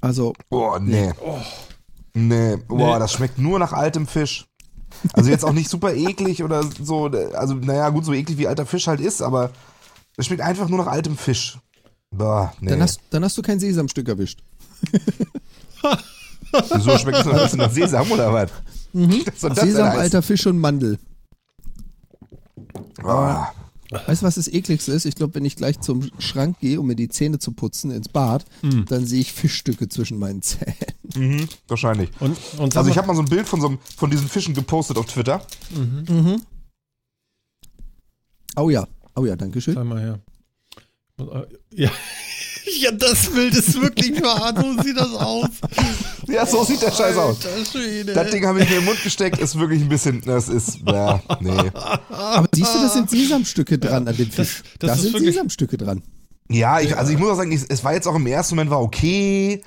[0.00, 1.12] Also, Boah, nee.
[2.12, 2.98] Nee, boah, Nee.
[2.98, 4.44] das schmeckt nur nach altem Fisch.
[5.12, 8.66] Also jetzt auch nicht super eklig oder so, also naja, gut, so eklig wie alter
[8.66, 9.50] Fisch halt ist, aber
[10.16, 11.58] es schmeckt einfach nur nach altem Fisch.
[12.10, 12.70] Boah, nee.
[12.70, 14.40] dann, hast, dann hast du kein Sesamstück erwischt.
[16.72, 18.50] Wieso schmeckt es alles nach Sesam oder was?
[18.92, 20.98] Denn Sesam, alter Fisch und Mandel.
[23.02, 23.52] Boah.
[23.90, 25.04] Weißt du, was das ekligste ist?
[25.04, 28.08] Ich glaube, wenn ich gleich zum Schrank gehe, um mir die Zähne zu putzen ins
[28.08, 28.44] Bad,
[28.88, 30.74] dann sehe ich Fischstücke zwischen meinen Zähnen.
[31.14, 32.10] Mhm, wahrscheinlich.
[32.20, 34.54] Und, und Also ich habe mal so ein Bild von, so einem, von diesen Fischen
[34.54, 35.46] gepostet auf Twitter.
[38.56, 39.74] Oh ja, oh ja, danke schön.
[39.74, 40.20] Sag mal her.
[41.70, 41.90] Ja.
[42.80, 44.52] ja, das Bild ist wirklich wahr.
[44.56, 45.48] So sieht das aus.
[46.28, 47.36] Ja, so sieht der Scheiß aus.
[47.70, 48.12] Schwede.
[48.14, 51.20] Das Ding habe ich mir im Mund gesteckt, ist wirklich ein bisschen, das ist, ja,
[51.40, 51.50] nee.
[52.10, 54.62] Aber siehst du, das sind Sesamstücke dran an dem Das- Fisch.
[54.78, 56.02] das da ist sind Sesamstücke dran.
[56.48, 58.70] Ja, ich, also ich muss auch sagen, ich, es war jetzt auch im ersten Moment
[58.70, 59.62] war okay.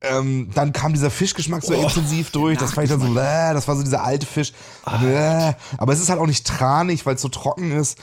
[0.00, 2.56] Ähm, dann kam dieser Fischgeschmack so intensiv durch.
[2.56, 4.52] Das fand ich dann so, äh, das war so dieser alte Fisch.
[4.86, 7.98] Äh, aber es ist halt auch nicht tranig, weil es so trocken ist.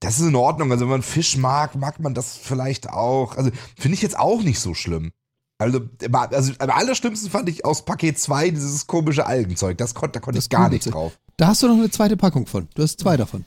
[0.00, 0.70] Das ist in Ordnung.
[0.70, 3.36] Also wenn man Fisch mag, mag man das vielleicht auch.
[3.36, 5.12] Also finde ich jetzt auch nicht so schlimm.
[5.60, 9.76] Also, aber- also am allerschlimmsten fand ich aus Paket 2 dieses komische Algenzeug.
[9.78, 10.92] Das konnte, da konnte ich gar Grüne nicht Zeug.
[10.92, 11.18] drauf.
[11.36, 12.68] Da hast du noch eine zweite Packung von.
[12.74, 13.44] Du hast zwei davon.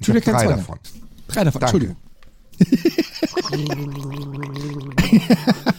[0.00, 0.78] Ich hab Entschuldigung, drei davon.
[1.28, 1.76] Drei davon, Danke.
[1.76, 1.96] Entschuldigung.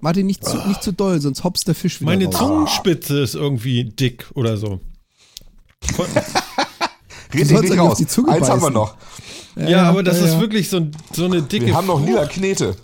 [0.00, 2.36] Martin, nicht zu, nicht zu doll, sonst hops der Fisch wieder Meine raus.
[2.38, 4.80] Zungenspitze ist irgendwie dick oder so.
[7.34, 7.98] Red dich nicht raus.
[7.98, 8.72] Eins haben wir beißen.
[8.72, 8.96] noch.
[9.56, 10.40] Ja, aber das ja, ist ja.
[10.40, 11.66] wirklich so, so eine dicke.
[11.66, 12.76] Wir haben noch lila Knete.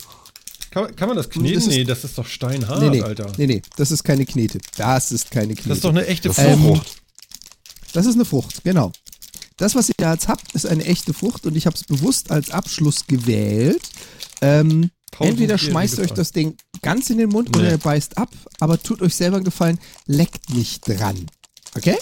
[0.70, 1.54] Kann, kann man das kneten?
[1.54, 3.26] Das ist- nee, das ist doch steinhart, Nee, nee, Alter.
[3.38, 4.58] nee, nee, das ist keine Knete.
[4.76, 5.68] Das ist keine Knete.
[5.68, 6.48] Das ist doch eine echte Das Frucht.
[6.48, 6.86] Ähm, Frucht.
[7.92, 8.92] Das ist eine Frucht, genau.
[9.56, 12.30] Das, was ihr da jetzt habt, ist eine echte Frucht und ich habe es bewusst
[12.30, 13.82] als Abschluss gewählt.
[14.42, 17.70] Ähm, entweder schmeißt euch das Ding ganz in den Mund oder Nee.
[17.72, 18.30] ihr beißt ab,
[18.60, 21.26] aber tut euch selber einen Gefallen, leckt nicht dran.
[21.76, 21.96] Okay?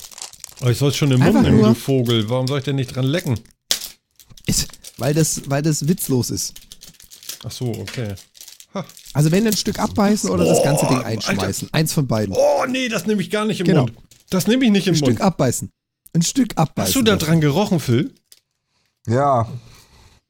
[0.61, 2.29] Aber ich soll es schon im Mund nehmen, du Vogel.
[2.29, 3.39] Warum soll ich denn nicht dran lecken?
[4.47, 6.55] Ist, weil, das, weil das witzlos ist.
[7.45, 8.15] Ach so, okay.
[9.13, 11.07] Also wenn ein Stück abbeißen oder das ganze Ding Alter.
[11.29, 11.69] einschmeißen.
[11.73, 12.35] Eins von beiden.
[12.37, 13.83] Oh, nee, das nehme ich gar nicht im Genau.
[13.87, 13.97] Mund.
[14.31, 15.13] Das nehme ich nicht im Ein Mund.
[15.13, 15.71] Stück abbeißen.
[16.13, 16.87] Ein Stück abbeißen.
[16.89, 18.15] Hast du da dran gerochen, Phil?
[19.07, 19.49] Ja.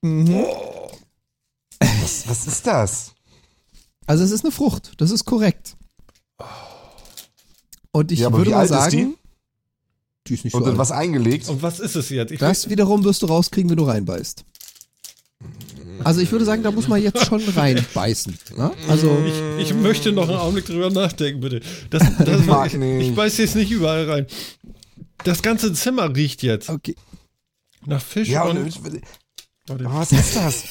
[0.03, 0.45] Mhm.
[1.81, 3.12] Was, was ist das?
[4.07, 4.93] Also es ist eine Frucht.
[4.99, 5.76] Das ist korrekt.
[7.93, 9.14] Und ich Ja, aber würde wie mal alt ist sagen,
[10.29, 10.79] die ist nicht so Und alt.
[10.79, 11.49] was eingelegt?
[11.49, 12.31] Und was ist es jetzt?
[12.33, 14.45] Ich Das wiederum wirst du rauskriegen, wenn du reinbeißt.
[16.05, 18.38] Also ich würde sagen, da muss man jetzt schon reinbeißen.
[18.57, 18.71] Ne?
[18.88, 19.17] Also
[19.59, 21.61] Ich, ich möchte noch einen Augenblick drüber nachdenken, bitte.
[21.91, 23.09] Das, das, Mag ich, nicht.
[23.09, 24.26] ich beiß jetzt nicht überall rein.
[25.25, 26.95] Das ganze Zimmer riecht jetzt okay.
[27.84, 28.59] nach Fisch Ja, und.
[28.59, 30.64] und, was ist das?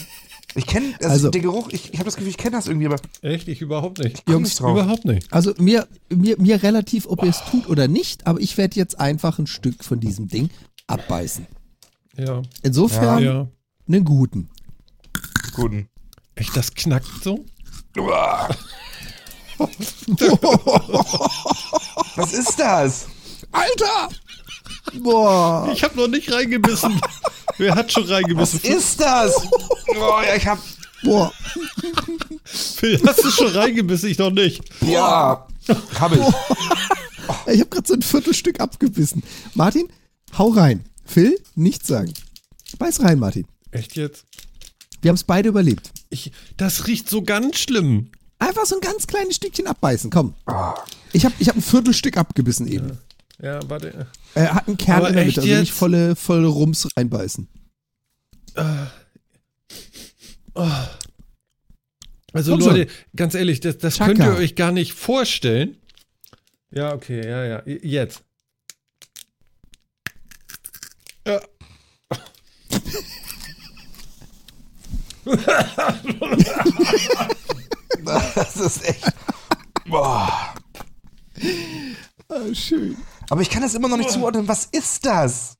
[0.57, 2.87] Ich kenne, also, Also- der Geruch, ich, ich habe das Gefühl, ich kenne das irgendwie,
[2.87, 3.47] aber echt?
[3.47, 4.25] Ich überhaupt nicht.
[4.25, 4.71] komm Jungs, nicht drauf.
[4.71, 5.31] Überhaupt nicht.
[5.31, 8.99] Also mir, mir, mir relativ, ob ihr es tut oder nicht, aber ich werde jetzt
[8.99, 10.49] einfach ein Stück von diesem Ding
[10.87, 11.45] abbeißen.
[12.17, 12.41] Ja.
[12.63, 13.47] Insofern Ja.
[13.87, 14.49] einen guten.
[15.53, 15.89] Guten.
[16.33, 17.45] Echt, das knackt so?
[17.97, 18.49] Uah.
[22.15, 23.07] Was ist das?
[23.51, 24.09] Alter!
[24.99, 25.69] Boah!
[25.73, 26.99] Ich habe noch nicht reingebissen.
[27.57, 28.59] Wer hat schon Was reingebissen?
[28.61, 29.33] ist das?
[29.93, 30.59] Ja, ich hab,
[31.03, 31.31] Boah!
[32.45, 34.09] Phil, hast du schon reingebissen?
[34.09, 34.61] Ich noch nicht.
[34.81, 35.47] ja,
[35.99, 36.19] hab ich.
[37.53, 39.23] Ich habe gerade so ein Viertelstück abgebissen.
[39.53, 39.87] Martin,
[40.37, 40.85] hau rein.
[41.05, 42.13] Phil, nichts sagen.
[42.77, 43.47] Beiß rein, Martin.
[43.71, 44.25] Echt jetzt?
[45.01, 45.91] Wir haben es beide überlebt.
[46.09, 48.11] Ich, das riecht so ganz schlimm.
[48.39, 50.35] Einfach so ein ganz kleines Stückchen abbeißen, komm.
[51.11, 52.97] Ich habe ich hab ein Viertelstück abgebissen eben.
[53.41, 54.07] Ja, warte.
[54.37, 55.77] Er hat einen Kern Aber in der Mitte, also nicht jetzt?
[55.77, 57.47] volle, volle Rums reinbeißen.
[62.33, 65.77] Also Komm Leute, ganz ehrlich, das, das könnt ihr euch gar nicht vorstellen.
[66.71, 67.63] Ja, okay, ja, ja.
[67.65, 68.23] Jetzt.
[71.25, 71.41] Ja.
[78.05, 79.05] Das ist echt.
[79.87, 80.53] Boah.
[82.29, 82.95] Ah, schön.
[83.29, 84.47] Aber ich kann das immer noch nicht zuordnen.
[84.47, 85.57] Was ist das?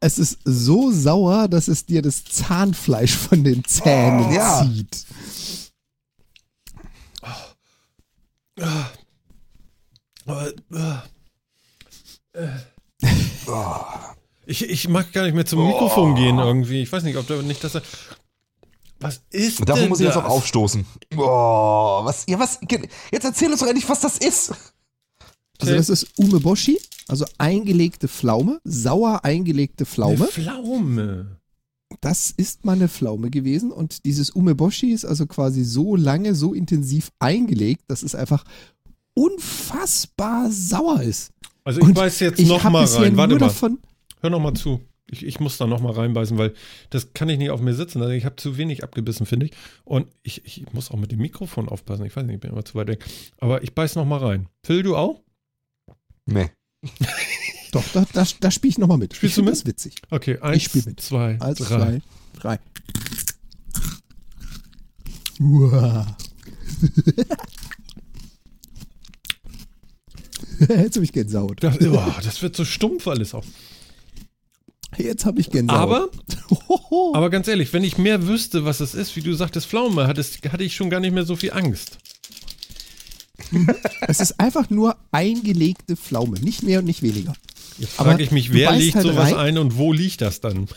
[0.00, 4.62] Es ist so sauer, dass es dir das Zahnfleisch von den Zähnen Ja.
[4.62, 5.06] zieht.
[13.46, 13.80] Oh.
[14.46, 16.82] Ich, ich mag gar nicht mehr zum Mikrofon gehen irgendwie.
[16.82, 17.80] Ich weiß nicht, ob da nicht das.
[19.00, 20.24] Was ist Davon denn muss ich jetzt das?
[20.24, 20.86] auch aufstoßen.
[21.10, 22.58] Boah, was, ja, was,
[23.10, 24.52] jetzt erzähl uns doch endlich, was das ist.
[25.68, 26.78] Also das ist Umeboshi,
[27.08, 30.26] also eingelegte Pflaume, sauer eingelegte Eine Pflaume.
[30.26, 31.36] Pflaume.
[32.00, 36.54] Das ist mal eine Pflaume gewesen und dieses Umeboshi ist also quasi so lange, so
[36.54, 38.44] intensiv eingelegt, dass es einfach
[39.14, 41.32] unfassbar sauer ist.
[41.62, 43.16] Also ich Und beiß jetzt ich noch hab mal bisher rein.
[43.16, 43.38] Warte mal.
[43.38, 43.78] davon,
[44.20, 44.80] Hör noch mal zu.
[45.10, 46.54] Ich, ich muss da noch mal reinbeißen, weil
[46.90, 48.00] das kann ich nicht auf mir sitzen.
[48.00, 49.52] Also ich habe zu wenig abgebissen, finde ich.
[49.84, 52.06] Und ich, ich muss auch mit dem Mikrofon aufpassen.
[52.06, 53.04] Ich weiß nicht, ich bin immer zu weit weg.
[53.38, 54.48] Aber ich beiß noch mal rein.
[54.64, 55.20] Phil, du auch?
[56.26, 56.50] Nee.
[57.72, 59.14] Doch, da, da, da spiele ich nochmal mit.
[59.14, 59.52] Spielst ich du mit?
[59.52, 59.96] das witzig.
[60.10, 61.00] Okay, eins, spiel mit.
[61.00, 61.66] zwei, Eins, drei.
[61.66, 62.02] zwei,
[62.40, 62.58] drei.
[65.40, 66.16] Uah.
[70.60, 71.62] Jetzt habe ich Gänsehaut.
[71.62, 73.44] Das, oh, das wird so stumpf alles auch.
[74.96, 75.80] Jetzt habe ich Gänsehaut.
[75.80, 76.08] Aber,
[77.14, 80.48] aber ganz ehrlich, wenn ich mehr wüsste, was es ist, wie du sagtest, Pflaume, hattest,
[80.52, 81.98] hatte ich schon gar nicht mehr so viel Angst.
[84.08, 87.34] es ist einfach nur eingelegte Pflaume, nicht mehr und nicht weniger.
[87.78, 89.56] Jetzt frage ich mich, wer legt halt sowas rein.
[89.56, 90.68] ein und wo liegt das dann?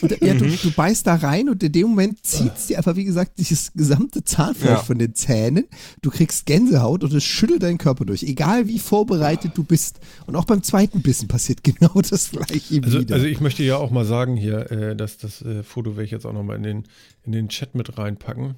[0.00, 0.38] Und, ja, Mhm.
[0.38, 3.38] du, du beißt da rein und in dem Moment zieht es dir einfach, wie gesagt,
[3.38, 4.82] dieses gesamte Zahnfleisch Ja.
[4.82, 5.64] von den Zähnen.
[6.02, 10.00] Du kriegst Gänsehaut und es schüttelt deinen Körper durch, egal wie vorbereitet du bist.
[10.26, 13.14] Und auch beim zweiten Bissen passiert genau das gleiche Also, wieder.
[13.14, 16.10] also ich möchte ja auch mal sagen hier, äh, dass das äh, Foto werde ich
[16.10, 16.84] jetzt auch nochmal in den,
[17.24, 18.56] in den Chat mit reinpacken.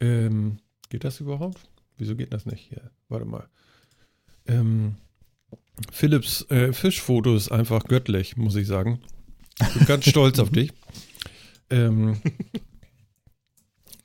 [0.00, 0.58] Ähm,
[0.90, 1.58] geht das überhaupt?
[1.98, 2.90] Wieso geht das nicht hier?
[3.08, 3.48] Warte mal.
[4.46, 4.96] Ähm,
[5.92, 9.00] Philips äh, Fischfoto ist einfach göttlich, muss ich sagen.
[9.60, 10.72] Ich bin ganz stolz auf dich.
[11.70, 12.20] Ähm,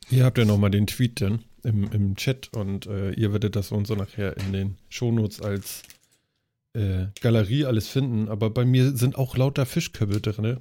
[0.07, 3.71] hier habt ihr nochmal den Tweet dann im, im Chat und äh, ihr werdet das
[3.71, 5.83] und so nachher in den Shownotes als
[6.73, 10.57] äh, Galerie alles finden, aber bei mir sind auch lauter Fischköpfe drin.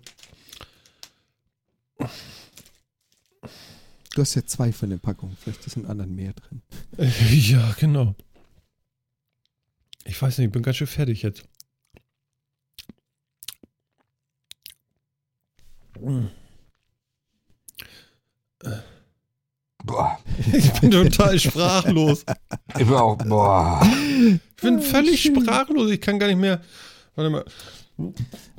[4.14, 6.62] Du hast ja zwei von den Packungen, vielleicht ist in anderen mehr drin.
[6.98, 8.14] Äh, ja, genau.
[10.04, 11.44] Ich weiß nicht, ich bin ganz schön fertig jetzt.
[16.00, 16.26] Mm.
[19.84, 20.18] Boah.
[20.52, 22.24] Ich bin total sprachlos.
[22.78, 23.80] Ich bin auch, boah.
[23.84, 25.90] Ich bin völlig sprachlos.
[25.90, 26.60] Ich kann gar nicht mehr.
[27.14, 27.44] Warte mal.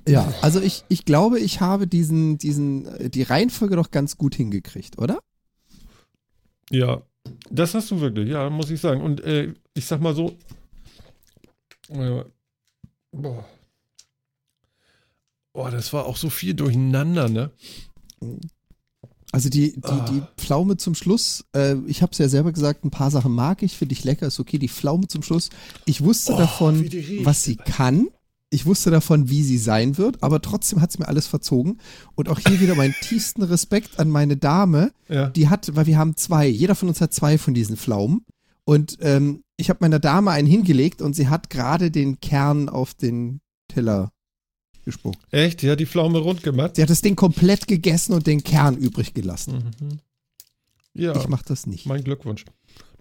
[0.07, 4.35] Ja, also ich, ich glaube, ich habe diesen, diesen, äh, die Reihenfolge doch ganz gut
[4.35, 5.19] hingekriegt, oder?
[6.69, 7.01] Ja,
[7.49, 9.01] das hast du wirklich, ja, muss ich sagen.
[9.01, 10.37] Und äh, ich sag mal so.
[11.89, 12.23] Äh,
[13.11, 13.45] boah.
[15.53, 17.51] Boah, das war auch so viel durcheinander, ne?
[19.31, 20.05] Also die, die, Ah.
[20.09, 23.61] die Pflaume zum Schluss, äh, ich habe es ja selber gesagt, ein paar Sachen mag
[23.63, 24.57] ich, finde ich lecker, ist okay.
[24.57, 25.49] Die Pflaume zum Schluss,
[25.85, 26.83] ich wusste Oh, davon,
[27.23, 28.07] was sie kann.
[28.53, 31.79] Ich wusste davon, wie sie sein wird, aber trotzdem hat es mir alles verzogen.
[32.15, 34.91] Und auch hier wieder meinen tiefsten Respekt an meine Dame.
[35.09, 35.29] Ja.
[35.29, 38.25] Die hat, weil wir haben zwei, jeder von uns hat zwei von diesen Pflaumen.
[38.65, 42.93] Und ähm, ich habe meiner Dame einen hingelegt und sie hat gerade den Kern auf
[42.93, 44.11] den Teller
[44.85, 45.19] gespuckt.
[45.31, 45.61] Echt?
[45.61, 46.75] Die hat die Pflaume rund gemacht?
[46.75, 49.73] Sie hat das Ding komplett gegessen und den Kern übrig gelassen.
[49.81, 49.99] Mhm.
[50.93, 51.85] Ja, Ich mache das nicht.
[51.87, 52.45] mein Glückwunsch.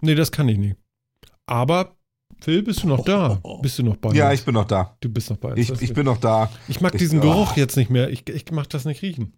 [0.01, 0.77] Nee, das kann ich nicht.
[1.45, 1.95] Aber,
[2.43, 3.39] Phil, bist du noch da?
[3.61, 4.39] Bist du noch bei Ja, uns?
[4.41, 4.97] ich bin noch da.
[4.99, 5.59] Du bist noch bei uns.
[5.59, 6.51] Ich, ich bin noch da.
[6.67, 7.21] ich mag ich- diesen oh.
[7.21, 8.09] Geruch jetzt nicht mehr.
[8.09, 9.31] Ich, ich mag das nicht riechen.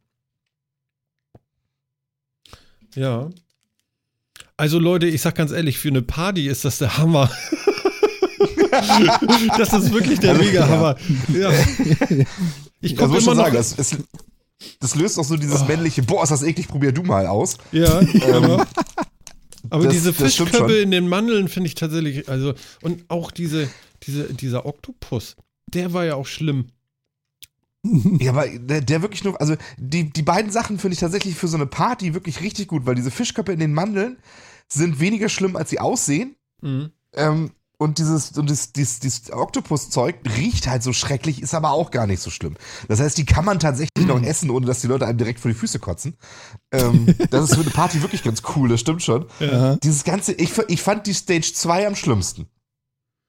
[2.95, 3.29] Ja.
[4.57, 7.29] Also Leute, ich sag ganz ehrlich, für eine Party ist das der Hammer.
[8.71, 10.95] das ist wirklich der Also, Mega-Hammer.
[11.33, 11.51] Ja.
[12.81, 13.43] Ich gucke muss immer noch.
[13.43, 13.97] sagen, das, es,
[14.79, 15.65] das löst auch so dieses Oh.
[15.65, 17.57] männliche, boah, ist das eklig, probier du mal aus.
[17.71, 18.63] Ja, genau.
[19.75, 23.69] Aber das- diese Fischköpfe in den Mandeln finde ich tatsächlich, also, und auch diese,
[24.03, 25.35] diese, dieser Oktopus,
[25.67, 26.67] der war ja auch schlimm.
[28.19, 31.47] Ja, aber der, der wirklich nur, also die, die beiden Sachen finde ich tatsächlich für
[31.47, 34.17] so eine Party wirklich richtig gut, weil diese Fischköpfe in den Mandeln
[34.67, 36.35] sind weniger schlimm, als sie aussehen.
[36.61, 36.89] Mhm.
[37.13, 41.91] Ähm, und dieses, und das, dieses, dieses Oktopus-Zeug riecht halt so schrecklich, ist aber auch
[41.91, 42.55] gar nicht so schlimm.
[42.87, 45.51] Das heißt, die kann man tatsächlich noch essen, ohne dass die Leute einem direkt vor
[45.51, 46.17] die Füße kotzen.
[46.71, 49.25] Ähm, das ist für eine Party wirklich ganz cool, das stimmt schon.
[49.39, 49.77] Aha.
[49.83, 52.47] Dieses ganze, ich, ich fand die Stage 2 am schlimmsten.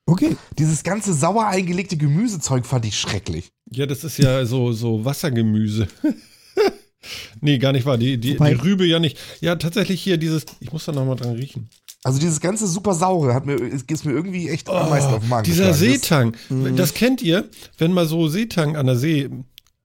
[0.06, 0.36] Okay.
[0.59, 3.51] Dieses ganze sauer eingelegte Gemüsezeug fand ich schrecklich.
[3.73, 5.89] Ja, das ist ja so, so Wassergemüse.
[7.40, 7.98] nee, gar nicht wahr.
[7.98, 9.18] Die, die, die Rübe ja nicht.
[9.40, 11.68] Ja, tatsächlich hier dieses, ich muss da nochmal dran riechen.
[12.07, 15.28] Also dieses ganze super saure hat mir, ist mir irgendwie echt am meisten auf den
[15.28, 16.33] Magen Oh, dieser geschlagen.
[16.33, 19.28] Das- Seetang, das kennt ihr, wenn mal so Seetang an der See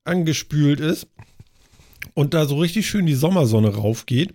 [0.04, 1.08] angespült ist
[2.14, 4.34] und da so richtig schön die Sommersonne raufgeht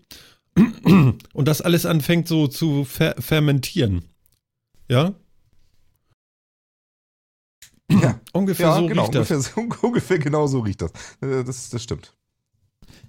[0.84, 4.04] und das alles anfängt so zu fer fermentieren.
[4.90, 5.14] Ja?
[7.90, 8.20] Ja.
[8.34, 9.52] Ungefähr Ja, so genau, riecht das.
[9.56, 10.92] ungefähr, ungefähr genau so riecht das.
[11.22, 12.14] Äh, Das, das stimmt.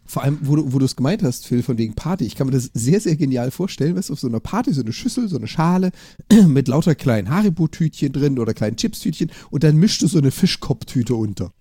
[0.08, 2.24] Vor allem, wo du, wo du es gemeint hast, Phil, von wegen Party.
[2.24, 4.80] Ich kann mir das sehr, sehr genial vorstellen, weißt du, auf so einer Party, so
[4.80, 5.92] eine Schüssel, so eine Schale
[6.46, 11.14] mit lauter kleinen Haribo-Tütchen drin oder kleinen Chips-Tütchen und dann mischst du so eine Fischkopftüte
[11.14, 11.52] unter.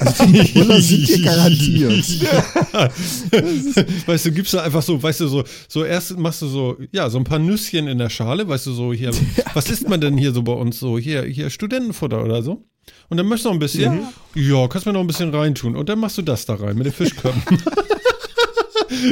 [0.00, 2.04] Also die Brüller sind dir garantiert.
[4.06, 7.08] weißt du, gibst du einfach so, weißt du, so, so erst machst du so, ja,
[7.08, 9.12] so ein paar Nüsschen in der Schale, weißt du, so hier,
[9.54, 12.64] was isst man denn hier so bei uns so, hier, hier Studentenfutter oder so?
[13.12, 15.76] Und dann möchtest du noch ein bisschen, ja, kannst mir noch ein bisschen reintun.
[15.76, 17.58] Und dann machst du das da rein mit den Fischköpfen.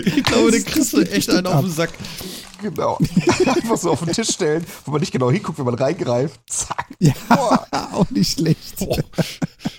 [0.06, 1.90] ich glaube, den kriegst du echt einen auf den Sack.
[2.62, 2.96] Genau.
[3.46, 6.40] Einfach so auf den Tisch stellen, wo man nicht genau hinguckt, wenn man reingreift.
[6.46, 6.86] Zack.
[6.98, 7.12] Ja,
[7.92, 8.78] auch nicht schlecht.
[8.78, 8.96] Boah,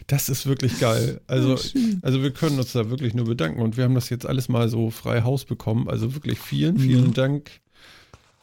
[0.05, 1.19] das ist wirklich geil.
[1.25, 1.57] Also,
[2.03, 3.59] also wir können uns da wirklich nur bedanken.
[3.59, 5.89] Und wir haben das jetzt alles mal so frei Haus bekommen.
[5.89, 7.49] Also wirklich vielen, vielen Dank.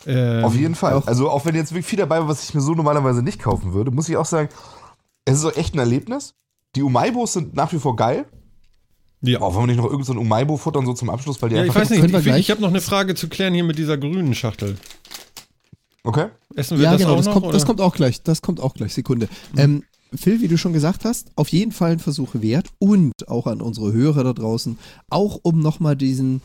[0.06, 0.94] Ähm, Auf jeden Fall.
[0.94, 3.38] auch- also auch wenn jetzt wirklich viel dabei war, was ich mir so normalerweise nicht
[3.40, 4.48] kaufen würde, muss ich auch sagen,
[5.32, 6.34] es ist auch echt ein Erlebnis.
[6.76, 8.26] Die Umaibos sind nach wie vor geil.
[9.20, 9.40] Ja.
[9.40, 11.56] Auch wenn wir nicht noch irgendein so ein Umaibo futtern, so zum Abschluss, weil die
[11.56, 11.80] Ja, ich einfach.
[11.80, 13.98] weiß nicht, Können wir ich, ich, habe noch eine Frage zu klären hier mit dieser
[13.98, 14.76] grünen Schachtel.
[16.04, 16.26] Okay.
[16.54, 17.32] Essen wir Ja, das genau, auch das noch?
[17.34, 17.62] kommt, das oder?
[17.62, 17.66] Mhm.
[17.66, 18.22] kommt auch gleich.
[18.22, 18.94] Das kommt auch gleich.
[18.94, 19.28] Sekunde.
[19.56, 19.82] Ähm,
[20.14, 23.60] Phil, wie du schon gesagt hast, auf jeden Fall ein Versuch wert und auch an
[23.60, 24.78] unsere Hörer da draußen,
[25.10, 26.40] auch um nochmal diesen,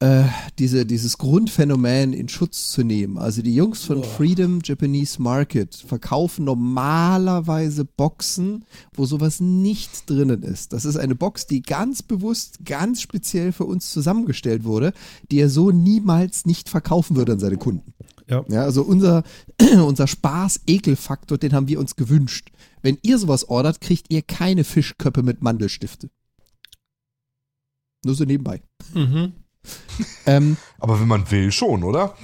[0.00, 0.24] äh,
[0.58, 3.18] diese, dieses Grundphänomen in Schutz zu nehmen.
[3.18, 8.64] Also die Jungs von Freedom Japanese Market verkaufen normalerweise Boxen,
[8.94, 10.72] wo sowas nicht drinnen ist.
[10.72, 14.94] Das ist eine Box, die ganz bewusst, ganz speziell für uns zusammengestellt wurde,
[15.30, 17.92] die er so niemals nicht verkaufen würde an seine Kunden.
[18.26, 18.42] Ja.
[18.48, 19.22] Ja, also unser,
[19.84, 22.50] unser Spaß-Ekel-Faktor, den haben wir uns gewünscht.
[22.80, 26.08] Wenn ihr sowas ordert, kriegt ihr keine Fischköppe mit Mandelstifte.
[28.02, 28.62] Nur so nebenbei.
[28.94, 29.34] Mhm.
[30.26, 32.14] Ähm, Aber wenn man will, schon, oder?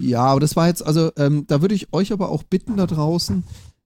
[0.00, 2.86] ja, aber das war jetzt, also ähm, da würde ich euch aber auch bitten da
[2.86, 3.44] draußen,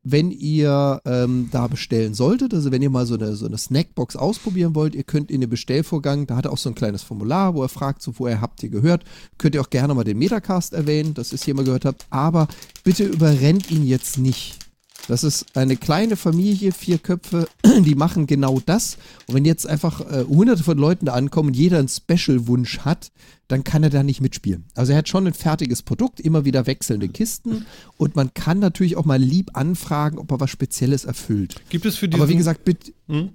[0.08, 4.14] wenn ihr ähm, da bestellen solltet, also wenn ihr mal so eine, so eine Snackbox
[4.14, 7.54] ausprobieren wollt, ihr könnt in den Bestellvorgang, da hat er auch so ein kleines Formular,
[7.54, 9.02] wo er fragt, so woher habt ihr gehört,
[9.36, 12.06] könnt ihr auch gerne mal den Metacast erwähnen, dass ihr es hier mal gehört habt,
[12.10, 12.46] aber
[12.84, 14.65] bitte überrennt ihn jetzt nicht.
[15.08, 18.98] Das ist eine kleine Familie, vier Köpfe, die machen genau das.
[19.26, 23.12] Und wenn jetzt einfach äh, hunderte von Leuten da ankommen und jeder einen Special-Wunsch hat,
[23.48, 24.64] dann kann er da nicht mitspielen.
[24.74, 27.66] Also er hat schon ein fertiges Produkt, immer wieder wechselnde Kisten
[27.96, 31.54] und man kann natürlich auch mal lieb anfragen, ob er was Spezielles erfüllt.
[31.68, 32.20] Gibt es für diesen...
[32.20, 33.30] Aber wie gesagt, bitte, Hm?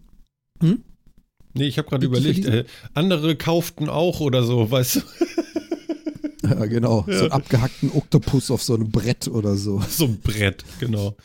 [0.62, 0.84] Hm?
[1.54, 5.02] Nee, ich habe gerade überlegt, äh, andere kauften auch oder so, weißt du?
[6.48, 9.82] ja genau, so einen abgehackten Oktopus auf so einem Brett oder so.
[9.90, 11.16] So ein Brett, genau.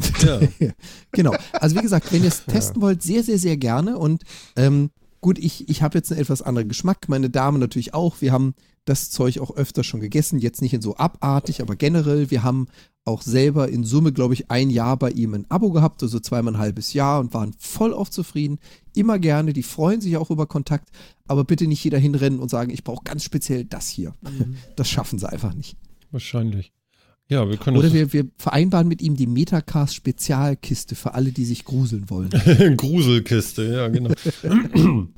[0.58, 0.70] Ja.
[1.12, 1.34] genau.
[1.52, 3.98] Also wie gesagt, wenn ihr es testen wollt, sehr, sehr, sehr gerne.
[3.98, 4.24] Und
[4.56, 4.90] ähm,
[5.20, 8.20] gut, ich, ich habe jetzt einen etwas anderen Geschmack, meine Dame natürlich auch.
[8.20, 8.54] Wir haben
[8.84, 12.66] das Zeug auch öfter schon gegessen, jetzt nicht in so abartig, aber generell, wir haben
[13.04, 16.54] auch selber in Summe, glaube ich, ein Jahr bei ihm ein Abo gehabt, also zweimal
[16.54, 18.58] ein halbes Jahr und waren voll auf zufrieden.
[18.94, 20.90] Immer gerne, die freuen sich auch über Kontakt,
[21.26, 24.14] aber bitte nicht jeder hinrennen und sagen, ich brauche ganz speziell das hier.
[24.76, 25.76] Das schaffen sie einfach nicht.
[26.10, 26.72] Wahrscheinlich.
[27.30, 31.44] Ja, wir können Oder wir, wir vereinbaren mit ihm die Metacast Spezialkiste für alle, die
[31.44, 32.30] sich gruseln wollen.
[32.76, 34.10] Gruselkiste, ja, genau.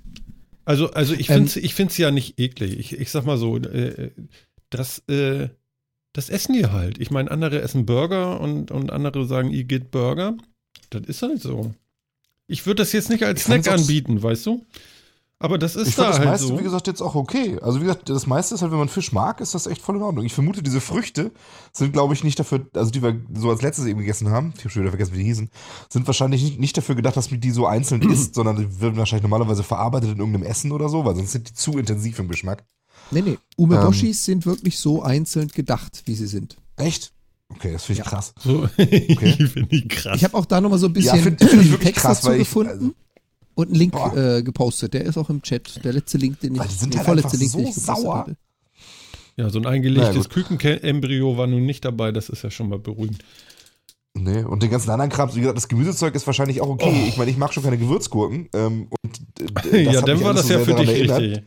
[0.65, 2.79] Also, also ich Ähm, finde es ich find's ja nicht eklig.
[2.79, 4.13] Ich, ich sag mal so, äh,
[4.71, 5.49] das, äh,
[6.13, 6.99] das essen die halt.
[6.99, 10.37] Ich meine, andere essen Burger und, und andere sagen, ihr geht Burger.
[10.91, 11.75] Das ist halt so.
[12.47, 14.65] Ich würde das jetzt nicht als Snack anbieten, weißt du?
[15.43, 16.59] Aber das ist Ich da das halt meiste, so.
[16.59, 17.59] wie gesagt, jetzt auch okay.
[17.61, 19.97] Also wie gesagt, das meiste ist halt, wenn man Fisch mag, ist das echt voll
[19.97, 20.25] in Ordnung.
[20.25, 21.33] Ich vermute, diese Früchte
[21.73, 24.61] sind, glaube ich, nicht dafür, also die wir so als letztes eben gegessen haben, ich
[24.61, 25.51] habe schon wieder vergessen, wie die hießen,
[25.91, 28.97] sind wahrscheinlich nicht, nicht dafür gedacht, dass man die so einzeln isst, sondern die werden
[28.97, 32.29] wahrscheinlich normalerweise verarbeitet in irgendeinem Essen oder so, weil sonst sind die zu intensiv im
[32.29, 32.65] Geschmack.
[33.11, 33.39] Nee, nee.
[33.57, 36.57] Umeboshis sind wirklich so einzeln gedacht, wie sie sind.
[36.77, 37.13] Echt?
[37.55, 38.11] Okay, das finde ich Ja.
[38.11, 38.33] krass.
[38.43, 38.67] so.
[38.79, 39.19] ich
[39.51, 40.17] finde die krass.
[40.17, 42.29] Ich habe auch da nochmal so ein bisschen Ja, find- find ich Text krass, dazu
[42.31, 42.91] weil ich- gefunden also-
[43.55, 44.95] und einen Link äh, gepostet.
[44.95, 45.85] Der ist auch im Chat.
[45.85, 48.19] Der letzte Link, den ich, sind der halt vorletzte Link, so den ich gepostet sauer.
[48.19, 48.37] hatte.
[49.37, 50.29] ja, so ein eingelegtes.
[50.29, 52.13] Kükenembryo war nun nicht dabei.
[52.13, 53.23] Das ist ja schon mal beruhigend.
[54.23, 57.07] Nee, und den ganzen anderen Kram, wie gesagt, das Gemüsezeug ist wahrscheinlich auch okay.
[57.09, 58.49] Ich meine, ich mag schon keine Gewürzgurken.
[58.55, 61.21] Ähm, und äh, das ja, dann war das so ja für dich erinnert.
[61.21, 61.45] richtig.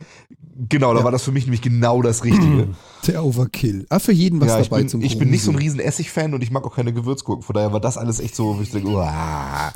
[0.68, 1.04] Genau, da Ja.
[1.04, 2.68] war das für mich nämlich genau das Richtige.
[3.06, 3.86] Der Overkill.
[3.90, 5.80] Ah, für jeden was ja, ich dabei bin, zum ich bin nicht so ein riesen
[5.80, 7.42] Essig-Fan und ich mag auch keine Gewürzgurken.
[7.44, 8.90] Von daher war das alles echt so, wo ich denke.
[8.98, 9.72] Ach,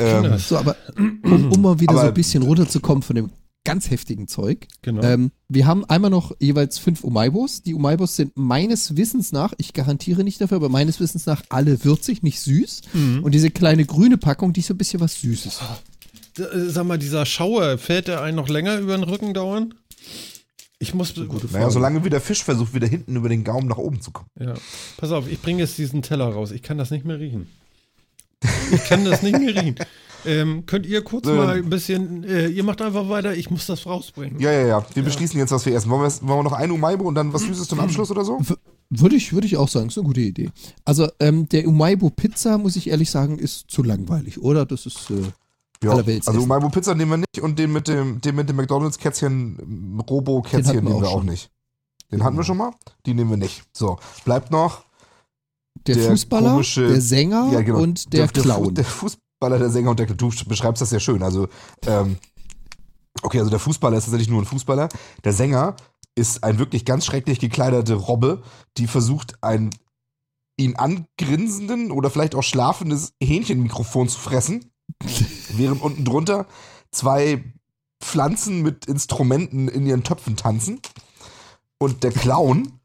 [0.00, 0.38] Ähm.
[0.38, 3.30] So, aber um, um mal wieder so Aber- ein bisschen runterzukommen von dem
[3.64, 4.66] ganz heftigen Zeug.
[4.82, 5.02] Genau.
[5.02, 7.62] Ähm, wir haben einmal noch jeweils fünf Umaibos.
[7.62, 11.84] Die Umaibos sind meines Wissens nach, ich garantiere nicht dafür, aber meines Wissens nach alle
[11.84, 12.80] würzig, nicht süß.
[12.94, 13.22] Mhm.
[13.22, 15.60] Und diese kleine grüne Packung, die ist so ein bisschen was Süßes.
[16.38, 19.74] D- äh, Sag mal, dieser Schauer, fällt der einen noch länger über den Rücken dauern?
[20.78, 21.14] Ich muss.
[21.52, 24.30] naja, solange wie der Fisch versucht, wieder hinten über den Gaumen nach oben zu kommen.
[24.40, 24.54] Ja.
[24.96, 26.52] Pass auf, ich bringe jetzt diesen Teller raus.
[26.52, 27.46] Ich kann das nicht mehr riechen.
[28.72, 29.74] Ich kann das nicht mehr riechen.
[30.26, 31.34] Ähm, könnt ihr kurz So.
[31.34, 34.38] mal ein bisschen, äh, ihr macht einfach weiter, ich muss das rausbringen.
[34.40, 34.86] Ja, ja, ja.
[34.94, 35.90] Wir beschließen jetzt, was wir essen.
[35.90, 38.38] Wollen wir, wollen wir noch ein Umaibo und dann was Süßes zum Abschluss oder so?
[38.40, 38.54] W-
[38.90, 40.50] Würde ich, würde ich auch sagen, ist eine gute Idee.
[40.84, 44.66] Also ähm, der Umaibo Pizza, muss ich ehrlich sagen, ist zu langweilig, oder?
[44.66, 45.22] Das ist äh,
[45.82, 45.92] Ja.
[45.92, 46.40] Allerwelts Also.
[46.42, 50.74] Umaibo Pizza nehmen wir nicht und den mit dem, den mit dem McDonalds-Kätzchen, ähm, Robo-Kätzchen
[50.74, 51.26] wir nehmen auch wir auch schon.
[51.26, 51.50] nicht.
[52.12, 52.72] Den hatten wir schon mal?
[53.06, 53.62] Die nehmen wir nicht.
[53.72, 54.82] So, bleibt noch
[55.86, 57.78] der, Der Fußballer, komische- der Sänger ja, genau.
[57.80, 58.74] und der, Fu- Clown.
[58.74, 58.84] Der
[59.40, 61.22] Fußballer, der Sänger und der Du beschreibst das sehr schön.
[61.22, 61.48] Also,
[61.86, 62.18] ähm,
[63.22, 64.90] okay, also der Fußballer ist tatsächlich nur ein Fußballer.
[65.24, 65.76] Der Sänger
[66.14, 68.42] ist ein wirklich ganz schrecklich gekleidete Robbe,
[68.76, 69.70] die versucht, ein
[70.58, 74.72] ihn angrinsenden oder vielleicht auch schlafendes Hähnchenmikrofon zu fressen,
[75.56, 76.46] während unten drunter
[76.90, 77.42] zwei
[78.02, 80.82] Pflanzen mit Instrumenten in ihren Töpfen tanzen.
[81.78, 82.78] Und der Clown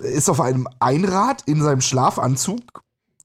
[0.00, 2.83] ist auf einem Einrad in seinem Schlafanzug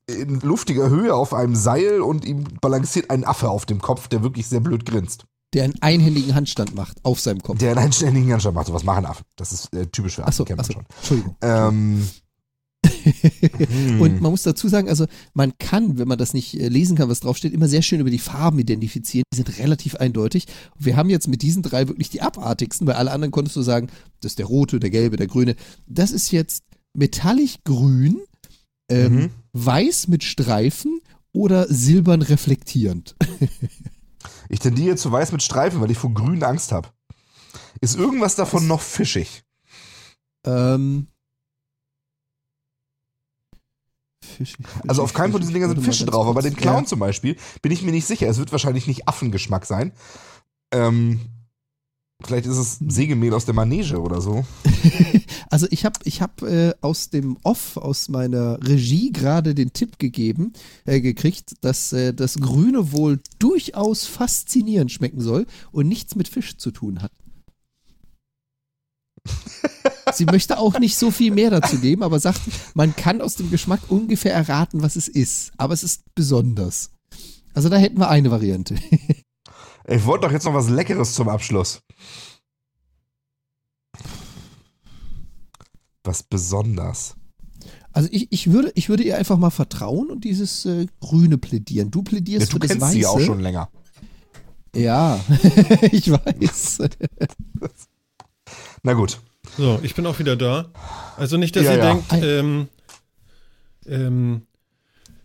[0.10, 4.24] in luftiger Höhe auf einem Seil und ihm balanciert ein Affe auf dem Kopf, der
[4.24, 5.26] wirklich sehr blöd grinst.
[5.54, 7.58] der einen einhändigen Handstand macht auf seinem Kopf.
[7.58, 8.68] Der in einen ständigen Anstand macht.
[8.68, 9.26] So was machen Affen.
[9.36, 10.86] Das ist äh, typisch für Affen, Achso, kennt man achso, schon.
[10.98, 11.36] Entschuldigung.
[11.42, 12.08] Ähm,
[13.58, 14.02] hm.
[14.02, 17.10] Und man muss dazu sagen, also man kann, wenn man das nicht äh, lesen kann,
[17.10, 19.24] was draufsteht, immer sehr schön über die Farben identifizieren.
[19.34, 20.46] Die sind relativ eindeutig.
[20.78, 23.62] Und wir haben jetzt mit diesen drei wirklich die abartigsten, weil alle anderen konntest du
[23.62, 23.88] sagen,
[24.22, 25.56] das ist der rote, der gelbe, der grüne.
[25.88, 26.64] Das ist jetzt
[26.94, 28.20] metallisch grün,
[28.90, 29.30] ähm, Mhm.
[29.54, 31.00] weiß mit Streifen
[31.32, 33.16] oder silbern reflektierend.
[34.52, 36.90] Ich tendiere zu weiß mit Streifen, weil ich vor grün Angst habe.
[37.82, 39.44] Ist irgendwas davon noch fischig?
[40.44, 41.08] ähm,
[44.24, 44.58] fischig,
[44.88, 46.86] Also auf keinen von diesen Dingern sind Fische drauf, aber den Clown Ja.
[46.86, 48.28] zum Beispiel bin ich mir nicht sicher.
[48.28, 49.94] Es wird wahrscheinlich nicht Affengeschmack sein.
[50.72, 51.22] Ähm,
[52.24, 54.46] vielleicht ist es Sägemehl aus der Manege oder so.
[55.52, 59.98] Also ich habe ich hab, äh, aus dem Off, aus meiner Regie gerade den Tipp
[59.98, 60.54] gegeben,
[60.86, 66.58] äh, gekriegt, dass äh, das Grüne wohl durchaus faszinierend schmecken soll und nichts mit Fisch
[66.58, 67.12] zu tun hat.
[70.14, 72.42] Sie möchte auch nicht so viel mehr dazu geben, aber sagt,
[72.76, 75.52] man kann aus dem Geschmack ungefähr erraten, was es ist.
[75.58, 76.92] Aber es ist besonders.
[77.54, 78.76] Also da hätten wir eine Variante.
[79.90, 81.82] Ich wollte doch jetzt noch was Leckeres zum Abschluss.
[86.04, 87.16] Was besonders.
[87.92, 91.92] Also ich, ich, würde, ich würde ihr einfach mal vertrauen und dieses äh, Grüne plädieren.
[91.92, 92.94] Du Ja, plädierst du für das kennst Weiße.
[92.94, 93.70] sie ja auch schon länger.
[94.76, 95.20] Ja,
[95.92, 96.80] ich weiß.
[98.84, 99.20] Na gut.
[99.58, 100.72] So, ich bin auch wieder da.
[101.18, 101.94] Also nicht, dass Ja, ihr ja.
[101.94, 102.68] denkt, ähm,
[103.88, 104.42] ähm,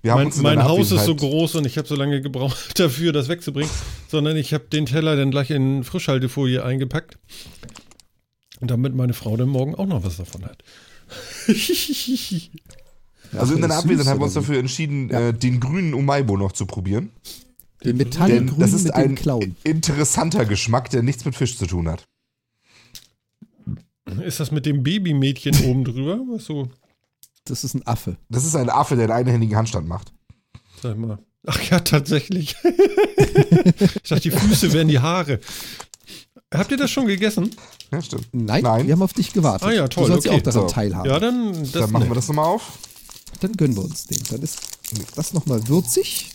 [0.05, 3.15] Wir haben mein, mein Haus ist so groß und ich habe so lange gebraucht dafür,
[3.15, 3.71] das wegzubringen,
[4.07, 7.19] sondern ich habe den Teller dann gleich in Frischhaltefolie eingepackt.
[8.61, 10.63] Und damit meine Frau dann morgen auch noch was davon hat.
[13.33, 16.67] Also in deiner Abwesenheit haben wir uns dafür entschieden, äh, den grünen Umaibo noch zu
[16.67, 17.11] probieren.
[17.83, 19.57] Den Metallgrün das ist mit ein dem Clown.
[19.65, 22.05] interessanter Geschmack, der nichts mit Fisch zu tun hat.
[24.25, 26.21] Ist das mit dem Babymädchen oben drüber?
[26.31, 26.69] Was so,
[27.45, 28.17] Das ist ein Affe.
[28.29, 30.13] Das ist ein Affe, der einen einhändigen Handstand macht.
[30.83, 31.19] sag mal.
[31.47, 32.57] Ach ja, tatsächlich.
[32.65, 35.41] ich dachte, die Füße wären die Haare.
[36.53, 37.55] Habt ihr das schon gegessen?
[37.93, 38.29] Ja, stimmt.
[38.33, 38.87] Nein, Nein.
[38.87, 39.69] wir haben auf dich gewartet.
[39.69, 40.41] Ah ja, toll, Du sollst ja okay.
[40.41, 40.75] auch daran So.
[40.75, 41.11] teilhaben.
[41.11, 41.53] Ja, dann.
[41.65, 42.79] Das Dann machen wir das nochmal auf.
[43.41, 44.23] Dann gönnen wir uns den.
[44.31, 44.59] Dann ist
[45.17, 46.31] das nochmal würzig,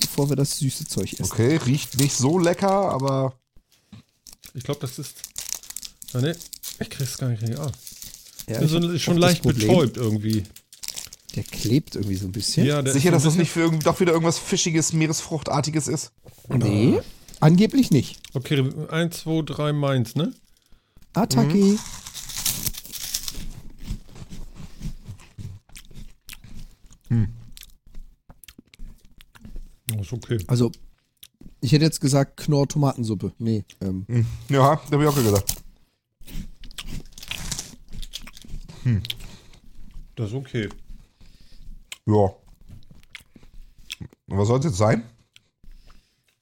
[0.00, 1.24] bevor wir das süße Zeug essen.
[1.24, 3.34] Okay, riecht nicht so lecker, aber
[4.54, 5.16] Ich glaube, das ist.
[6.14, 6.34] Ah, ne,
[6.78, 7.72] ich krieg's gar nicht aus.
[8.48, 10.44] Ja, ich so, schon leicht Problem, betäubt irgendwie.
[11.34, 12.66] Der klebt irgendwie so ein bisschen.
[12.66, 16.12] Ja, sicher, ist dass das nicht für irgend, doch wieder irgendwas Fischiges, Meeresfruchtartiges ist.
[16.48, 17.00] Nee,
[17.40, 18.20] angeblich nicht.
[18.34, 20.32] Okay, 1, 2, 3 Mainz, ne?
[21.12, 21.56] Attacke.
[21.56, 21.78] Mhm.
[29.94, 30.38] Oh, ist okay.
[30.46, 30.72] Also,
[31.60, 33.32] ich hätte jetzt gesagt Knorr-Tomatensuppe.
[33.38, 34.26] Nee, ähm, Hm.
[34.48, 35.56] Ja, da habe ich auch gesagt.
[40.14, 40.68] Das ist okay.
[42.06, 42.30] Ja.
[44.28, 45.04] Und was soll es jetzt sein?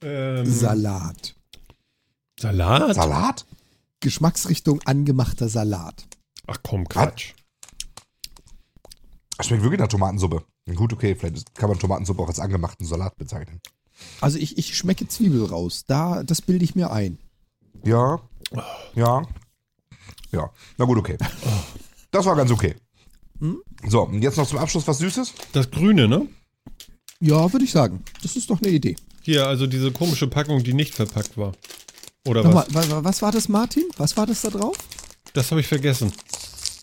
[0.03, 1.35] Ähm, Salat.
[2.39, 2.95] Salat?
[2.95, 3.47] Salat?
[4.01, 6.07] Geschmacksrichtung angemachter Salat.
[6.47, 7.33] Ach komm, Quatsch.
[9.37, 10.45] Das schmeckt wirklich nach Tomatensuppe.
[10.75, 13.61] Gut, okay, vielleicht kann man Tomatensuppe auch als angemachten Salat bezeichnen.
[14.21, 15.85] Also ich, ich schmecke Zwiebel raus.
[15.87, 17.19] Da, das bilde ich mir ein.
[17.85, 18.21] Ja.
[18.95, 19.23] Ja.
[20.31, 20.51] Ja.
[20.79, 21.16] Na gut, okay.
[22.15, 22.77] Das war ganz okay.
[23.89, 25.32] So, und jetzt noch zum Abschluss was Süßes?
[25.53, 26.28] Das Grüne, ne?
[27.19, 28.05] Ja, würde ich sagen.
[28.23, 28.95] Das ist doch eine Idee.
[29.23, 31.53] Hier, also diese komische Packung, die nicht verpackt war.
[32.24, 32.55] Oder was?
[32.69, 33.82] Nochmal, wa- wa- was war das, Martin?
[33.97, 34.77] Was war das da drauf?
[35.32, 36.12] Das habe ich vergessen.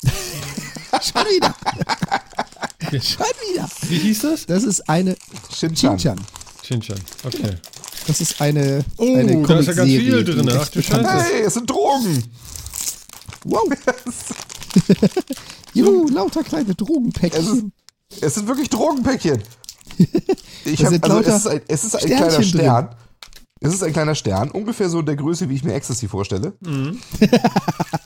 [1.02, 1.56] Schon wieder.
[3.02, 3.70] Schon wieder.
[3.88, 4.46] Wie hieß das?
[4.46, 5.16] Das ist eine
[5.58, 5.98] Shinchan.
[5.98, 6.20] Shinchan.
[6.62, 7.00] Shinchan.
[7.24, 7.56] Okay.
[8.06, 10.50] Das ist eine, Oh, eine da ist ja ganz viel drin.
[10.54, 11.24] Ach du Scheiße.
[11.24, 12.22] Hey, es sind Drogen.
[13.46, 13.64] Wow.
[15.74, 17.72] Juhu, lauter kleine Drogenpäckchen.
[18.20, 19.42] Es sind wirklich Drogenpäckchen.
[20.64, 22.44] Ich hab, also es ist ein, es ist ein kleiner drin.
[22.44, 22.96] Stern.
[23.62, 26.54] Es ist ein kleiner Stern, ungefähr so in der Größe, wie ich mir Ecstasy vorstelle.
[26.60, 27.00] Mhm.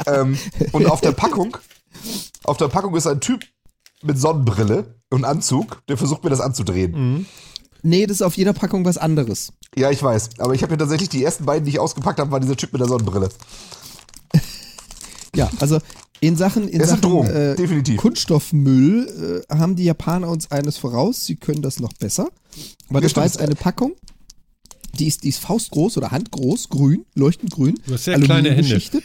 [0.07, 0.37] ähm,
[0.71, 1.57] und auf der Packung,
[2.45, 3.43] auf der Packung ist ein Typ
[4.03, 6.91] mit Sonnenbrille und Anzug, der versucht mir das anzudrehen.
[6.91, 7.25] Mhm.
[7.83, 9.51] Nee, das ist auf jeder Packung was anderes.
[9.75, 10.39] Ja, ich weiß.
[10.39, 12.71] Aber ich habe ja tatsächlich die ersten beiden, die ich ausgepackt habe, war dieser Typ
[12.73, 13.29] mit der Sonnenbrille.
[15.35, 15.79] Ja, also
[16.21, 17.97] in Sachen, in Sachen Drogen, äh, definitiv.
[17.97, 21.25] Kunststoffmüll äh, haben die Japaner uns eines voraus.
[21.25, 22.29] Sie können das noch besser.
[22.89, 23.17] Aber das stimmt.
[23.17, 23.93] war jetzt eine Packung.
[24.99, 27.75] Die ist, die ist faustgroß oder handgroß, grün, leuchtend grün.
[27.85, 28.63] Du hast sehr kleine Hände.
[28.63, 29.03] beschichtet.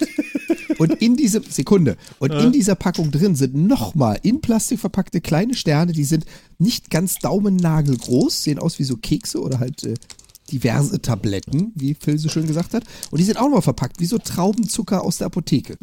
[0.79, 5.53] Und in diesem, Sekunde, und in dieser Packung drin sind nochmal in Plastik verpackte kleine
[5.53, 6.25] Sterne, die sind
[6.59, 9.95] nicht ganz daumennagelgroß, sehen aus wie so Kekse oder halt äh,
[10.51, 12.85] diverse Tabletten, wie Phil so schön gesagt hat.
[13.11, 15.77] Und die sind auch nochmal verpackt, wie so Traubenzucker aus der Apotheke.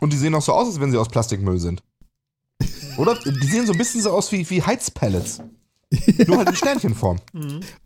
[0.00, 1.82] Und die sehen auch so aus, als wenn sie aus Plastikmüll sind.
[2.96, 3.14] Oder?
[3.18, 5.40] Die sehen so ein bisschen so aus wie, wie Heizpellets.
[6.26, 7.18] Nur halt in Sternchenform.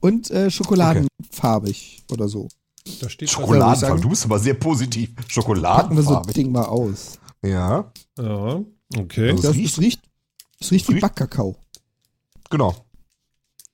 [0.01, 2.49] Und äh, schokoladenfarbig oder so.
[3.01, 3.35] Da steht was.
[3.35, 4.01] Schokoladenfarben.
[4.03, 5.11] Du bist aber sehr positiv.
[5.17, 7.19] Packen wir so ein Ding mal aus.
[7.45, 8.61] Ja, Ja,
[8.97, 9.33] okay.
[9.33, 10.01] Das Das, riecht- es riecht,
[10.61, 11.57] es riecht wie Backkakao.
[12.51, 12.75] genau.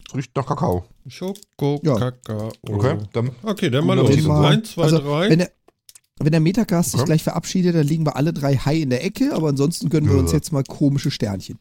[0.08, 0.84] Es riecht nach Kakao.
[1.06, 1.94] Schoko, Ja.
[1.96, 2.50] Kakao.
[2.68, 4.10] Okay, dann Okay, dann mal los.
[4.10, 5.30] den mal- Eins, zwei, also, drei.
[5.30, 5.52] Wenn der,
[6.20, 7.06] wenn der Metacast sich Okay.
[7.08, 10.18] gleich verabschiedet, dann liegen wir alle drei high in der Ecke, aber ansonsten gönnen wir
[10.18, 10.36] uns Ja.
[10.38, 11.58] jetzt mal komische Sternchen.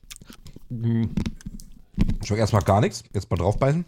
[0.69, 1.10] Hm.
[2.23, 3.03] schmeckt erstmal gar nichts.
[3.14, 3.86] Jetzt mal draufbeißen.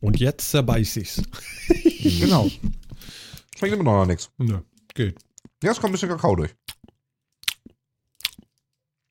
[0.00, 1.22] Und jetzt zerbeiß ich's.
[2.20, 2.48] Genau.
[3.56, 4.30] Schmeckt immer noch nach nichts.
[4.38, 4.62] Na,
[4.94, 5.16] geht.
[5.62, 6.52] Ja, es kommt ein bisschen Kakao durch.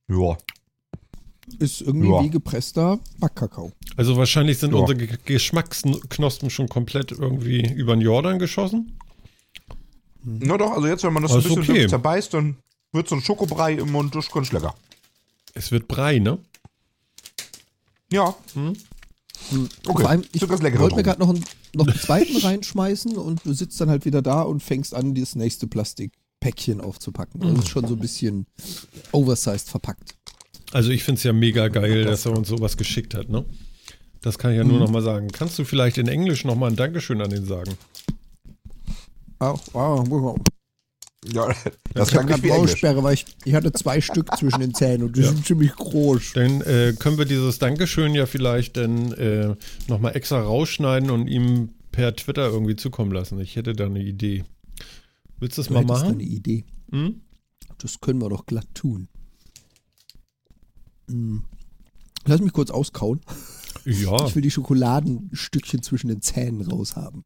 [0.09, 0.37] Ja.
[1.59, 2.23] Ist irgendwie Ja.
[2.23, 3.71] wie gepresster Backkakao.
[3.97, 4.79] Also wahrscheinlich sind Ja.
[4.79, 8.97] unsere Ge- Geschmacksknospen schon komplett irgendwie über den Jordan geschossen.
[10.23, 11.87] Na doch, also jetzt, wenn man das Aber ein bisschen okay.
[11.87, 12.57] zerbeißt, dann
[12.91, 14.75] wird so ein Schokobrei im Mund, das ist ganz lecker.
[15.53, 16.37] Es wird Brei, ne?
[18.11, 18.35] Ja.
[18.53, 18.73] Hm?
[19.87, 21.43] Okay, Vor allem, ich wollte mir gerade noch, einen-
[21.73, 25.35] noch einen zweiten reinschmeißen und du sitzt dann halt wieder da und fängst an, das
[25.35, 27.41] nächste Plastikpäckchen aufzupacken.
[27.41, 28.45] Das ist schon so ein bisschen
[29.11, 30.15] oversized verpackt.
[30.71, 33.43] Also ich finde es ja mega geil, dass er uns sowas geschickt hat, ne?
[34.21, 35.29] Das kann ich ja nur noch mal sagen.
[35.29, 37.71] Kannst du vielleicht in Englisch noch mal ein Dankeschön an den sagen?
[39.41, 40.37] Auch, ah, wow.
[41.25, 41.53] Ja,
[41.95, 42.47] das Ich habe.
[42.47, 45.29] Maulsperre, weil ich, ich hatte zwei Stück zwischen den Zähnen und die Ja.
[45.29, 46.33] sind ziemlich groß.
[46.33, 49.55] Dann äh, können wir dieses Dankeschön ja vielleicht dann äh,
[49.87, 53.39] noch mal extra rausschneiden und ihm per Twitter irgendwie zukommen lassen.
[53.39, 54.43] Ich hätte da eine Idee.
[55.39, 56.13] Willst du das Du mal hättest da machen?
[56.19, 56.65] eine Idee.
[56.91, 57.21] Hm?
[57.79, 59.07] Das können wir doch glatt tun.
[61.09, 61.43] Hm.
[62.25, 63.21] Lass mich kurz auskauen.
[63.85, 64.27] Ja.
[64.27, 67.23] Ich will die Schokoladenstückchen zwischen den Zähnen raushaben.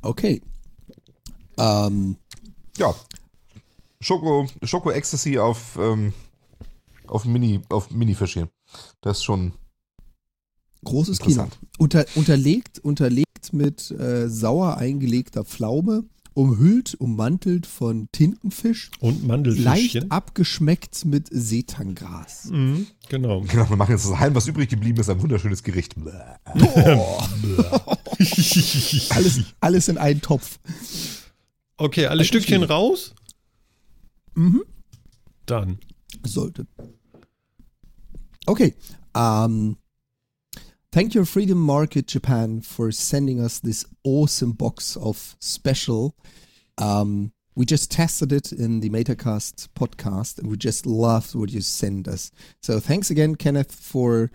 [0.00, 0.40] Okay.
[1.60, 2.16] Ähm,
[2.78, 2.94] Ja.
[4.00, 6.12] Schoko, Schoko Ecstasy auf, ähm,
[7.06, 8.48] auf Mini, auf Mini-Fischchen.
[9.02, 9.52] Das ist schon.
[10.84, 11.46] großes Kino.
[11.78, 19.64] Unter, unterlegt, unterlegt mit äh, sauer eingelegter Pflaume, umhüllt, ummantelt von Tintenfisch, Und Mandelfischchen.
[19.70, 22.46] leicht abgeschmeckt mit Seetangras.
[22.46, 23.42] Mhm, genau.
[23.42, 25.94] Genau, wir machen jetzt das Heim, was übrig geblieben ist, ein wunderschönes Gericht.
[29.10, 30.58] Alles, alles in einen Topf.
[31.80, 32.66] Okay, alle Alten Stückchen Chili.
[32.66, 33.14] raus?
[34.34, 34.64] Mhm.
[35.46, 35.78] Dann.
[36.26, 36.66] Sollte.
[38.46, 38.74] Okay.
[39.14, 39.78] Um,
[40.92, 46.14] thank you, Freedom Market Japan for sending us this awesome box of special.
[46.76, 51.62] Um, we just tested it in the Metacast podcast and we just loved what you
[51.62, 52.30] sent us.
[52.62, 54.30] So thanks again, Kenneth, for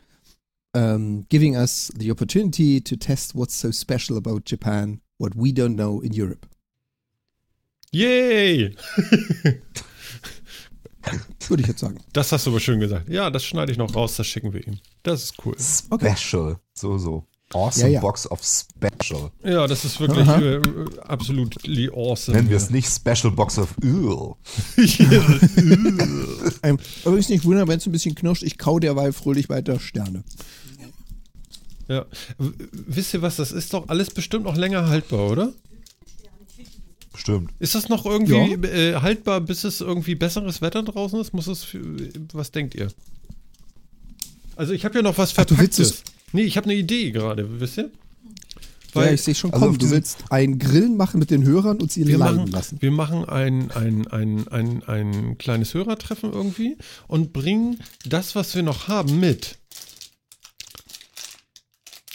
[0.73, 5.75] um, giving us the opportunity to test what's so special about Japan, what we don't
[5.75, 6.47] know in Europe.
[7.95, 8.75] Yay!
[11.47, 11.99] Würde ich jetzt sagen.
[12.13, 13.07] Das hast du aber schön gesagt.
[13.09, 14.79] Ja, das schneide ich noch raus, das schicken wir ihm.
[15.03, 15.55] Das ist cool.
[15.59, 16.57] Special.
[16.73, 17.27] So, so.
[17.53, 17.99] Awesome Ja, ja.
[18.01, 19.29] Box of Special.
[19.43, 20.41] Ja, das ist wirklich Aha.
[20.41, 20.61] äh,
[21.07, 21.55] absolut
[21.93, 22.35] awesome.
[22.37, 24.33] Nennen wir es nicht Special Box of Öl.
[26.63, 28.41] Ähm, übrigens nicht wundern, wenn es ein bisschen knirscht.
[28.43, 30.23] Ich kau derweil fröhlich weiter Sterne.
[31.87, 32.05] ja.
[32.39, 35.53] W- Wisst ihr was, das ist doch alles bestimmt noch länger haltbar, oder?
[37.17, 37.51] Stimmt.
[37.59, 41.33] Ist das noch irgendwie äh, haltbar, bis es irgendwie besseres Wetter draußen ist?
[41.33, 41.81] Muss es, für-
[42.33, 42.89] was denkt ihr?
[44.55, 46.03] Also ich habe ja noch was Ach, du willst Verpacktes.
[46.31, 47.91] Nee, ich habe eine Idee gerade, wisst ihr?
[48.93, 49.77] ja, ich sehe schon also kommen.
[49.77, 52.77] Du willst ein Grillen machen mit den Hörern und sie wir leiden machen, lassen.
[52.81, 56.77] wir machen ein, ein, ein, ein, ein kleines Hörertreffen irgendwie
[57.09, 59.57] und bringen das, was wir noch haben, mit.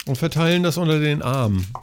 [0.07, 1.65] Und verteilen das unter den Armen.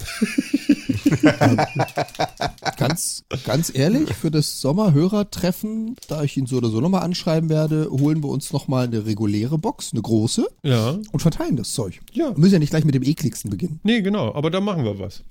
[2.77, 7.89] Ganz, ganz ehrlich, für das Sommerhörertreffen, da ich ihn so oder so nochmal anschreiben werde,
[7.91, 10.99] holen wir uns nochmal eine reguläre Box, eine große, Ja.
[11.13, 12.01] und verteilen das Zeug.
[12.13, 12.31] Ja.
[12.31, 13.81] Wir müssen ja nicht gleich mit dem ekligsten beginnen.
[13.83, 15.23] Nee, genau, aber da machen wir was.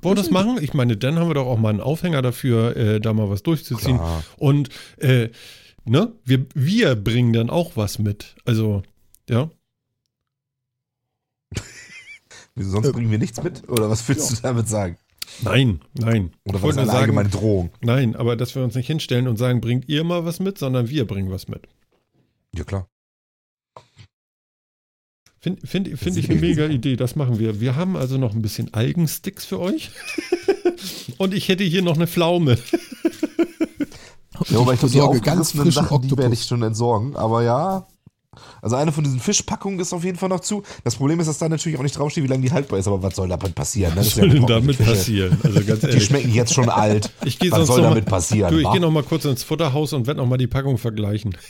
[0.00, 0.58] Wollen wir das machen?
[0.62, 3.42] Ich meine, dann haben wir doch auch mal einen Aufhänger dafür, äh, da mal was
[3.42, 3.96] durchzuziehen.
[3.96, 4.22] Klar.
[4.38, 5.28] Und äh,
[5.84, 8.36] ne, wir, wir bringen dann auch was mit.
[8.44, 8.82] Also,
[9.28, 9.50] ja.
[12.58, 13.68] Wieso, sonst Äh, bringen wir nichts mit?
[13.68, 14.98] Oder was willst du damit sagen?
[15.42, 16.32] Nein, nein.
[16.44, 17.70] Oder was ist eine sagen, allgemeine Drohung?
[17.80, 20.88] nein, aber dass wir uns nicht hinstellen und sagen, bringt ihr mal was mit, sondern
[20.88, 21.68] wir bringen was mit.
[22.54, 22.88] Ja, klar.
[25.40, 27.60] Finde find, find ich eine mega Idee, das machen wir.
[27.60, 29.90] Wir haben also noch ein bisschen Algensticks für euch.
[31.18, 32.58] und ich hätte hier noch eine Pflaume.
[34.48, 36.40] Ja, aber ich glaube, die besorge ganz frischen Sachen, die werde Oktopus.
[36.40, 37.16] ich schon entsorgen.
[37.16, 37.86] Aber ja,
[38.62, 40.62] also eine von diesen Fischpackungen ist auf jeden Fall noch zu.
[40.84, 42.86] Das Problem ist, dass da natürlich auch nicht draufsteht, wie lange die haltbar ist.
[42.86, 43.94] Aber was soll damit passieren?
[43.94, 44.00] ne?
[44.00, 44.90] Was ja soll denn damit Fische.
[44.90, 45.38] passieren?
[45.42, 46.04] Also ganz Die ehrlich.
[46.04, 47.10] schmecken jetzt schon alt.
[47.24, 48.50] Ich gehe Was sonst soll noch damit mal, passieren?
[48.50, 51.36] Du, ich gehe noch mal kurz ins Futterhaus und werde noch mal die Packung vergleichen.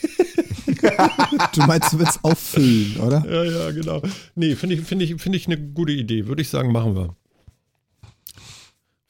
[1.54, 3.24] Du meinst, du willst auffüllen, oder?
[3.28, 4.00] Ja, ja, genau.
[4.34, 6.26] Nee, finde ich, finde ich, finde ich eine gute Idee.
[6.26, 7.16] Würde ich sagen, machen wir.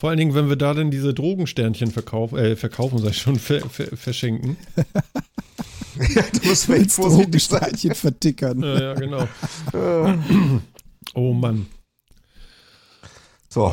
[0.01, 3.37] Vor allen Dingen, wenn wir da dann diese Drogensternchen verkauf, äh, verkaufen, sag ich schon,
[3.39, 4.57] ver, ver, verschenken.
[5.99, 6.87] du musst sein.
[6.89, 8.63] Drogensteinchen vertickern.
[8.63, 9.29] Ja, ja, genau.
[11.15, 11.67] Oh Mann.
[13.49, 13.73] So,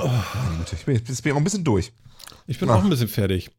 [0.73, 1.91] ich bin, jetzt bin ich auch ein bisschen durch.
[2.47, 2.75] Ich bin Ach.
[2.75, 3.49] auch ein bisschen fertig.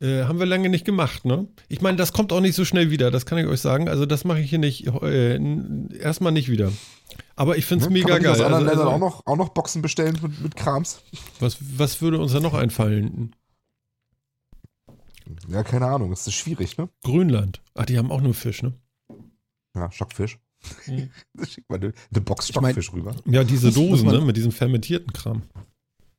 [0.00, 1.48] Äh, haben wir lange nicht gemacht, ne?
[1.68, 3.88] Ich meine, das kommt auch nicht so schnell wieder, das kann ich euch sagen.
[3.88, 5.40] Also, das mache ich hier nicht, äh,
[5.98, 6.70] erstmal nicht wieder.
[7.34, 7.94] Aber ich finde es Ne?
[7.94, 8.46] mega Kann man nicht geil.
[8.46, 11.00] aus anderen Also, Ländern also, auch, noch, auch noch Boxen bestellen mit, mit Krams?
[11.40, 13.34] was, was würde uns da noch einfallen?
[15.48, 16.88] Ja, keine Ahnung, das ist schwierig, ne?
[17.02, 17.62] Grönland.
[17.74, 18.74] Ach, die haben auch nur Fisch, ne?
[19.74, 20.38] Ja, Stockfisch.
[20.86, 21.10] Mhm.
[21.46, 23.14] Schick mal eine, eine Box Ich mein- Stockfisch rüber.
[23.26, 24.24] Ja, diese Dosen, man- ne?
[24.24, 25.42] Mit diesem fermentierten Kram.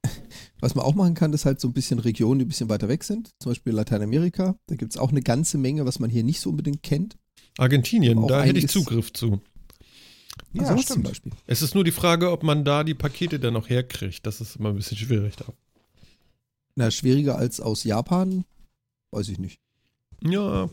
[0.59, 2.87] Was man auch machen kann, ist halt so ein bisschen Regionen, die ein bisschen weiter
[2.87, 3.31] weg sind.
[3.39, 4.55] Zum Beispiel Lateinamerika.
[4.67, 7.17] Da gibt es auch eine ganze Menge, was man hier nicht so unbedingt kennt.
[7.57, 9.41] Argentinien, da hätte ich Zugriff zu.
[10.53, 10.87] Ja, Also stimmt.
[10.87, 11.31] zum Beispiel.
[11.47, 14.25] Es ist nur die Frage, ob man da die Pakete dann noch herkriegt.
[14.25, 15.45] Das ist immer ein bisschen schwierig da.
[16.75, 18.45] Na, schwieriger als aus Japan,
[19.17, 19.59] weiß ich nicht.
[20.23, 20.69] Ja.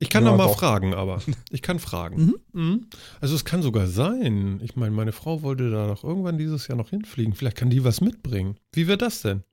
[0.00, 0.58] Ich kann Ja, noch mal doch.
[0.58, 1.20] fragen, aber.
[1.50, 2.34] Ich kann fragen.
[2.52, 2.86] Mhm.
[3.20, 4.60] Also es kann sogar sein.
[4.62, 7.34] Ich meine, meine Frau wollte da doch irgendwann dieses Jahr noch hinfliegen.
[7.34, 8.56] Vielleicht kann die was mitbringen.
[8.72, 9.44] Wie wäre das denn?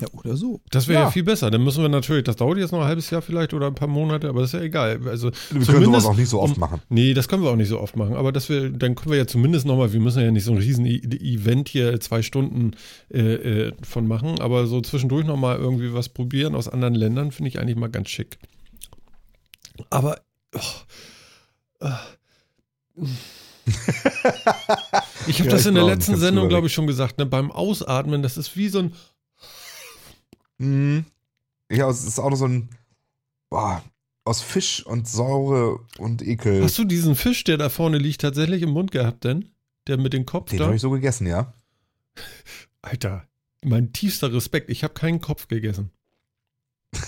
[0.00, 0.60] Ja, oder so.
[0.70, 1.06] Das wäre ja.
[1.06, 1.10] Ja.
[1.10, 1.50] viel besser.
[1.50, 3.88] Dann müssen wir natürlich, das dauert jetzt noch ein halbes Jahr vielleicht oder ein paar
[3.88, 5.00] Monate, aber das ist ja egal.
[5.08, 6.80] Also Wir können zumindest sowas auch nicht so oft um- machen.
[6.88, 8.14] Nee, das können wir auch nicht so oft machen.
[8.14, 10.58] Aber das wir, dann können wir ja zumindest nochmal, wir müssen ja nicht so ein
[10.58, 12.70] riesen E- Event hier zwei Stunden
[13.12, 13.18] äh,
[13.68, 17.58] äh, von machen, aber so zwischendurch nochmal irgendwie was probieren aus anderen Ländern, finde ich
[17.58, 18.38] eigentlich mal ganz schick.
[19.90, 20.20] Aber
[20.54, 21.90] oh, äh,
[25.26, 27.18] ich habe Ja, das in der letzten Sendung, glaube ich, schon gesagt.
[27.18, 27.26] Ne?
[27.26, 28.92] Beim Ausatmen, das ist wie so ein
[30.60, 31.04] Mhm.
[31.70, 32.68] Ja, es ist auch noch so ein.
[33.48, 33.82] Boah,
[34.24, 36.62] aus Fisch und Säure und Ekel.
[36.62, 39.50] Hast du diesen Fisch, der da vorne liegt, tatsächlich im Mund gehabt denn?
[39.88, 40.66] Der mit dem Kopf Den da?
[40.66, 41.52] habe ich so gegessen, ja.
[42.82, 43.26] Alter,
[43.64, 44.70] mein tiefster Respekt.
[44.70, 45.90] Ich habe keinen Kopf gegessen.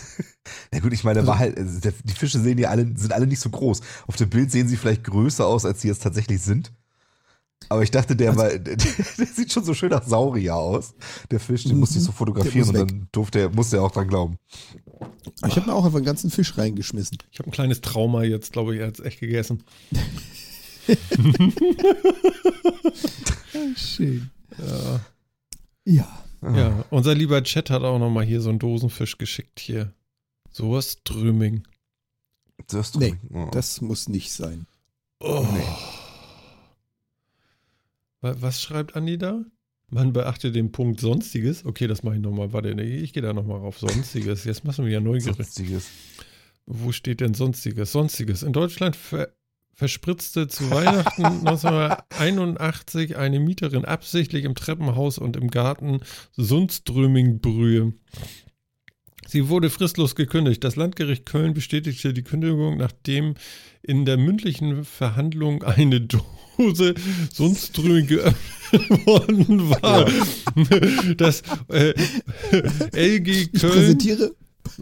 [0.72, 3.26] Na gut, ich meine, Also war halt, also die Fische sehen ja alle, sind alle
[3.26, 3.80] nicht so groß.
[4.06, 6.72] Auf dem Bild sehen sie vielleicht größer aus, als sie es tatsächlich sind.
[7.68, 10.94] Aber ich dachte, der, Also- war, der, der sieht schon so schön nach Saurier aus.
[11.30, 11.80] Der Fisch, den Mhm.
[11.80, 14.38] musste ich so fotografieren und dann durfte er, musste er auch dran glauben.
[15.46, 17.18] Ich habe mir auch einfach einen ganzen Fisch reingeschmissen.
[17.30, 19.62] Ich habe ein kleines Trauma jetzt, glaube ich, er hat es echt gegessen.
[23.76, 24.30] Schön.
[24.58, 25.00] Ja.
[25.84, 26.56] Ja.
[26.56, 29.92] ja, unser lieber Chat hat auch nochmal hier so einen Dosenfisch geschickt hier.
[30.50, 31.62] Sowas Ströming.
[32.68, 33.48] Das, Nee, oh.
[33.52, 34.66] Das muss nicht sein.
[35.20, 35.44] Oh.
[35.52, 35.62] Nee.
[38.22, 39.44] Wa- Was schreibt Andi da?
[39.90, 41.66] Man beachte den Punkt Sonstiges.
[41.66, 42.54] Okay, das mache ich nochmal.
[42.54, 43.78] Warte, ich gehe da nochmal rauf.
[43.78, 44.44] Sonstiges.
[44.44, 45.36] Jetzt machen wir ja neugierig.
[45.36, 45.90] Sonstiges.
[46.64, 47.92] Wo steht denn Sonstiges?
[47.92, 48.42] Sonstiges.
[48.42, 49.28] In Deutschland ver
[49.74, 56.00] verspritzte zu Weihnachten 1981 eine Mieterin absichtlich im Treppenhaus und im Garten
[56.36, 57.92] Sundströming-Brühe.
[59.32, 60.62] Sie wurde fristlos gekündigt.
[60.62, 63.34] Das Landgericht Köln bestätigte die Kündigung, nachdem
[63.82, 66.92] in der mündlichen Verhandlung eine Dose
[67.32, 68.42] Sundströming geöffnet
[69.06, 70.06] worden war.
[71.16, 71.94] Das äh,
[72.94, 74.32] LG Ich Köln präsentiere.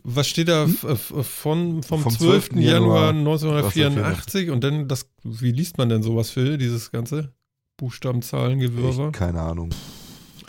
[0.02, 2.48] was steht da f- f- von, vom, Vom 12.
[2.50, 2.60] 12.
[2.64, 7.32] Januar Januar 1984 und dann das, wie liest man denn sowas, Phil, dieses Ganze?
[7.76, 9.10] Buchstabenzahlen-Gewirrwarr.
[9.10, 9.70] Ich, keine Ahnung.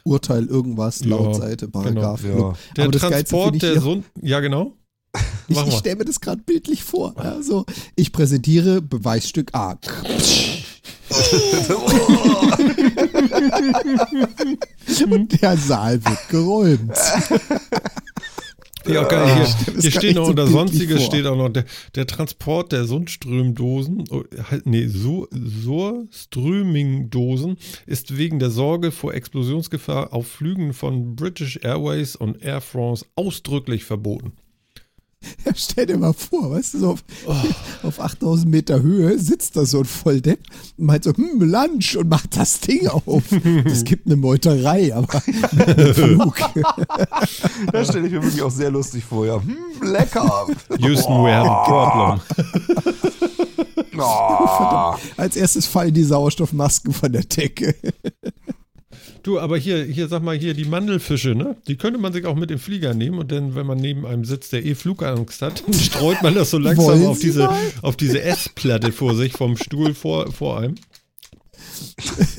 [0.03, 2.21] Urteil irgendwas, Ja, Lautseite, Paragraph.
[2.21, 2.53] genau.
[2.75, 4.03] Der Aber Transport der hier- Sohn.
[4.21, 4.73] Ja, genau.
[5.47, 7.13] Ich, ich stelle mir das gerade bildlich vor.
[7.17, 7.65] Also,
[7.95, 9.77] ich präsentiere Beweisstück A.
[15.09, 16.91] Und der Saal wird geräumt.
[18.87, 19.35] Ja, geil.
[19.35, 21.65] Hier, stell mir das hier gar steht noch so unter Sonstiges steht auch noch der,
[21.95, 30.13] der Transport der Sundströmdosen, oh, halt, nee, Sur, Surströmingdosen ist wegen der Sorge vor Explosionsgefahr
[30.13, 34.33] auf Flügen von British Airways und Air France ausdrücklich verboten.
[35.45, 37.03] Ja, stell dir mal vor, weißt du, so auf,
[37.83, 40.39] auf 8000 Meter Höhe sitzt da so ein Volldepp
[40.77, 43.03] und meint so, hm, Lunch und macht das Ding auf.
[43.65, 45.21] Es gibt eine Meuterei, aber
[45.93, 46.37] Flug.
[47.71, 49.25] Das stelle ich mir wirklich auch sehr lustig vor.
[49.25, 50.47] Ja, hm, lecker.
[50.79, 52.21] Houston, we have a problem.
[53.97, 54.95] Oh.
[55.17, 57.75] Als erstes fallen die Sauerstoffmasken von der Decke.
[59.23, 61.55] Du, aber hier, hier, sag mal, hier die Mandelfische, ne?
[61.67, 64.25] Die könnte man sich auch mit dem Flieger nehmen und dann, wenn man neben einem
[64.25, 67.59] sitzt, der eh Flugangst hat, dann streut man das so langsam auf diese, mal?
[67.81, 70.75] auf diese Essplatte vor sich, vom Stuhl vor, vor einem.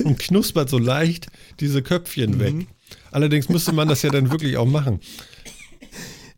[0.03, 1.27] Und knuspert so leicht
[1.59, 2.67] diese Köpfchen weg.
[3.11, 4.99] Allerdings müsste man das ja dann wirklich auch machen.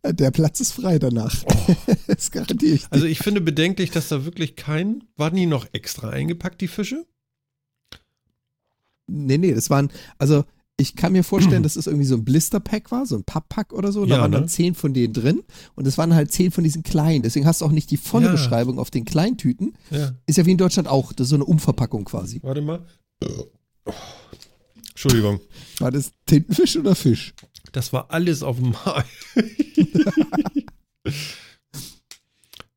[0.03, 1.35] Der Platz ist frei danach.
[2.07, 2.81] Das garantiere ich.
[2.83, 2.87] dir.
[2.91, 7.05] Also ich finde bedenklich, dass da wirklich kein, war nie noch extra eingepackt, die Fische?
[9.07, 10.43] Nee, nee, das waren, also
[10.77, 13.91] ich kann mir vorstellen, dass es irgendwie so ein Blisterpack war, so ein Papppack oder
[13.91, 14.01] so.
[14.01, 14.39] Und da Ja, waren ne?
[14.39, 15.43] dann zehn von denen drin.
[15.75, 17.21] Und es waren halt zehn von diesen kleinen.
[17.23, 18.31] Deswegen hast du auch nicht die volle Ja.
[18.33, 19.77] Beschreibung auf den Kleintüten.
[19.91, 21.13] Ja, Ist ja wie in Deutschland auch.
[21.13, 22.39] Das ist so eine Umverpackung quasi.
[22.43, 22.85] warte mal.
[24.89, 25.39] Entschuldigung,
[25.79, 27.33] War das Tintenfisch oder Fisch?
[27.71, 29.03] das war alles auf dem Mai.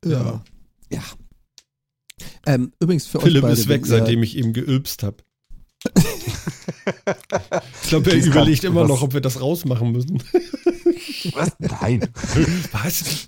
[0.04, 0.42] Ja.
[0.90, 1.02] Ja.
[2.46, 3.60] Ähm, übrigens für Philipp euch beide.
[3.60, 5.16] ist weg, ihr- seitdem ich ihm geülpst habe.
[7.82, 8.88] ich glaube, er überlegt immer was.
[8.88, 10.22] noch, ob wir das rausmachen müssen.
[11.34, 11.52] Was?
[11.58, 12.00] Nein.
[12.72, 13.26] Was?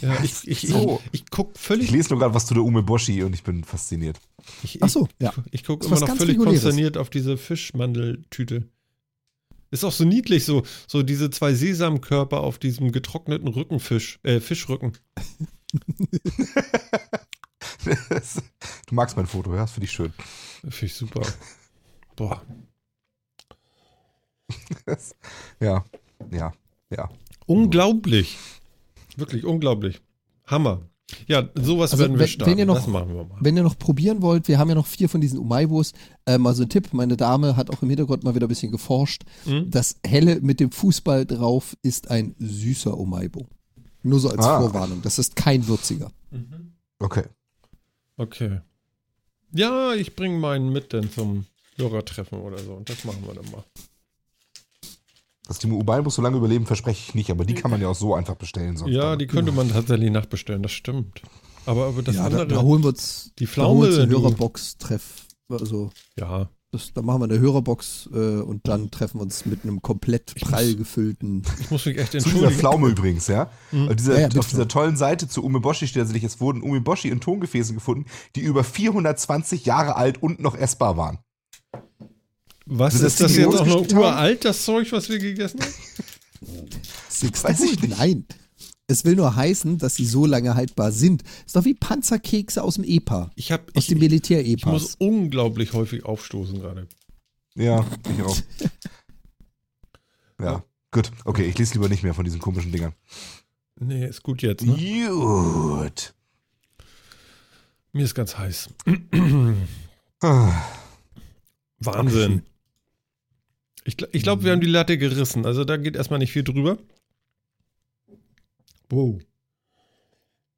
[0.00, 1.00] Ja, ich, ich, So.
[1.12, 1.90] ich, ich gucke Ich völlig.
[1.90, 4.18] lese nur gerade was zu der Umeboshi und ich bin fasziniert.
[4.64, 5.32] Ich, Ach so, ja.
[5.52, 6.62] Ich gucke immer noch völlig Reguläres.
[6.62, 8.68] konsterniert auf diese Fischmandeltüte.
[9.70, 14.94] Ist auch so niedlich, so, so diese zwei Sesamkörper auf diesem getrockneten Rückenfisch, äh, Fischrücken.
[18.86, 19.60] Du magst mein Foto, ja?
[19.62, 20.12] Das finde ich schön.
[20.62, 21.22] Finde ich super.
[22.16, 22.42] Boah.
[25.60, 25.84] Ja,
[26.30, 26.52] ja,
[26.90, 27.08] ja.
[27.46, 28.38] Unglaublich.
[29.16, 30.00] Wirklich unglaublich.
[30.46, 30.80] Hammer.
[31.26, 32.50] Ja, sowas Also, werden wir wenn- starten.
[32.52, 33.36] wenn ihr noch- das machen wir mal.
[33.40, 35.92] Wenn ihr noch probieren wollt, wir haben ja noch vier von diesen Umaibos.
[36.26, 38.70] Äh, mal so ein Tipp, meine Dame hat auch im Hintergrund mal wieder ein bisschen
[38.72, 39.24] geforscht.
[39.44, 39.70] Hm?
[39.70, 43.46] Das helle mit dem Fußball drauf ist ein süßer Umaibo.
[44.02, 44.60] Nur so als Ah.
[44.60, 45.00] Vorwarnung.
[45.02, 46.10] Das ist kein würziger.
[46.98, 47.24] Okay.
[48.18, 48.60] Okay.
[49.52, 51.46] Ja, ich bringe meinen mit dann zum
[51.76, 52.74] Hörertreffen oder so.
[52.74, 53.64] Und das machen wir dann mal.
[55.46, 57.94] Dass die Ubaibus so lange überleben, verspreche ich nicht, aber die kann man ja auch
[57.94, 58.76] so einfach bestellen.
[58.76, 59.18] Sonst Ja, dann.
[59.18, 61.22] die könnte man tatsächlich nachbestellen, das stimmt.
[61.64, 62.48] Aber, aber das ja, da, andere.
[62.48, 64.10] da holen wir uns Die da holen wir Pflaume.
[64.10, 65.26] Hörerbox-Treff.
[65.48, 69.64] Also, ja, das, da machen wir eine Hörerbox äh, und dann treffen wir uns mit
[69.64, 71.42] einem komplett prall gefüllten.
[71.60, 72.60] ich muss mich echt Zu dieser entschuldigen.
[72.60, 73.50] Pflaume übrigens, ja.
[73.72, 77.08] Auf, dieser, Ja, ja, auf dieser tollen Seite zu Umeboshi steht tatsächlich, es wurden Umeboshi
[77.08, 78.04] in Tongefäßen gefunden,
[78.36, 81.18] die über 420 Jahre alt und noch essbar waren.
[82.66, 85.72] Was das ist das jetzt auch noch uralt, das Zeug, was wir gegessen haben?
[87.42, 87.98] Weiß ich nicht.
[87.98, 88.26] Nein.
[88.90, 91.22] Es will nur heißen, dass sie so lange haltbar sind.
[91.46, 93.30] Ist doch wie Panzerkekse aus dem EPA.
[93.36, 96.88] Ich, hab, Aus ich, dem ich muss unglaublich häufig aufstoßen gerade.
[97.54, 98.36] Ja, ich auch.
[100.40, 100.62] Ja,
[100.92, 101.10] gut.
[101.24, 102.92] Okay, ich lese lieber nicht mehr von diesen komischen Dingern.
[103.80, 104.72] Nee, ist gut jetzt, ne?
[105.08, 106.14] Gut.
[107.92, 108.68] Mir ist ganz heiß.
[110.20, 110.52] Ah,
[111.80, 112.42] Wahnsinn.
[113.82, 115.44] Ich, ich glaube, wir haben die Latte gerissen.
[115.44, 116.78] Also da geht erstmal nicht viel drüber.
[118.90, 119.20] Wow.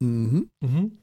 [0.01, 0.51] Mhm.
[0.61, 0.98] Mhm.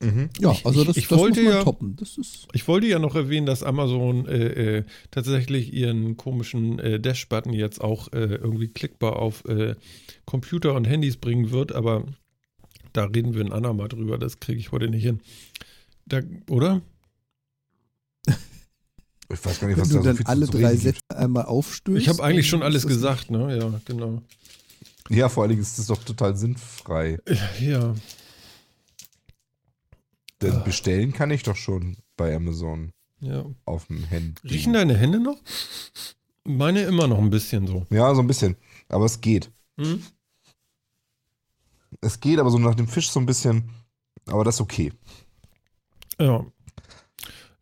[0.00, 0.28] Mhm.
[0.38, 1.96] Ja, Ich- also ich- das, ich das wollte muss man ja- toppen.
[1.96, 7.00] Das ist Ich wollte ja noch erwähnen, dass Amazon äh, äh, tatsächlich ihren komischen äh,
[7.00, 9.76] Dash-Button jetzt auch äh, irgendwie klickbar auf äh,
[10.26, 12.04] Computer und Handys bringen wird, aber
[12.92, 14.18] da reden wir ein andermal drüber.
[14.18, 15.20] Das kriege ich heute nicht hin.
[16.06, 16.20] Da,
[16.50, 16.82] oder?
[19.32, 20.76] Ich weiß gar nicht, Wenn was du da so dann viel alle zu drei.
[20.76, 21.98] Sätze einmal aufstößt.
[22.00, 23.56] Ich habe eigentlich schon alles gesagt, ne?
[23.56, 24.22] Ja, genau.
[25.10, 27.18] Ja, vor allen Dingen ist das doch total sinnfrei.
[27.60, 27.94] Ja.
[30.40, 33.44] Denn bestellen kann ich doch schon bei Amazon ja.
[33.64, 34.34] auf dem Handy.
[34.44, 35.40] Riechen deine Hände noch?
[36.44, 37.86] Meine immer noch ein bisschen so.
[37.90, 38.56] Ja, so ein bisschen.
[38.88, 39.50] Aber es geht.
[39.78, 40.02] Hm?
[42.00, 43.70] Es geht aber so nach dem Fisch so ein bisschen.
[44.26, 44.92] Aber das ist okay.
[46.20, 46.44] Ja.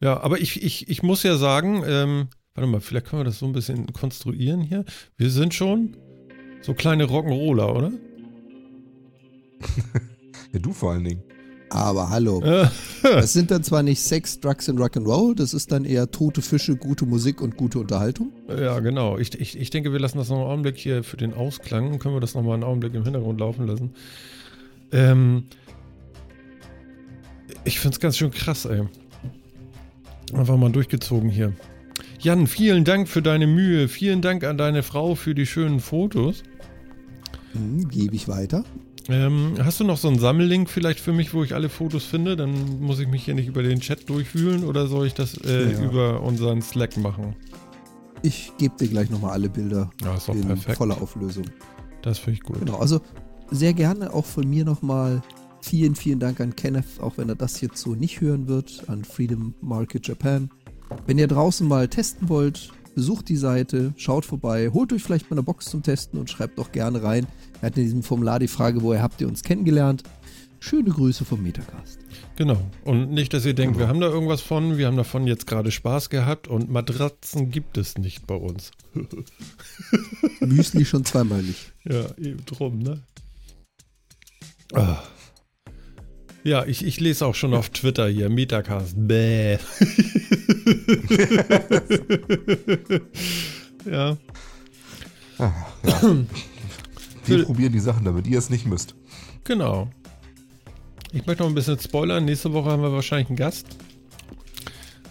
[0.01, 3.39] Ja, aber ich, ich, ich muss ja sagen, ähm, warte mal, vielleicht können wir das
[3.39, 4.85] so ein bisschen konstruieren hier.
[5.17, 5.97] Wir sind schon
[6.63, 7.93] so kleine Rock'n'Roller, oder?
[10.53, 11.23] Ja, du vor allen Dingen.
[11.71, 12.43] Aber hallo.
[12.43, 12.67] Äh,
[13.03, 16.77] Das sind dann zwar nicht Sex, Drugs und Rock'n'Roll, das ist dann eher tote Fische,
[16.77, 18.33] gute Musik und gute Unterhaltung.
[18.49, 19.17] ja, genau.
[19.17, 21.99] Ich, ich, ich denke, wir lassen das noch einen Augenblick hier für den Ausklang.
[21.99, 23.95] Können wir das noch mal einen Augenblick im Hintergrund laufen lassen.
[24.93, 25.45] Ähm,
[27.65, 28.83] ich finde es ganz schön krass, ey.
[30.35, 31.55] Einfach mal durchgezogen hier.
[32.21, 33.89] Jan, vielen Dank für deine Mühe.
[33.89, 36.43] Vielen Dank an deine Frau für die schönen Fotos.
[37.53, 38.65] Hm, Gebe ich weiter.
[39.09, 42.37] Ähm, hast du noch so einen Sammellink vielleicht für mich, wo ich alle Fotos finde?
[42.37, 45.73] Dann muss ich mich hier nicht über den Chat durchwühlen oder soll ich das äh,
[45.73, 45.83] Ja.
[45.83, 47.35] über unseren Slack machen?
[48.23, 50.77] Ich gebe dir gleich nochmal alle Bilder Ja, ist doch in perfekt.
[50.77, 51.45] voller Auflösung.
[52.03, 52.61] Das finde ich gut.
[52.61, 53.01] Genau, also
[53.51, 55.21] sehr gerne auch von mir nochmal
[55.61, 59.05] vielen, vielen Dank an Kenneth, auch wenn er das jetzt so nicht hören wird, an
[59.05, 60.49] Freedom Market Japan.
[61.07, 65.37] Wenn ihr draußen mal testen wollt, besucht die Seite, schaut vorbei, holt euch vielleicht mal
[65.37, 67.27] eine Box zum Testen und schreibt doch gerne rein.
[67.61, 70.03] Er hat in diesem Formular die Frage, woher habt ihr uns kennengelernt?
[70.61, 71.99] Schöne Grüße vom Metacast.
[72.37, 72.59] Genau.
[72.85, 75.71] Und nicht, dass ihr denkt, wir haben da irgendwas von, wir haben davon jetzt gerade
[75.71, 78.71] Spaß gehabt und Matratzen gibt es nicht bei uns.
[80.41, 81.73] Müsli schon zweimal nicht.
[81.85, 83.03] Ja, eben drum, ne?
[84.73, 85.03] Ah.
[86.45, 88.95] Ja, ich, ich lese auch schon auf Twitter hier, Metacast.
[88.97, 89.59] Bäh.
[93.91, 94.17] ja.
[95.39, 95.53] Ah,
[95.85, 96.03] ja.
[97.25, 98.97] Wir probieren die Sachen, damit ihr es nicht müsst.
[99.45, 99.89] Genau.
[101.13, 102.25] Ich möchte noch ein bisschen spoilern.
[102.25, 103.67] Nächste Woche haben wir wahrscheinlich einen Gast.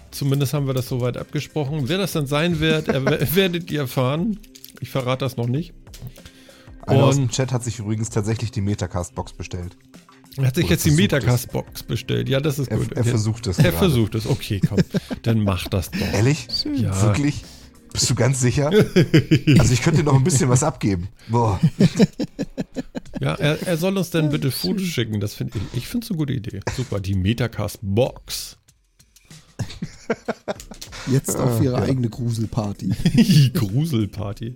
[0.10, 1.84] Zumindest haben wir das soweit abgesprochen.
[1.88, 3.06] Wer das dann sein wird, er,
[3.36, 4.40] werdet ihr erfahren.
[4.82, 5.74] Ich verrate das noch nicht.
[6.86, 9.78] Einer aus dem Und- Chat hat sich übrigens tatsächlich die Metacast-Box bestellt.
[10.38, 12.30] Er hat sich Oder jetzt die Metacast-Box bestellt.
[12.30, 12.94] Ja, das ist Er, gut.
[12.94, 13.58] er versucht es.
[13.58, 13.78] Er gerade.
[13.78, 14.26] versucht es.
[14.26, 14.78] Okay, komm.
[15.24, 16.00] dann mach das doch.
[16.00, 16.48] Ehrlich?
[16.74, 17.02] Ja.
[17.02, 17.44] Wirklich?
[17.92, 18.72] Bist du ganz sicher?
[19.60, 21.10] Also ich könnte dir noch ein bisschen was abgeben.
[21.28, 21.60] Boah.
[23.20, 25.20] Ja, er, er soll uns dann bitte Fotos schicken.
[25.20, 25.80] Das finde ich.
[25.80, 26.62] Ich finde es eine gute Idee.
[26.76, 28.58] Super, die Metacast-Box.
[31.12, 31.84] Jetzt auf ihre ja.
[31.84, 33.52] eigene Gruselparty.
[33.54, 34.56] Gruselparty.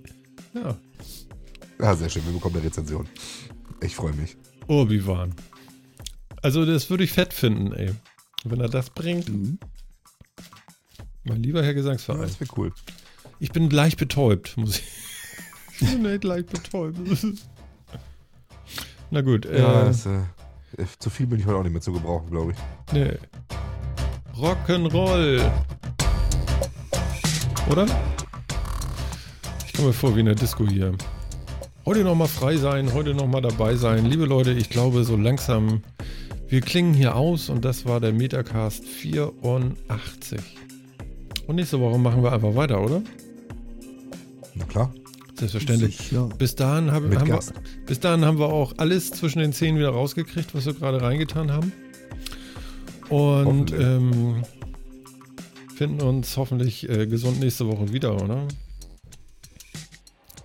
[0.53, 0.77] Ja.
[1.79, 2.25] Ja, sehr schön.
[2.25, 3.07] Wir bekommen eine Rezension.
[3.81, 4.37] Ich freue mich.
[4.67, 5.35] Obi-Wan.
[6.45, 7.91] Also, das würde ich fett finden, ey.
[8.43, 9.27] Wenn er das bringt.
[9.29, 9.57] Mhm.
[11.23, 12.21] Mein lieber Herr Ja, Gesangsverein.
[12.21, 12.71] das wäre cool.
[13.39, 14.83] Ich bin leicht betäubt, muss ich.
[15.81, 16.99] Ich bin echt leicht betäubt.
[19.09, 20.19] Na gut, Ja, äh, das, äh,
[20.77, 22.93] äh, zu viel bin ich heute auch nicht mehr zu gebrauchen, glaube ich.
[22.93, 23.17] nee.
[24.37, 25.51] Rock'n'Roll.
[27.71, 27.85] Oder?
[29.65, 30.93] Ich komme mir vor wie in der Disco hier.
[31.85, 34.05] Heute nochmal frei sein, heute nochmal dabei sein.
[34.05, 35.81] Liebe Leute, ich glaube so langsam,
[36.47, 40.39] wir klingen hier aus und das war der Metacast 84.
[41.47, 43.01] Und nächste Woche machen wir einfach weiter, oder?
[44.55, 44.93] Na klar.
[45.37, 45.97] Selbstverständlich.
[45.97, 46.29] Sicher.
[46.37, 47.39] Bis dahin, haben, Mit haben wir,
[47.85, 51.51] bis dahin haben wir auch alles zwischen den Zähnen wieder rausgekriegt, was wir gerade reingetan
[51.51, 51.73] haben.
[53.09, 54.43] Und ähm,
[55.75, 58.47] finden uns hoffentlich äh, gesund nächste Woche wieder, oder?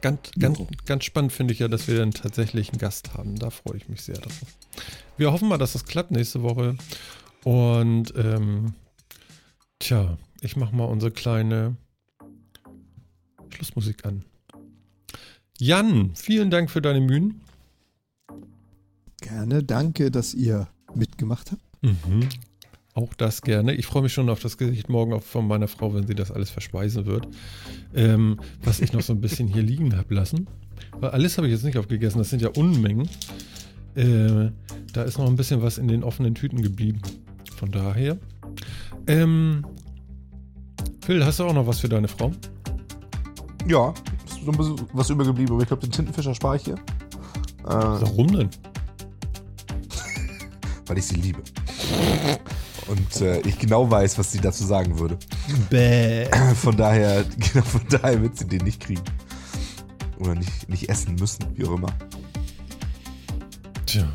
[0.00, 3.36] Ganz, ganz, ganz spannend finde ich ja, dass wir dann tatsächlich einen Gast haben.
[3.36, 4.40] Da freue ich mich sehr drauf.
[5.16, 6.76] Wir hoffen mal, dass das klappt nächste Woche.
[7.44, 8.74] Und ähm,
[9.78, 11.76] tja, ich mache mal unsere kleine
[13.50, 14.24] Schlussmusik an.
[15.58, 17.42] Jan, vielen Dank für deine Mühen.
[19.20, 21.62] Gerne, danke, dass ihr mitgemacht habt.
[21.82, 22.28] Mhm.
[22.94, 23.74] Auch das gerne.
[23.74, 26.50] Ich freue mich schon auf das Gesicht morgen von meiner Frau, wenn sie das alles
[26.50, 27.28] verspeisen wird.
[27.94, 30.48] Ähm, was ich noch so ein bisschen hier liegen habe lassen.
[30.98, 33.08] Weil alles habe ich jetzt nicht aufgegessen, das sind ja Unmengen.
[33.94, 34.50] Äh,
[34.92, 37.00] da ist noch ein bisschen was in den offenen Tüten geblieben.
[37.56, 38.18] Von daher.
[39.06, 39.64] Ähm,
[41.04, 42.32] Phil, hast du auch noch was für deine Frau?
[43.68, 43.94] Ja,
[44.26, 46.74] ist so ein bisschen was übergeblieben, aber ich glaube, den Tintenfischer spare ich hier.
[46.74, 48.48] Äh, Warum denn?
[50.86, 51.40] weil ich sie liebe.
[52.90, 55.16] Und äh, ich genau weiß, was sie dazu sagen würde.
[55.70, 56.26] Bäh.
[56.56, 59.04] Von daher, genau, von daher wird sie den nicht kriegen.
[60.18, 61.92] Oder nicht, nicht essen müssen, wie auch immer.
[63.86, 64.08] Tja.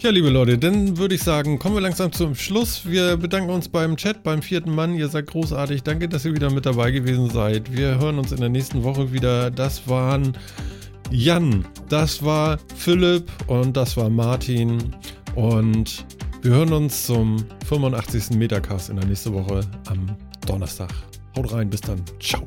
[0.00, 2.82] Ja, liebe Leute, dann würde ich sagen, kommen wir langsam zum Schluss.
[2.84, 4.96] Wir bedanken uns beim Chat, beim vierten Mann.
[4.96, 5.84] Ihr seid großartig.
[5.84, 7.72] Danke, dass ihr wieder mit dabei gewesen seid.
[7.72, 9.52] Wir hören uns in der nächsten Woche wieder.
[9.52, 10.36] Das waren
[11.10, 14.94] Jan, das war Philipp und das war Martin.
[15.36, 16.04] Und
[16.44, 18.36] wir hören uns zum 85.
[18.36, 20.14] Metacast in der nächsten Woche am
[20.46, 20.90] Donnerstag.
[21.34, 22.02] Haut rein, bis dann.
[22.20, 22.46] Ciao.